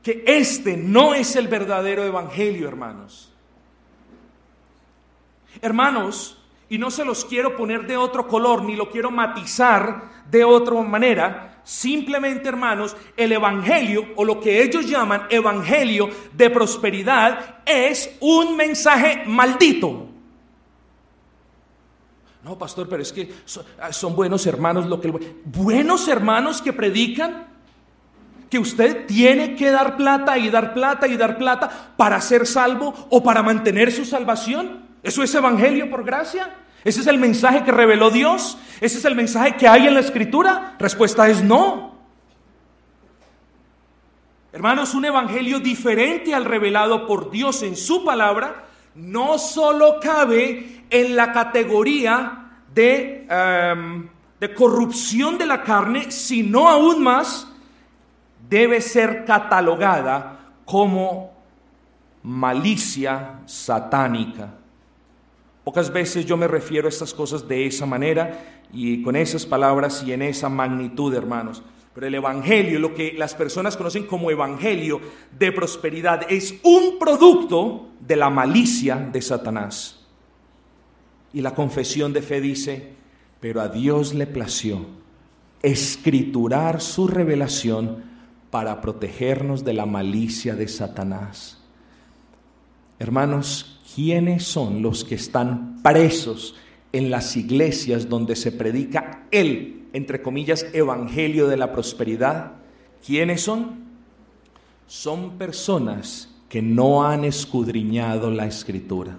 que 0.03 0.25
este 0.27 0.77
no 0.77 1.15
es 1.15 1.37
el 1.37 1.49
verdadero 1.49 2.05
Evangelio, 2.05 2.67
hermanos. 2.67 3.33
Hermanos, 5.61 6.39
y 6.69 6.79
no 6.79 6.91
se 6.91 7.05
los 7.05 7.25
quiero 7.25 7.57
poner 7.57 7.87
de 7.87 7.97
otro 7.97 8.27
color, 8.27 8.63
ni 8.63 8.77
lo 8.77 8.91
quiero 8.91 9.11
matizar 9.11 10.25
de 10.31 10.45
otra 10.45 10.81
manera. 10.83 11.61
Simplemente, 11.65 12.49
hermanos, 12.49 12.97
el 13.17 13.33
Evangelio, 13.33 14.07
o 14.17 14.25
lo 14.25 14.41
que 14.41 14.63
ellos 14.63 14.89
llaman 14.89 15.27
Evangelio 15.31 16.09
de 16.33 16.51
prosperidad, 16.51 17.61
es 17.67 18.17
un 18.21 18.57
mensaje 18.57 19.25
maldito. 19.27 20.10
No, 22.43 22.57
pastor, 22.57 22.88
pero 22.88 23.03
es 23.03 23.12
que 23.12 23.32
ah, 23.80 23.93
son, 23.93 24.16
buenos 24.16 24.47
hermanos 24.47 24.86
lo 24.86 25.01
que 25.01 25.11
buenos 25.45 26.09
hermanos 26.09 26.62
que 26.62 26.72
predican 26.72 27.49
que 28.49 28.59
usted 28.59 29.07
tiene 29.07 29.55
que 29.55 29.70
dar 29.70 29.97
plata 29.97 30.38
y 30.38 30.49
dar 30.49 30.74
plata 30.74 31.07
y 31.07 31.16
dar 31.16 31.36
plata 31.38 31.93
para 31.97 32.20
ser 32.20 32.47
salvo 32.47 32.95
o 33.11 33.22
para 33.22 33.43
mantener 33.43 33.93
su 33.93 34.05
salvación. 34.05 34.86
¿Eso 35.03 35.22
es 35.22 35.34
evangelio 35.34 35.88
por 35.91 36.05
gracia? 36.05 36.57
¿Ese 36.82 37.01
es 37.01 37.07
el 37.07 37.18
mensaje 37.18 37.62
que 37.62 37.72
reveló 37.72 38.11
Dios? 38.11 38.59
¿Ese 38.80 38.99
es 38.99 39.05
el 39.05 39.14
mensaje 39.14 39.57
que 39.57 39.68
hay 39.68 39.86
en 39.86 39.95
la 39.95 40.01
escritura? 40.01 40.74
Respuesta 40.78 41.28
es 41.28 41.45
no. 41.45 41.91
Hermanos, 44.53 44.95
un 44.95 45.05
evangelio 45.05 45.61
diferente 45.61 46.34
al 46.34 46.45
revelado 46.45 47.07
por 47.07 47.30
Dios 47.30 47.62
en 47.62 47.76
su 47.76 48.05
palabra 48.05 48.64
no 48.97 49.38
solo 49.38 50.01
cabe 50.01 50.80
en 50.91 51.16
la 51.16 51.32
categoría 51.32 52.51
de, 52.74 53.26
em, 53.30 54.09
de 54.38 54.55
corrupción 54.55 55.38
de 55.38 55.47
la 55.47 55.62
carne, 55.62 56.11
sino 56.11 56.68
aún 56.68 57.03
más 57.03 57.47
debe 58.49 58.80
ser 58.80 59.24
catalogada 59.24 60.41
como 60.64 61.32
malicia 62.22 63.41
satánica. 63.47 64.55
Pocas 65.64 65.93
veces 65.93 66.26
yo 66.26 66.36
me 66.36 66.49
refiero 66.49 66.86
a 66.86 66.88
estas 66.88 67.14
cosas 67.14 67.47
de 67.47 67.66
esa 67.66 67.86
manera 67.86 68.62
y 68.72 69.03
con 69.03 69.14
esas 69.16 69.47
palabras 69.47 70.03
y 70.05 70.12
en 70.12 70.22
esa 70.22 70.49
magnitud, 70.49 71.14
hermanos. 71.14 71.62
Pero 71.95 72.07
el 72.07 72.14
Evangelio, 72.14 72.78
lo 72.78 72.95
que 72.95 73.12
las 73.12 73.34
personas 73.34 73.76
conocen 73.76 74.07
como 74.07 74.30
Evangelio 74.30 75.01
de 75.36 75.53
prosperidad, 75.53 76.22
es 76.28 76.55
un 76.62 76.99
producto 76.99 77.91
de 78.01 78.16
la 78.16 78.30
malicia 78.30 78.97
de 78.97 79.20
Satanás. 79.20 80.00
Y 81.33 81.41
la 81.43 81.55
confesión 81.55 82.12
de 82.12 82.22
fe 82.22 82.41
dice, 82.41 82.91
pero 83.41 83.61
a 83.61 83.68
Dios 83.68 84.14
le 84.14 84.26
plació 84.26 84.87
escriturar 85.62 86.81
su 86.81 87.07
revelación 87.07 88.05
para 88.51 88.81
protegernos 88.81 89.64
de 89.64 89.74
la 89.74 89.87
malicia 89.87 90.55
de 90.55 90.68
Satanás. 90.68 91.59
Hermanos, 92.99 93.81
¿quiénes 93.95 94.45
son 94.45 94.83
los 94.83 95.05
que 95.05 95.14
están 95.14 95.83
presos 95.83 96.55
en 96.93 97.11
las 97.11 97.37
iglesias 97.37 98.09
donde 98.09 98.37
se 98.37 98.53
predica 98.53 99.26
el, 99.31 99.87
entre 99.93 100.20
comillas, 100.22 100.66
evangelio 100.72 101.47
de 101.49 101.57
la 101.57 101.72
prosperidad? 101.72 102.53
¿Quiénes 103.07 103.43
son? 103.43 103.91
Son 104.87 105.39
personas 105.39 106.28
que 106.49 106.61
no 106.61 107.05
han 107.05 107.24
escudriñado 107.24 108.31
la 108.31 108.47
escritura. 108.47 109.18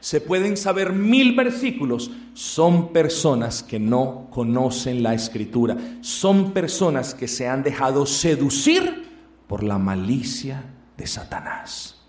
Se 0.00 0.20
pueden 0.20 0.56
saber 0.56 0.92
mil 0.92 1.34
versículos, 1.34 2.10
son 2.34 2.92
personas 2.92 3.62
que 3.62 3.78
no 3.78 4.28
conocen 4.30 5.02
la 5.02 5.14
escritura, 5.14 5.76
son 6.00 6.52
personas 6.52 7.14
que 7.14 7.28
se 7.28 7.48
han 7.48 7.62
dejado 7.62 8.06
seducir 8.06 9.04
por 9.46 9.62
la 9.62 9.78
malicia 9.78 10.64
de 10.96 11.06
Satanás. 11.06 12.00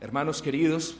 Hermanos 0.00 0.42
queridos, 0.42 0.96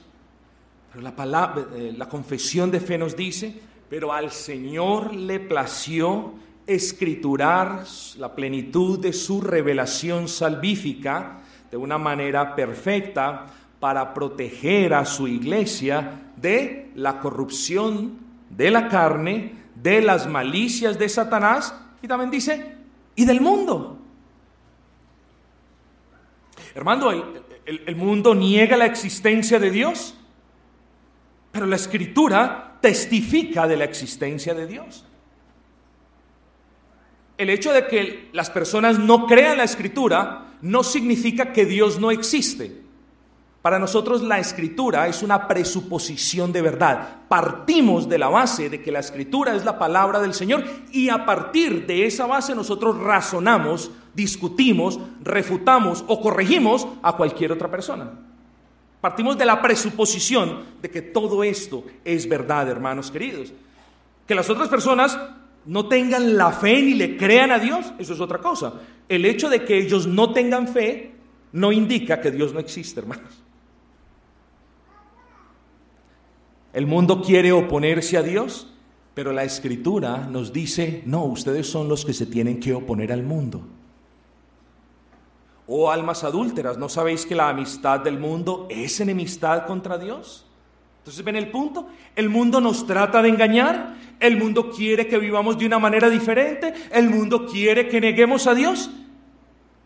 la, 1.01 1.15
palabra, 1.15 1.69
eh, 1.77 1.95
la 1.97 2.09
confesión 2.09 2.71
de 2.71 2.81
fe 2.81 2.99
nos 2.99 3.17
dice, 3.17 3.61
pero 3.89 4.13
al 4.13 4.31
Señor 4.33 5.15
le 5.15 5.39
plació 5.41 6.35
escriturar 6.67 7.85
la 8.19 8.35
plenitud 8.35 8.99
de 8.99 9.13
su 9.13 9.41
revelación 9.41 10.29
salvífica 10.29 11.41
de 11.71 11.77
una 11.77 11.99
manera 11.99 12.55
perfecta 12.55 13.47
para 13.81 14.13
proteger 14.13 14.95
a 14.95 15.05
su 15.05 15.29
iglesia 15.29 16.31
de 16.37 16.91
la 16.95 17.21
corrupción 17.21 18.19
de 18.51 18.71
la 18.71 18.89
carne, 18.89 19.53
de 19.75 20.01
las 20.01 20.27
malicias 20.27 20.99
de 20.99 21.09
Satanás 21.09 21.75
y 22.03 22.09
también 22.09 22.31
dice, 22.31 22.77
y 23.15 23.25
del 23.25 23.41
mundo. 23.41 23.99
Hermano, 26.75 27.11
el, 27.11 27.83
el, 27.87 27.97
mundo 27.97 28.35
niega 28.35 28.77
la 28.77 28.87
existencia 28.87 29.59
de 29.59 29.71
Dios, 29.71 30.15
pero 31.51 31.67
la 31.67 31.77
escritura 31.77 32.79
testifica 32.81 33.67
de 33.67 33.77
la 33.77 33.85
existencia 33.85 34.55
de 34.55 34.67
Dios. 34.67 35.08
El 37.39 37.51
hecho 37.51 37.73
de 37.73 37.87
que 37.87 38.29
las 38.33 38.51
personas 38.51 38.99
no 38.99 39.27
crean 39.27 39.59
la 39.59 39.65
escritura 39.65 40.49
no 40.61 40.83
significa 40.83 41.53
que 41.53 41.65
Dios 41.65 42.01
no 42.01 42.11
existe. 42.11 42.83
Para 43.63 43.79
nosotros 43.79 44.23
la 44.23 44.39
escritura 44.39 45.07
es 45.09 45.23
una 45.23 45.47
presuposición 45.47 46.53
de 46.53 46.63
verdad. 46.63 47.19
Partimos 47.29 48.09
de 48.09 48.19
la 48.19 48.29
base 48.29 48.69
de 48.69 48.83
que 48.83 48.91
la 48.91 49.01
escritura 49.01 49.55
es 49.55 49.65
la 49.65 49.79
palabra 49.79 50.21
del 50.21 50.35
Señor 50.35 50.65
y 50.91 51.11
a 51.11 51.25
partir 51.25 51.87
de 51.87 52.07
esa 52.07 52.27
base 52.27 52.55
nosotros 52.55 52.99
razonamos, 52.99 53.91
discutimos, 54.15 54.99
refutamos 55.23 56.05
o 56.09 56.21
corregimos 56.21 56.89
a 57.03 57.13
cualquier 57.13 57.53
otra 57.53 57.71
persona. 57.71 58.11
Partimos 59.01 59.39
de 59.39 59.47
la 59.47 59.63
presuposición 59.63 60.65
de 60.83 60.91
que 60.91 61.03
todo 61.03 61.45
esto 61.45 61.85
es 62.05 62.29
verdad, 62.29 62.69
hermanos 62.69 63.13
queridos. 63.13 63.53
Que 64.27 64.35
las 64.35 64.51
otras 64.51 64.69
personas 64.69 65.19
no 65.69 65.87
tengan 65.87 66.39
la 66.39 66.51
fe 66.51 66.81
ni 66.81 66.95
le 66.95 67.19
crean 67.19 67.51
a 67.51 67.59
Dios, 67.59 67.93
eso 67.99 68.15
es 68.15 68.21
otra 68.21 68.39
cosa. 68.39 68.73
El 69.07 69.27
hecho 69.27 69.51
de 69.51 69.67
que 69.67 69.79
ellos 69.79 70.07
no 70.07 70.33
tengan 70.33 70.67
fe 70.67 71.13
no 71.53 71.73
indica 71.73 72.23
que 72.23 72.31
Dios 72.31 72.55
no 72.55 72.59
existe, 72.59 73.01
hermanos. 73.01 73.43
El 76.73 76.87
mundo 76.87 77.21
quiere 77.21 77.53
oponerse 77.53 78.17
a 78.17 78.23
Dios, 78.23 78.73
pero 79.13 79.31
la 79.33 79.45
escritura 79.45 80.27
nos 80.31 80.55
dice, 80.55 81.03
no, 81.05 81.25
ustedes 81.25 81.67
son 81.67 81.87
los 81.87 82.07
que 82.07 82.15
se 82.15 82.25
tienen 82.25 82.61
que 82.61 82.73
oponer 82.73 83.13
al 83.13 83.23
mundo. 83.23 83.61
Oh 85.67 85.91
almas 85.91 86.25
adúlteras, 86.25 86.79
¿no 86.79 86.89
sabéis 86.89 87.27
que 87.27 87.35
la 87.35 87.51
amistad 87.51 88.01
del 88.01 88.19
mundo 88.19 88.67
es 88.71 89.01
enemistad 89.01 89.67
contra 89.67 89.99
Dios? 89.99 90.48
Entonces, 91.09 91.25
¿ven 91.25 91.37
el 91.37 91.51
punto? 91.51 91.87
El 92.15 92.29
mundo 92.29 92.61
nos 92.61 92.87
trata 92.87 93.23
de 93.23 93.31
engañar, 93.31 93.95
el 94.21 94.37
mundo 94.37 94.71
quiere 94.71 95.07
que 95.07 95.17
vivamos 95.17 95.57
de 95.57 95.65
una 95.65 95.79
manera 95.79 96.11
diferente, 96.11 96.75
el 96.93 97.09
mundo 97.09 97.47
quiere 97.47 97.89
que 97.89 97.99
neguemos 97.99 98.47
a 98.47 98.55
Dios, 98.55 98.91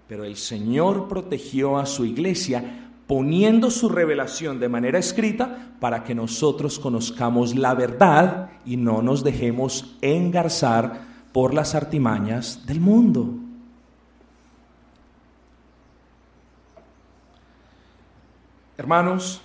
pero 0.08 0.24
el 0.24 0.34
Señor 0.34 1.06
protegió 1.06 1.78
a 1.78 1.86
su 1.86 2.04
iglesia 2.04 2.90
poniendo 3.06 3.70
su 3.70 3.88
revelación 3.88 4.58
de 4.58 4.68
manera 4.68 4.98
escrita 4.98 5.76
para 5.78 6.02
que 6.02 6.12
nosotros 6.12 6.80
conozcamos 6.80 7.54
la 7.54 7.74
verdad 7.74 8.50
y 8.66 8.76
no 8.76 9.00
nos 9.00 9.22
dejemos 9.22 9.96
engarzar 10.00 11.02
por 11.30 11.54
las 11.54 11.76
artimañas 11.76 12.66
del 12.66 12.80
mundo. 12.80 13.32
Hermanos, 18.76 19.40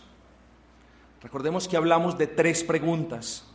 recordemos 1.22 1.68
que 1.68 1.78
hablamos 1.78 2.18
de 2.18 2.28
tres 2.28 2.63
preguntas. 2.63 3.45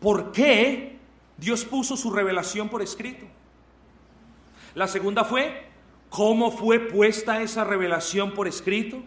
¿Por 0.00 0.32
qué 0.32 0.96
Dios 1.36 1.64
puso 1.64 1.96
su 1.96 2.10
revelación 2.10 2.68
por 2.68 2.82
escrito? 2.82 3.26
La 4.74 4.88
segunda 4.88 5.24
fue, 5.24 5.66
¿cómo 6.08 6.50
fue 6.50 6.78
puesta 6.78 7.42
esa 7.42 7.64
revelación 7.64 8.32
por 8.32 8.46
escrito? 8.46 9.02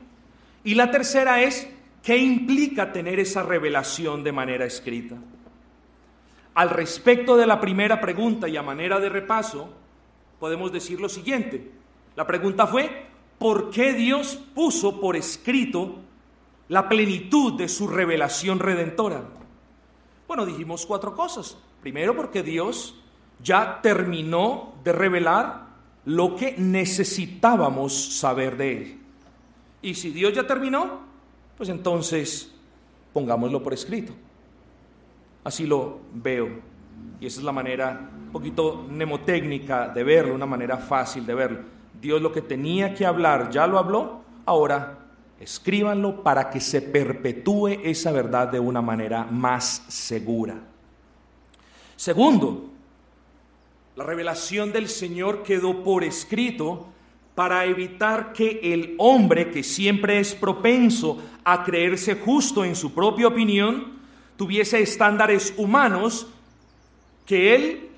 Y 0.63 0.75
la 0.75 0.91
tercera 0.91 1.41
es, 1.41 1.67
¿qué 2.01 2.17
implica 2.17 2.91
tener 2.91 3.19
esa 3.19 3.43
revelación 3.43 4.23
de 4.23 4.31
manera 4.31 4.65
escrita? 4.65 5.15
Al 6.53 6.69
respecto 6.69 7.35
de 7.35 7.47
la 7.47 7.59
primera 7.59 7.99
pregunta 7.99 8.47
y 8.47 8.57
a 8.57 8.61
manera 8.61 8.99
de 8.99 9.09
repaso, 9.09 9.69
podemos 10.39 10.71
decir 10.71 11.01
lo 11.01 11.09
siguiente. 11.09 11.71
La 12.15 12.27
pregunta 12.27 12.67
fue, 12.67 13.07
¿por 13.39 13.71
qué 13.71 13.93
Dios 13.93 14.39
puso 14.53 14.99
por 15.01 15.15
escrito 15.15 16.02
la 16.69 16.87
plenitud 16.89 17.53
de 17.53 17.67
su 17.67 17.87
revelación 17.87 18.59
redentora? 18.59 19.23
Bueno, 20.27 20.45
dijimos 20.45 20.85
cuatro 20.85 21.15
cosas. 21.15 21.57
Primero, 21.81 22.15
porque 22.15 22.43
Dios 22.43 22.95
ya 23.43 23.81
terminó 23.81 24.73
de 24.83 24.93
revelar 24.93 25.67
lo 26.05 26.35
que 26.35 26.55
necesitábamos 26.57 28.17
saber 28.17 28.57
de 28.57 28.71
Él. 28.71 28.99
Y 29.81 29.95
si 29.95 30.11
Dios 30.11 30.33
ya 30.33 30.47
terminó, 30.47 31.01
pues 31.57 31.69
entonces 31.69 32.53
pongámoslo 33.11 33.61
por 33.61 33.73
escrito. 33.73 34.13
Así 35.43 35.67
lo 35.67 35.99
veo. 36.13 36.49
Y 37.19 37.25
esa 37.25 37.39
es 37.39 37.45
la 37.45 37.51
manera 37.51 38.09
un 38.25 38.31
poquito 38.31 38.85
mnemotécnica 38.89 39.89
de 39.89 40.03
verlo, 40.03 40.33
una 40.33 40.45
manera 40.45 40.77
fácil 40.77 41.25
de 41.25 41.35
verlo. 41.35 41.59
Dios 42.01 42.21
lo 42.21 42.31
que 42.31 42.41
tenía 42.41 42.93
que 42.93 43.05
hablar 43.05 43.49
ya 43.49 43.67
lo 43.67 43.77
habló, 43.77 44.21
ahora 44.45 45.02
escríbanlo 45.43 46.23
para 46.23 46.49
que 46.49 46.59
se 46.59 46.81
perpetúe 46.81 47.79
esa 47.83 48.11
verdad 48.11 48.47
de 48.47 48.59
una 48.59 48.81
manera 48.81 49.25
más 49.25 49.83
segura. 49.87 50.55
Segundo, 51.95 52.69
la 53.95 54.03
revelación 54.03 54.71
del 54.71 54.89
Señor 54.89 55.43
quedó 55.43 55.83
por 55.83 56.03
escrito 56.03 56.87
para 57.35 57.65
evitar 57.65 58.33
que 58.33 58.59
el 58.73 58.95
hombre, 58.97 59.51
que 59.51 59.63
siempre 59.63 60.19
es 60.19 60.33
propenso 60.33 61.21
a 61.43 61.63
creerse 61.63 62.15
justo 62.15 62.63
en 62.63 62.75
su 62.75 62.93
propia 62.93 63.27
opinión, 63.27 63.99
tuviese 64.37 64.81
estándares 64.81 65.53
humanos 65.57 66.27
que 67.25 67.55
él 67.55 67.63
eh, 67.63 67.89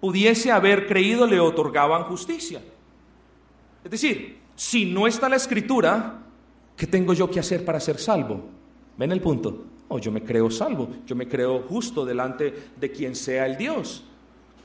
pudiese 0.00 0.50
haber 0.50 0.86
creído 0.86 1.26
le 1.26 1.40
otorgaban 1.40 2.04
justicia. 2.04 2.62
Es 3.84 3.90
decir, 3.90 4.38
si 4.54 4.86
no 4.86 5.06
está 5.06 5.28
la 5.28 5.36
escritura, 5.36 6.20
¿qué 6.80 6.86
tengo 6.86 7.12
yo 7.12 7.30
que 7.30 7.38
hacer 7.38 7.62
para 7.62 7.78
ser 7.78 7.98
salvo? 7.98 8.40
¿Ven 8.96 9.12
el 9.12 9.20
punto? 9.20 9.66
Oh, 9.88 9.98
yo 9.98 10.10
me 10.10 10.22
creo 10.22 10.50
salvo, 10.50 10.88
yo 11.06 11.14
me 11.14 11.28
creo 11.28 11.64
justo 11.68 12.06
delante 12.06 12.54
de 12.74 12.90
quien 12.90 13.14
sea 13.14 13.44
el 13.44 13.58
Dios. 13.58 14.02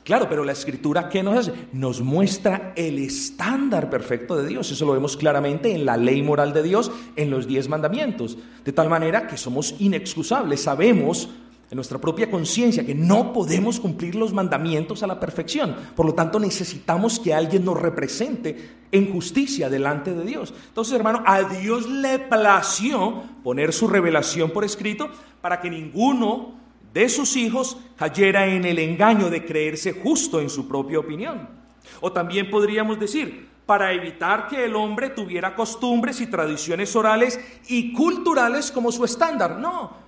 Claro, 0.02 0.30
pero 0.30 0.46
la 0.46 0.54
escritura, 0.54 1.10
¿qué 1.10 1.22
nos 1.22 1.38
hace? 1.38 1.52
Nos 1.74 2.00
muestra 2.00 2.72
el 2.78 3.00
estándar 3.00 3.90
perfecto 3.90 4.38
de 4.38 4.48
Dios. 4.48 4.72
Eso 4.72 4.86
lo 4.86 4.94
vemos 4.94 5.18
claramente 5.18 5.76
en 5.76 5.86
la 5.86 5.98
ley 5.98 6.22
moral 6.22 6.54
de 6.54 6.64
Dios, 6.64 6.90
en 7.18 7.30
los 7.32 7.48
diez 7.48 7.68
mandamientos. 7.68 8.38
De 8.64 8.72
tal 8.72 8.88
manera 8.88 9.28
que 9.28 9.36
somos 9.36 9.76
inexcusables, 9.80 10.62
sabemos 10.62 11.28
en 11.70 11.76
nuestra 11.76 11.98
propia 11.98 12.30
conciencia 12.30 12.86
que 12.86 12.94
no 12.94 13.34
podemos 13.34 13.80
cumplir 13.80 14.16
los 14.16 14.34
mandamientos 14.34 15.02
a 15.02 15.08
la 15.08 15.20
perfección. 15.20 15.76
Por 15.96 16.06
lo 16.06 16.14
tanto, 16.14 16.40
necesitamos 16.40 17.20
que 17.20 17.34
alguien 17.34 17.66
nos 17.66 17.80
represente 17.80 18.76
en 18.92 19.12
justicia 19.12 19.70
delante 19.70 20.14
de 20.14 20.24
Dios. 20.24 20.54
Entonces, 20.68 20.94
hermano, 20.94 21.24
a 21.26 21.44
Dios 21.44 21.90
le 21.90 22.20
plació 22.20 23.24
poner 23.44 23.74
su 23.74 23.88
revelación 23.88 24.52
por 24.52 24.64
escrito 24.64 25.10
para 25.42 25.60
que 25.60 25.70
ninguno 25.70 26.54
de 26.94 27.10
sus 27.10 27.36
hijos 27.36 27.78
cayera 27.98 28.48
en 28.48 28.64
el 28.64 28.80
engaño 28.80 29.30
de 29.30 29.44
creerse 29.44 29.94
justo 29.94 30.40
en 30.40 30.50
su 30.50 30.68
propia 30.68 31.00
opinión. 31.00 31.50
O 32.00 32.12
también 32.12 32.50
podríamos 32.50 33.00
decir, 33.00 33.50
para 33.66 33.92
evitar 33.92 34.48
que 34.48 34.66
el 34.66 34.76
hombre 34.76 35.10
tuviera 35.10 35.56
costumbres 35.56 36.22
y 36.22 36.28
tradiciones 36.28 36.96
orales 36.96 37.40
y 37.68 37.94
culturales 37.94 38.72
como 38.72 38.92
su 38.92 39.04
estándar. 39.04 39.58
No, 39.58 40.05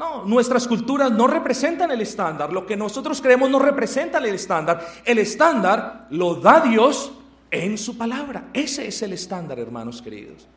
no, 0.00 0.24
nuestras 0.24 0.66
culturas 0.66 1.12
no 1.12 1.26
representan 1.26 1.90
el 1.90 2.00
estándar. 2.00 2.50
Lo 2.50 2.64
que 2.64 2.74
nosotros 2.74 3.20
creemos 3.20 3.50
no 3.50 3.58
representa 3.58 4.16
el 4.16 4.34
estándar. 4.34 4.84
El 5.04 5.18
estándar 5.18 6.06
lo 6.08 6.36
da 6.36 6.60
Dios 6.60 7.12
en 7.50 7.76
su 7.76 7.98
palabra. 7.98 8.48
Ese 8.54 8.88
es 8.88 9.02
el 9.02 9.12
estándar, 9.12 9.58
hermanos 9.58 10.00
queridos. 10.00 10.48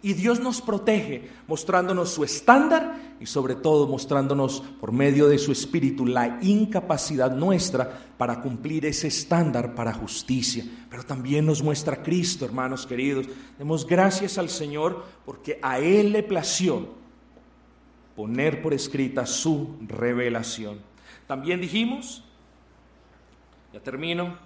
Y 0.00 0.14
Dios 0.14 0.40
nos 0.40 0.62
protege 0.62 1.28
mostrándonos 1.46 2.08
su 2.10 2.24
estándar 2.24 3.16
y 3.20 3.26
sobre 3.26 3.56
todo 3.56 3.86
mostrándonos 3.88 4.62
por 4.80 4.92
medio 4.92 5.28
de 5.28 5.38
su 5.38 5.52
espíritu 5.52 6.06
la 6.06 6.38
incapacidad 6.40 7.32
nuestra 7.32 8.06
para 8.16 8.40
cumplir 8.40 8.86
ese 8.86 9.08
estándar 9.08 9.74
para 9.74 9.92
justicia. 9.92 10.64
Pero 10.88 11.02
también 11.02 11.44
nos 11.44 11.62
muestra 11.62 12.02
Cristo, 12.02 12.46
hermanos 12.46 12.86
queridos. 12.86 13.26
Demos 13.58 13.86
gracias 13.86 14.38
al 14.38 14.48
Señor 14.48 15.04
porque 15.26 15.58
a 15.60 15.78
Él 15.78 16.12
le 16.12 16.22
plació 16.22 16.96
poner 18.18 18.60
por 18.62 18.74
escrita 18.74 19.26
su 19.26 19.76
revelación. 19.86 20.80
También 21.28 21.60
dijimos, 21.60 22.24
ya 23.72 23.78
termino, 23.78 24.36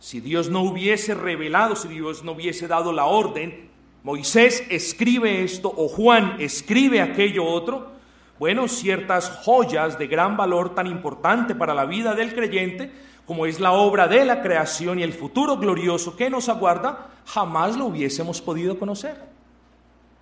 si 0.00 0.18
Dios 0.18 0.50
no 0.50 0.62
hubiese 0.62 1.14
revelado, 1.14 1.76
si 1.76 1.86
Dios 1.86 2.24
no 2.24 2.32
hubiese 2.32 2.66
dado 2.66 2.92
la 2.92 3.04
orden, 3.04 3.70
Moisés 4.02 4.64
escribe 4.68 5.44
esto 5.44 5.72
o 5.76 5.86
Juan 5.86 6.38
escribe 6.40 7.00
aquello 7.00 7.44
otro, 7.44 7.92
bueno, 8.40 8.66
ciertas 8.66 9.30
joyas 9.44 9.96
de 9.96 10.08
gran 10.08 10.36
valor 10.36 10.74
tan 10.74 10.88
importante 10.88 11.54
para 11.54 11.72
la 11.72 11.84
vida 11.84 12.16
del 12.16 12.34
creyente, 12.34 12.90
como 13.26 13.46
es 13.46 13.60
la 13.60 13.70
obra 13.70 14.08
de 14.08 14.24
la 14.24 14.42
creación 14.42 14.98
y 14.98 15.04
el 15.04 15.12
futuro 15.12 15.56
glorioso 15.56 16.16
que 16.16 16.30
nos 16.30 16.48
aguarda, 16.48 17.10
jamás 17.26 17.76
lo 17.76 17.86
hubiésemos 17.86 18.42
podido 18.42 18.76
conocer. 18.76 19.22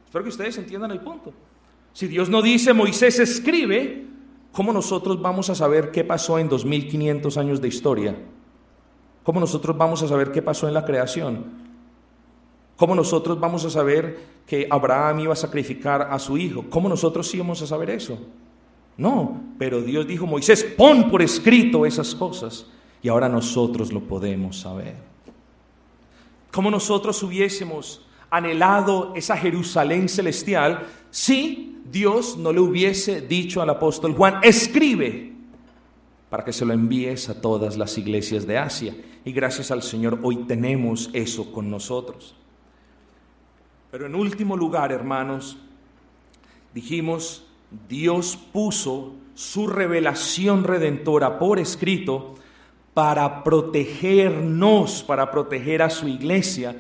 Espero 0.05 0.25
que 0.25 0.29
ustedes 0.29 0.59
entiendan 0.59 0.91
el 0.91 1.01
punto. 1.01 1.33
Si 1.93 2.07
Dios 2.07 2.29
no 2.29 2.43
dice, 2.43 2.73
Moisés 2.73 3.19
escribe, 3.19 4.07
¿cómo 4.53 4.73
nosotros 4.73 5.21
vamos 5.21 5.51
a 5.51 5.55
saber 5.55 5.91
qué 5.91 6.05
pasó 6.05 6.39
en 6.39 6.49
2500 6.49 7.37
años 7.37 7.61
de 7.61 7.69
historia? 7.69 8.17
¿Cómo 9.23 9.41
nosotros 9.41 9.77
vamos 9.77 10.03
a 10.03 10.09
saber 10.09 10.33
qué 10.33 10.43
pasó 10.43 10.67
en 10.67 10.75
la 10.75 10.85
creación? 10.85 11.45
¿Cómo 12.77 12.95
nosotros 12.95 13.39
vamos 13.39 13.65
a 13.65 13.71
saber 13.71 14.19
que 14.47 14.67
Abraham 14.71 15.21
iba 15.21 15.33
a 15.35 15.37
sacrificar 15.37 16.09
a 16.11 16.19
su 16.19 16.37
hijo? 16.37 16.65
¿Cómo 16.69 16.89
nosotros 16.89 17.33
íbamos 17.35 17.63
a 17.63 17.67
saber 17.67 17.91
eso? 17.91 18.19
No, 18.97 19.41
pero 19.59 19.81
Dios 19.81 20.07
dijo, 20.07 20.27
Moisés, 20.27 20.65
pon 20.65 21.11
por 21.11 21.23
escrito 21.23 21.87
esas 21.87 22.15
cosas 22.15 22.67
y 23.03 23.09
ahora 23.09 23.29
nosotros 23.29 23.93
lo 23.93 24.01
podemos 24.01 24.61
saber. 24.61 24.97
¿Cómo 26.51 26.71
nosotros 26.71 27.23
hubiésemos 27.23 28.05
anhelado 28.31 29.13
esa 29.15 29.37
Jerusalén 29.37 30.09
celestial 30.09 30.87
si 31.13 31.77
Dios 31.85 32.39
no 32.39 32.55
le 32.55 32.61
hubiese 32.61 33.21
dicho 33.21 33.61
al 33.61 33.69
apóstol 33.69 34.15
Juan, 34.15 34.41
escribe 34.43 35.31
para 36.31 36.43
que 36.43 36.55
se 36.55 36.65
lo 36.65 36.73
envíes 36.73 37.29
a 37.29 37.39
todas 37.39 37.77
las 37.77 37.99
iglesias 37.99 38.47
de 38.47 38.57
Asia? 38.57 38.97
Y 39.23 39.33
gracias 39.33 39.71
al 39.71 39.83
Señor 39.83 40.21
hoy 40.23 40.37
tenemos 40.47 41.11
eso 41.13 41.53
con 41.53 41.71
nosotros. 41.71 42.35
Pero 43.91 44.07
en 44.07 44.15
último 44.15 44.57
lugar, 44.57 44.91
hermanos, 44.91 45.59
dijimos, 46.73 47.45
Dios 47.91 48.39
puso 48.51 49.13
su 49.35 49.67
revelación 49.67 50.65
redentora 50.65 51.39
por 51.39 51.59
escrito 51.59 52.37
para 52.95 53.45
protegernos, 53.45 55.03
para 55.03 55.31
proteger 55.31 55.83
a 55.83 55.91
su 55.91 56.09
iglesia 56.09 56.75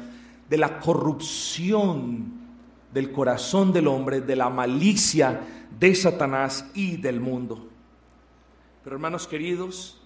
de 0.48 0.56
la 0.56 0.80
corrupción 0.80 2.41
del 2.92 3.12
corazón 3.12 3.72
del 3.72 3.88
hombre, 3.88 4.20
de 4.20 4.36
la 4.36 4.50
malicia 4.50 5.40
de 5.78 5.94
Satanás 5.94 6.66
y 6.74 6.96
del 6.96 7.20
mundo. 7.20 7.68
Pero 8.84 8.96
hermanos 8.96 9.26
queridos, 9.26 10.00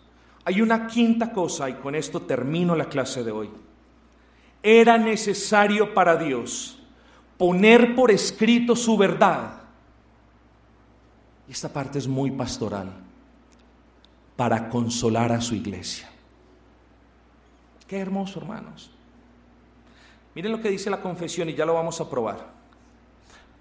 hay 0.44 0.60
una 0.60 0.86
quinta 0.86 1.32
cosa 1.32 1.68
y 1.68 1.74
con 1.74 1.94
esto 1.94 2.22
termino 2.22 2.76
la 2.76 2.88
clase 2.88 3.24
de 3.24 3.32
hoy. 3.32 3.50
Era 4.62 4.98
necesario 4.98 5.92
para 5.94 6.16
Dios 6.16 6.78
poner 7.36 7.94
por 7.94 8.10
escrito 8.10 8.76
su 8.76 8.96
verdad. 8.96 9.62
Y 11.48 11.52
esta 11.52 11.68
parte 11.68 11.98
es 11.98 12.08
muy 12.08 12.30
pastoral, 12.30 12.92
para 14.36 14.68
consolar 14.68 15.32
a 15.32 15.40
su 15.40 15.54
iglesia. 15.54 16.08
Qué 17.86 17.98
hermoso, 17.98 18.40
hermanos. 18.40 18.90
Miren 20.34 20.52
lo 20.52 20.60
que 20.60 20.70
dice 20.70 20.90
la 20.90 21.00
confesión 21.00 21.48
y 21.48 21.54
ya 21.54 21.64
lo 21.64 21.74
vamos 21.74 22.00
a 22.00 22.10
probar. 22.10 22.55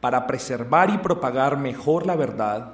Para 0.02 0.28
preservar 0.28 0.90
y 0.90 0.98
propagar 0.98 1.58
mejor 1.58 2.06
la 2.06 2.16
verdad, 2.16 2.74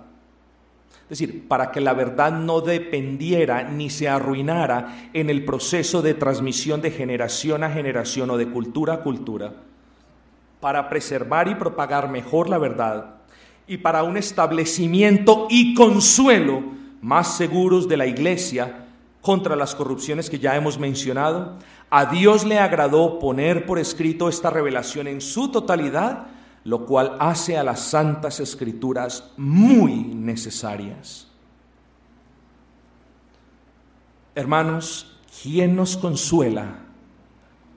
es 1.04 1.20
decir, 1.20 1.48
para 1.48 1.72
que 1.72 1.82
la 1.82 1.94
verdad 1.94 2.32
no 2.32 2.62
dependiera 2.62 3.64
ni 3.64 3.90
se 3.90 4.08
arruinara 4.08 5.10
en 5.14 5.30
el 5.30 5.44
proceso 5.44 6.02
de 6.02 6.14
transmisión 6.14 6.82
de 6.82 6.92
generación 6.92 7.64
a 7.64 7.70
generación 7.70 8.30
o 8.30 8.38
de 8.38 8.50
cultura 8.50 8.94
a 8.96 9.02
cultura, 9.02 9.54
para 10.60 10.88
preservar 10.90 11.48
y 11.48 11.56
propagar 11.56 12.10
mejor 12.10 12.50
la 12.50 12.58
verdad 12.58 13.16
y 13.68 13.78
para 13.78 14.04
un 14.04 14.18
establecimiento 14.18 15.48
y 15.50 15.74
consuelo 15.74 16.62
más 17.02 17.38
seguros 17.38 17.88
de 17.88 17.98
la 17.98 18.06
iglesia 18.06 18.86
contra 19.22 19.56
las 19.56 19.76
corrupciones 19.76 20.30
que 20.30 20.40
ya 20.40 20.56
hemos 20.56 20.80
mencionado, 20.80 21.58
a 21.90 22.06
Dios 22.06 22.46
le 22.46 22.60
agradó 22.60 23.20
poner 23.20 23.66
por 23.66 23.80
escrito 23.80 24.30
esta 24.30 24.50
revelación 24.50 25.08
en 25.08 25.22
su 25.22 25.52
totalidad, 25.52 26.28
lo 26.64 26.86
cual 26.86 27.18
hace 27.20 27.58
a 27.58 27.64
las 27.64 27.80
santas 27.80 28.40
escrituras 28.40 29.32
muy 29.38 29.94
necesarias. 30.04 31.28
Hermanos, 34.36 35.20
¿quién 35.42 35.76
nos 35.76 35.98
consuela 35.98 36.80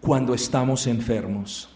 cuando 0.01 0.35
estamos 0.35 0.87
enfermos? 0.87 1.69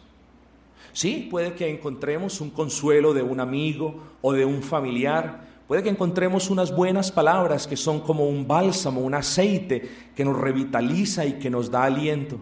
Sí, 0.93 1.29
puede 1.31 1.55
que 1.55 1.71
encontremos 1.71 2.41
un 2.41 2.51
consuelo 2.51 3.15
de 3.15 3.23
un 3.23 3.41
amigo 3.41 4.03
o 4.21 4.33
de 4.33 4.45
un 4.45 4.63
familiar, 4.63 5.47
puede 5.67 5.83
que 5.83 5.89
encontremos 5.89 6.51
unas 6.51 6.75
buenas 6.75 7.11
palabras 7.11 7.67
que 7.67 7.77
son 7.77 8.01
como 8.01 8.29
un 8.29 8.47
bálsamo, 8.47 9.01
un 9.01 9.15
aceite 9.15 10.11
que 10.15 10.25
nos 10.25 10.37
revitaliza 10.39 11.25
y 11.25 11.35
que 11.35 11.51
nos 11.51 11.71
da 11.71 11.85
aliento. 11.85 12.39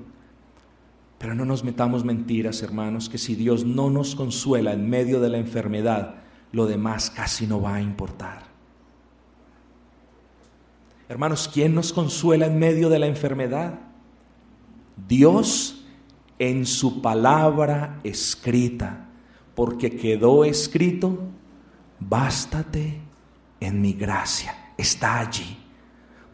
Pero 1.18 1.34
no 1.34 1.44
nos 1.44 1.64
metamos 1.64 2.04
mentiras, 2.04 2.62
hermanos, 2.62 3.08
que 3.08 3.18
si 3.18 3.34
Dios 3.34 3.64
no 3.64 3.90
nos 3.90 4.14
consuela 4.14 4.72
en 4.72 4.88
medio 4.88 5.20
de 5.20 5.30
la 5.30 5.38
enfermedad, 5.38 6.16
lo 6.52 6.66
demás 6.66 7.10
casi 7.10 7.46
no 7.46 7.60
va 7.60 7.76
a 7.76 7.82
importar. 7.82 8.44
Hermanos, 11.08 11.48
¿quién 11.52 11.74
nos 11.74 11.92
consuela 11.92 12.46
en 12.46 12.58
medio 12.58 12.88
de 12.88 12.98
la 12.98 13.06
enfermedad? 13.06 13.78
Dios 15.08 15.86
en 16.38 16.66
su 16.66 17.00
palabra 17.00 18.00
escrita, 18.04 19.08
porque 19.54 19.96
quedó 19.96 20.44
escrito, 20.44 21.18
bástate 21.98 23.00
en 23.60 23.80
mi 23.80 23.94
gracia. 23.94 24.72
Está 24.76 25.20
allí, 25.20 25.56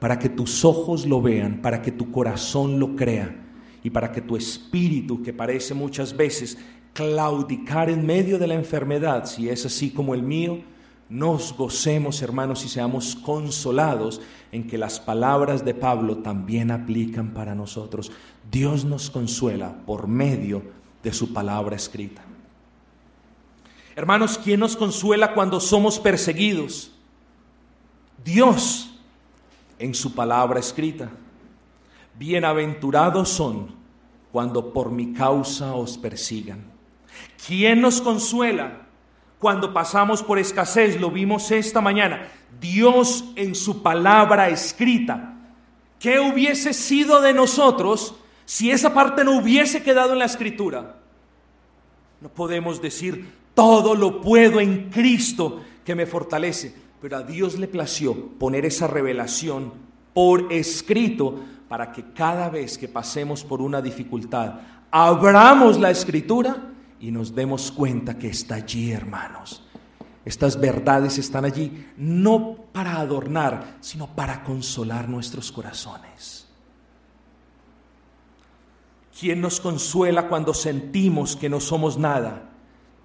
para 0.01 0.19
que 0.19 0.29
tus 0.29 0.65
ojos 0.65 1.07
lo 1.07 1.23
vean, 1.23 1.63
para 1.63 1.83
que 1.83 1.93
tu 1.93 2.11
corazón 2.11 2.81
lo 2.81 2.97
crea 2.97 3.43
y 3.83 3.91
para 3.91 4.13
que 4.13 4.21
tu 4.21 4.37
espíritu, 4.37 5.23
que 5.23 5.33
parece 5.33 5.75
muchas 5.75 6.17
veces 6.17 6.59
claudicar 6.93 7.91
en 7.91 8.07
medio 8.07 8.39
de 8.39 8.47
la 8.47 8.55
enfermedad, 8.55 9.25
si 9.27 9.49
es 9.49 9.65
así 9.67 9.91
como 9.91 10.15
el 10.15 10.23
mío, 10.23 10.61
nos 11.09 11.55
gocemos, 11.55 12.23
hermanos, 12.23 12.65
y 12.65 12.69
seamos 12.69 13.17
consolados 13.17 14.21
en 14.51 14.67
que 14.67 14.79
las 14.79 14.99
palabras 14.99 15.65
de 15.65 15.75
Pablo 15.75 16.19
también 16.19 16.71
aplican 16.71 17.35
para 17.35 17.55
nosotros. 17.55 18.11
Dios 18.51 18.85
nos 18.85 19.11
consuela 19.11 19.75
por 19.85 20.07
medio 20.07 20.63
de 21.03 21.13
su 21.13 21.33
palabra 21.33 21.77
escrita. 21.77 22.23
Hermanos, 23.95 24.39
¿quién 24.43 24.61
nos 24.61 24.75
consuela 24.75 25.35
cuando 25.35 25.61
somos 25.61 25.99
perseguidos? 25.99 26.93
Dios 28.25 28.95
en 29.79 29.95
su 29.95 30.15
palabra 30.15 30.61
escrita. 30.61 31.11
Bienaventurados 32.19 33.31
son 33.31 33.75
cuando 34.31 34.73
por 34.73 34.91
mi 34.91 35.13
causa 35.13 35.75
os 35.75 35.97
persigan. 35.97 36.65
¿Quién 37.47 37.81
nos 37.81 38.01
consuela 38.01 38.87
cuando 39.39 39.73
pasamos 39.73 40.23
por 40.23 40.39
escasez? 40.39 41.01
Lo 41.01 41.11
vimos 41.11 41.51
esta 41.51 41.81
mañana. 41.81 42.29
Dios 42.61 43.25
en 43.37 43.55
su 43.55 43.83
palabra 43.83 44.49
escrita. 44.51 45.35
¿Qué 45.99 46.21
hubiese 46.21 46.73
sido 46.73 47.21
de 47.21 47.33
nosotros 47.33 48.15
si 48.45 48.71
esa 48.71 48.93
parte 48.93 49.25
no 49.25 49.39
hubiese 49.39 49.83
quedado 49.83 50.13
en 50.13 50.19
la 50.19 50.27
escritura? 50.27 50.97
No 52.21 52.29
podemos 52.29 52.81
decir, 52.81 53.33
todo 53.55 53.95
lo 53.95 54.21
puedo 54.21 54.61
en 54.61 54.91
Cristo 54.91 55.63
que 55.85 55.95
me 55.95 56.07
fortalece. 56.07 56.75
Pero 57.01 57.17
a 57.17 57.23
Dios 57.23 57.59
le 57.59 57.67
plació 57.67 58.15
poner 58.39 58.65
esa 58.65 58.87
revelación 58.87 59.73
por 60.15 60.53
escrito 60.53 61.41
para 61.73 61.91
que 61.91 62.13
cada 62.13 62.51
vez 62.51 62.77
que 62.77 62.87
pasemos 62.87 63.43
por 63.43 63.63
una 63.63 63.81
dificultad, 63.81 64.57
abramos 64.91 65.81
la 65.81 65.91
escritura 65.91 66.71
y 67.01 67.11
nos 67.11 67.35
demos 67.35 67.73
cuenta 67.73 68.19
que 68.19 68.29
está 68.29 68.57
allí, 68.57 68.93
hermanos. 68.93 69.67
Estas 70.23 70.61
verdades 70.61 71.17
están 71.17 71.47
allí 71.47 71.87
no 71.97 72.57
para 72.75 72.99
adornar, 72.99 73.79
sino 73.81 74.07
para 74.07 74.45
consolar 74.45 75.09
nuestros 75.09 75.51
corazones. 75.51 76.47
¿Quién 79.19 79.41
nos 79.41 79.59
consuela 79.59 80.29
cuando 80.29 80.53
sentimos 80.53 81.37
que 81.37 81.49
no 81.49 81.59
somos 81.59 81.97
nada? 81.97 82.51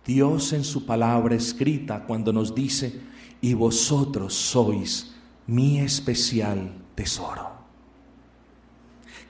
Dios 0.05 0.51
en 0.51 0.65
su 0.65 0.85
palabra 0.85 1.35
escrita 1.35 2.03
cuando 2.03 2.33
nos 2.33 2.53
dice, 2.53 2.99
y 3.39 3.53
vosotros 3.53 4.33
sois 4.33 5.15
mi 5.45 5.79
especial 5.79 6.73
tesoro. 6.95 7.56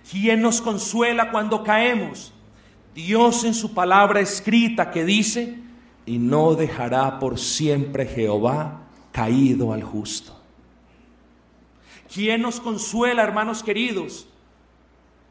¿Quién 0.10 0.42
nos 0.42 0.62
consuela 0.62 1.32
cuando 1.32 1.64
caemos? 1.64 2.34
Dios 2.96 3.44
en 3.44 3.54
su 3.54 3.74
palabra 3.74 4.22
escrita 4.22 4.90
que 4.90 5.06
dice, 5.06 5.60
y 6.06 6.18
no 6.18 6.56
dejará 6.56 7.20
por 7.20 7.38
siempre 7.38 8.06
Jehová 8.06 8.82
caído 9.12 9.74
al 9.74 9.84
justo. 9.84 10.34
¿Quién 12.12 12.42
nos 12.42 12.60
consuela, 12.60 13.24
hermanos 13.24 13.62
queridos, 13.62 14.28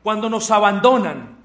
cuando 0.02 0.28
nos 0.28 0.50
abandonan? 0.50 1.36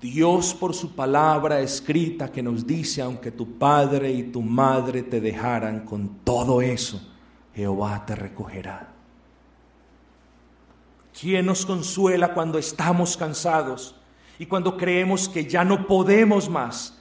Dios 0.00 0.54
por 0.54 0.74
su 0.74 0.94
palabra 0.94 1.60
escrita 1.60 2.32
que 2.32 2.42
nos 2.42 2.66
dice, 2.66 3.02
aunque 3.02 3.30
tu 3.30 3.58
padre 3.58 4.12
y 4.12 4.22
tu 4.24 4.40
madre 4.40 5.02
te 5.02 5.20
dejaran 5.20 5.84
con 5.84 6.20
todo 6.24 6.62
eso, 6.62 7.00
Jehová 7.54 8.06
te 8.06 8.14
recogerá. 8.14 8.97
¿Quién 11.20 11.46
nos 11.46 11.66
consuela 11.66 12.32
cuando 12.32 12.58
estamos 12.58 13.16
cansados? 13.16 13.94
Y 14.38 14.46
cuando 14.46 14.76
creemos 14.76 15.28
que 15.28 15.46
ya 15.46 15.64
no 15.64 15.86
podemos 15.86 16.48
más, 16.48 16.96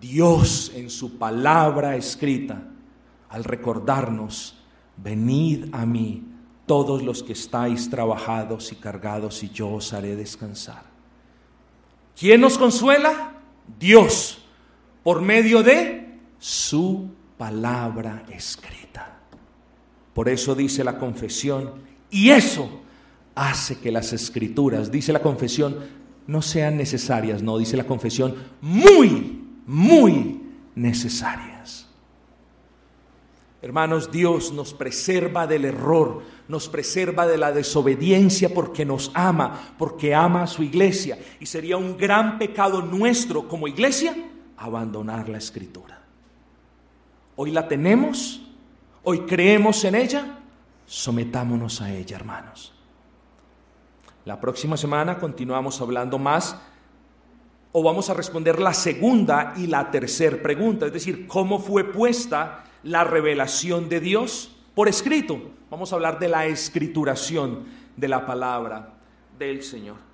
Dios 0.00 0.72
en 0.74 0.90
su 0.90 1.16
palabra 1.16 1.94
escrita, 1.94 2.60
al 3.28 3.44
recordarnos, 3.44 4.58
venid 4.96 5.72
a 5.72 5.86
mí 5.86 6.24
todos 6.66 7.04
los 7.04 7.22
que 7.22 7.34
estáis 7.34 7.88
trabajados 7.88 8.72
y 8.72 8.76
cargados 8.76 9.44
y 9.44 9.50
yo 9.50 9.68
os 9.70 9.92
haré 9.92 10.16
descansar. 10.16 10.82
¿Quién 12.18 12.40
nos 12.40 12.58
consuela? 12.58 13.34
Dios, 13.78 14.44
por 15.04 15.22
medio 15.22 15.62
de 15.62 16.18
su 16.40 17.10
palabra 17.38 18.24
escrita. 18.28 19.20
Por 20.14 20.28
eso 20.28 20.54
dice 20.56 20.82
la 20.82 20.98
confesión, 20.98 21.74
y 22.10 22.30
eso 22.30 22.82
hace 23.36 23.78
que 23.78 23.92
las 23.92 24.12
escrituras, 24.12 24.90
dice 24.90 25.12
la 25.12 25.22
confesión, 25.22 25.76
no 26.26 26.42
sean 26.42 26.76
necesarias, 26.76 27.42
no, 27.42 27.58
dice 27.58 27.76
la 27.76 27.86
confesión, 27.86 28.34
muy, 28.60 29.44
muy 29.66 30.40
necesarias. 30.74 31.86
Hermanos, 33.62 34.10
Dios 34.10 34.52
nos 34.52 34.74
preserva 34.74 35.46
del 35.46 35.64
error, 35.64 36.22
nos 36.48 36.68
preserva 36.68 37.26
de 37.26 37.36
la 37.36 37.52
desobediencia 37.52 38.52
porque 38.52 38.84
nos 38.84 39.10
ama, 39.14 39.74
porque 39.78 40.14
ama 40.14 40.44
a 40.44 40.46
su 40.46 40.62
iglesia. 40.62 41.18
Y 41.40 41.46
sería 41.46 41.76
un 41.76 41.96
gran 41.96 42.38
pecado 42.38 42.80
nuestro 42.82 43.48
como 43.48 43.68
iglesia 43.68 44.14
abandonar 44.56 45.28
la 45.28 45.38
escritura. 45.38 46.00
Hoy 47.34 47.50
la 47.50 47.68
tenemos, 47.68 48.40
hoy 49.02 49.20
creemos 49.20 49.84
en 49.84 49.94
ella, 49.94 50.38
sometámonos 50.86 51.82
a 51.82 51.92
ella, 51.92 52.16
hermanos. 52.16 52.75
La 54.26 54.40
próxima 54.40 54.76
semana 54.76 55.20
continuamos 55.20 55.80
hablando 55.80 56.18
más 56.18 56.60
o 57.70 57.80
vamos 57.84 58.10
a 58.10 58.14
responder 58.14 58.58
la 58.58 58.74
segunda 58.74 59.54
y 59.56 59.68
la 59.68 59.92
tercera 59.92 60.42
pregunta, 60.42 60.86
es 60.86 60.92
decir, 60.92 61.28
cómo 61.28 61.60
fue 61.60 61.84
puesta 61.84 62.64
la 62.82 63.04
revelación 63.04 63.88
de 63.88 64.00
Dios 64.00 64.56
por 64.74 64.88
escrito. 64.88 65.40
Vamos 65.70 65.92
a 65.92 65.94
hablar 65.94 66.18
de 66.18 66.26
la 66.26 66.44
escrituración 66.44 67.66
de 67.96 68.08
la 68.08 68.26
palabra 68.26 68.94
del 69.38 69.62
Señor. 69.62 70.05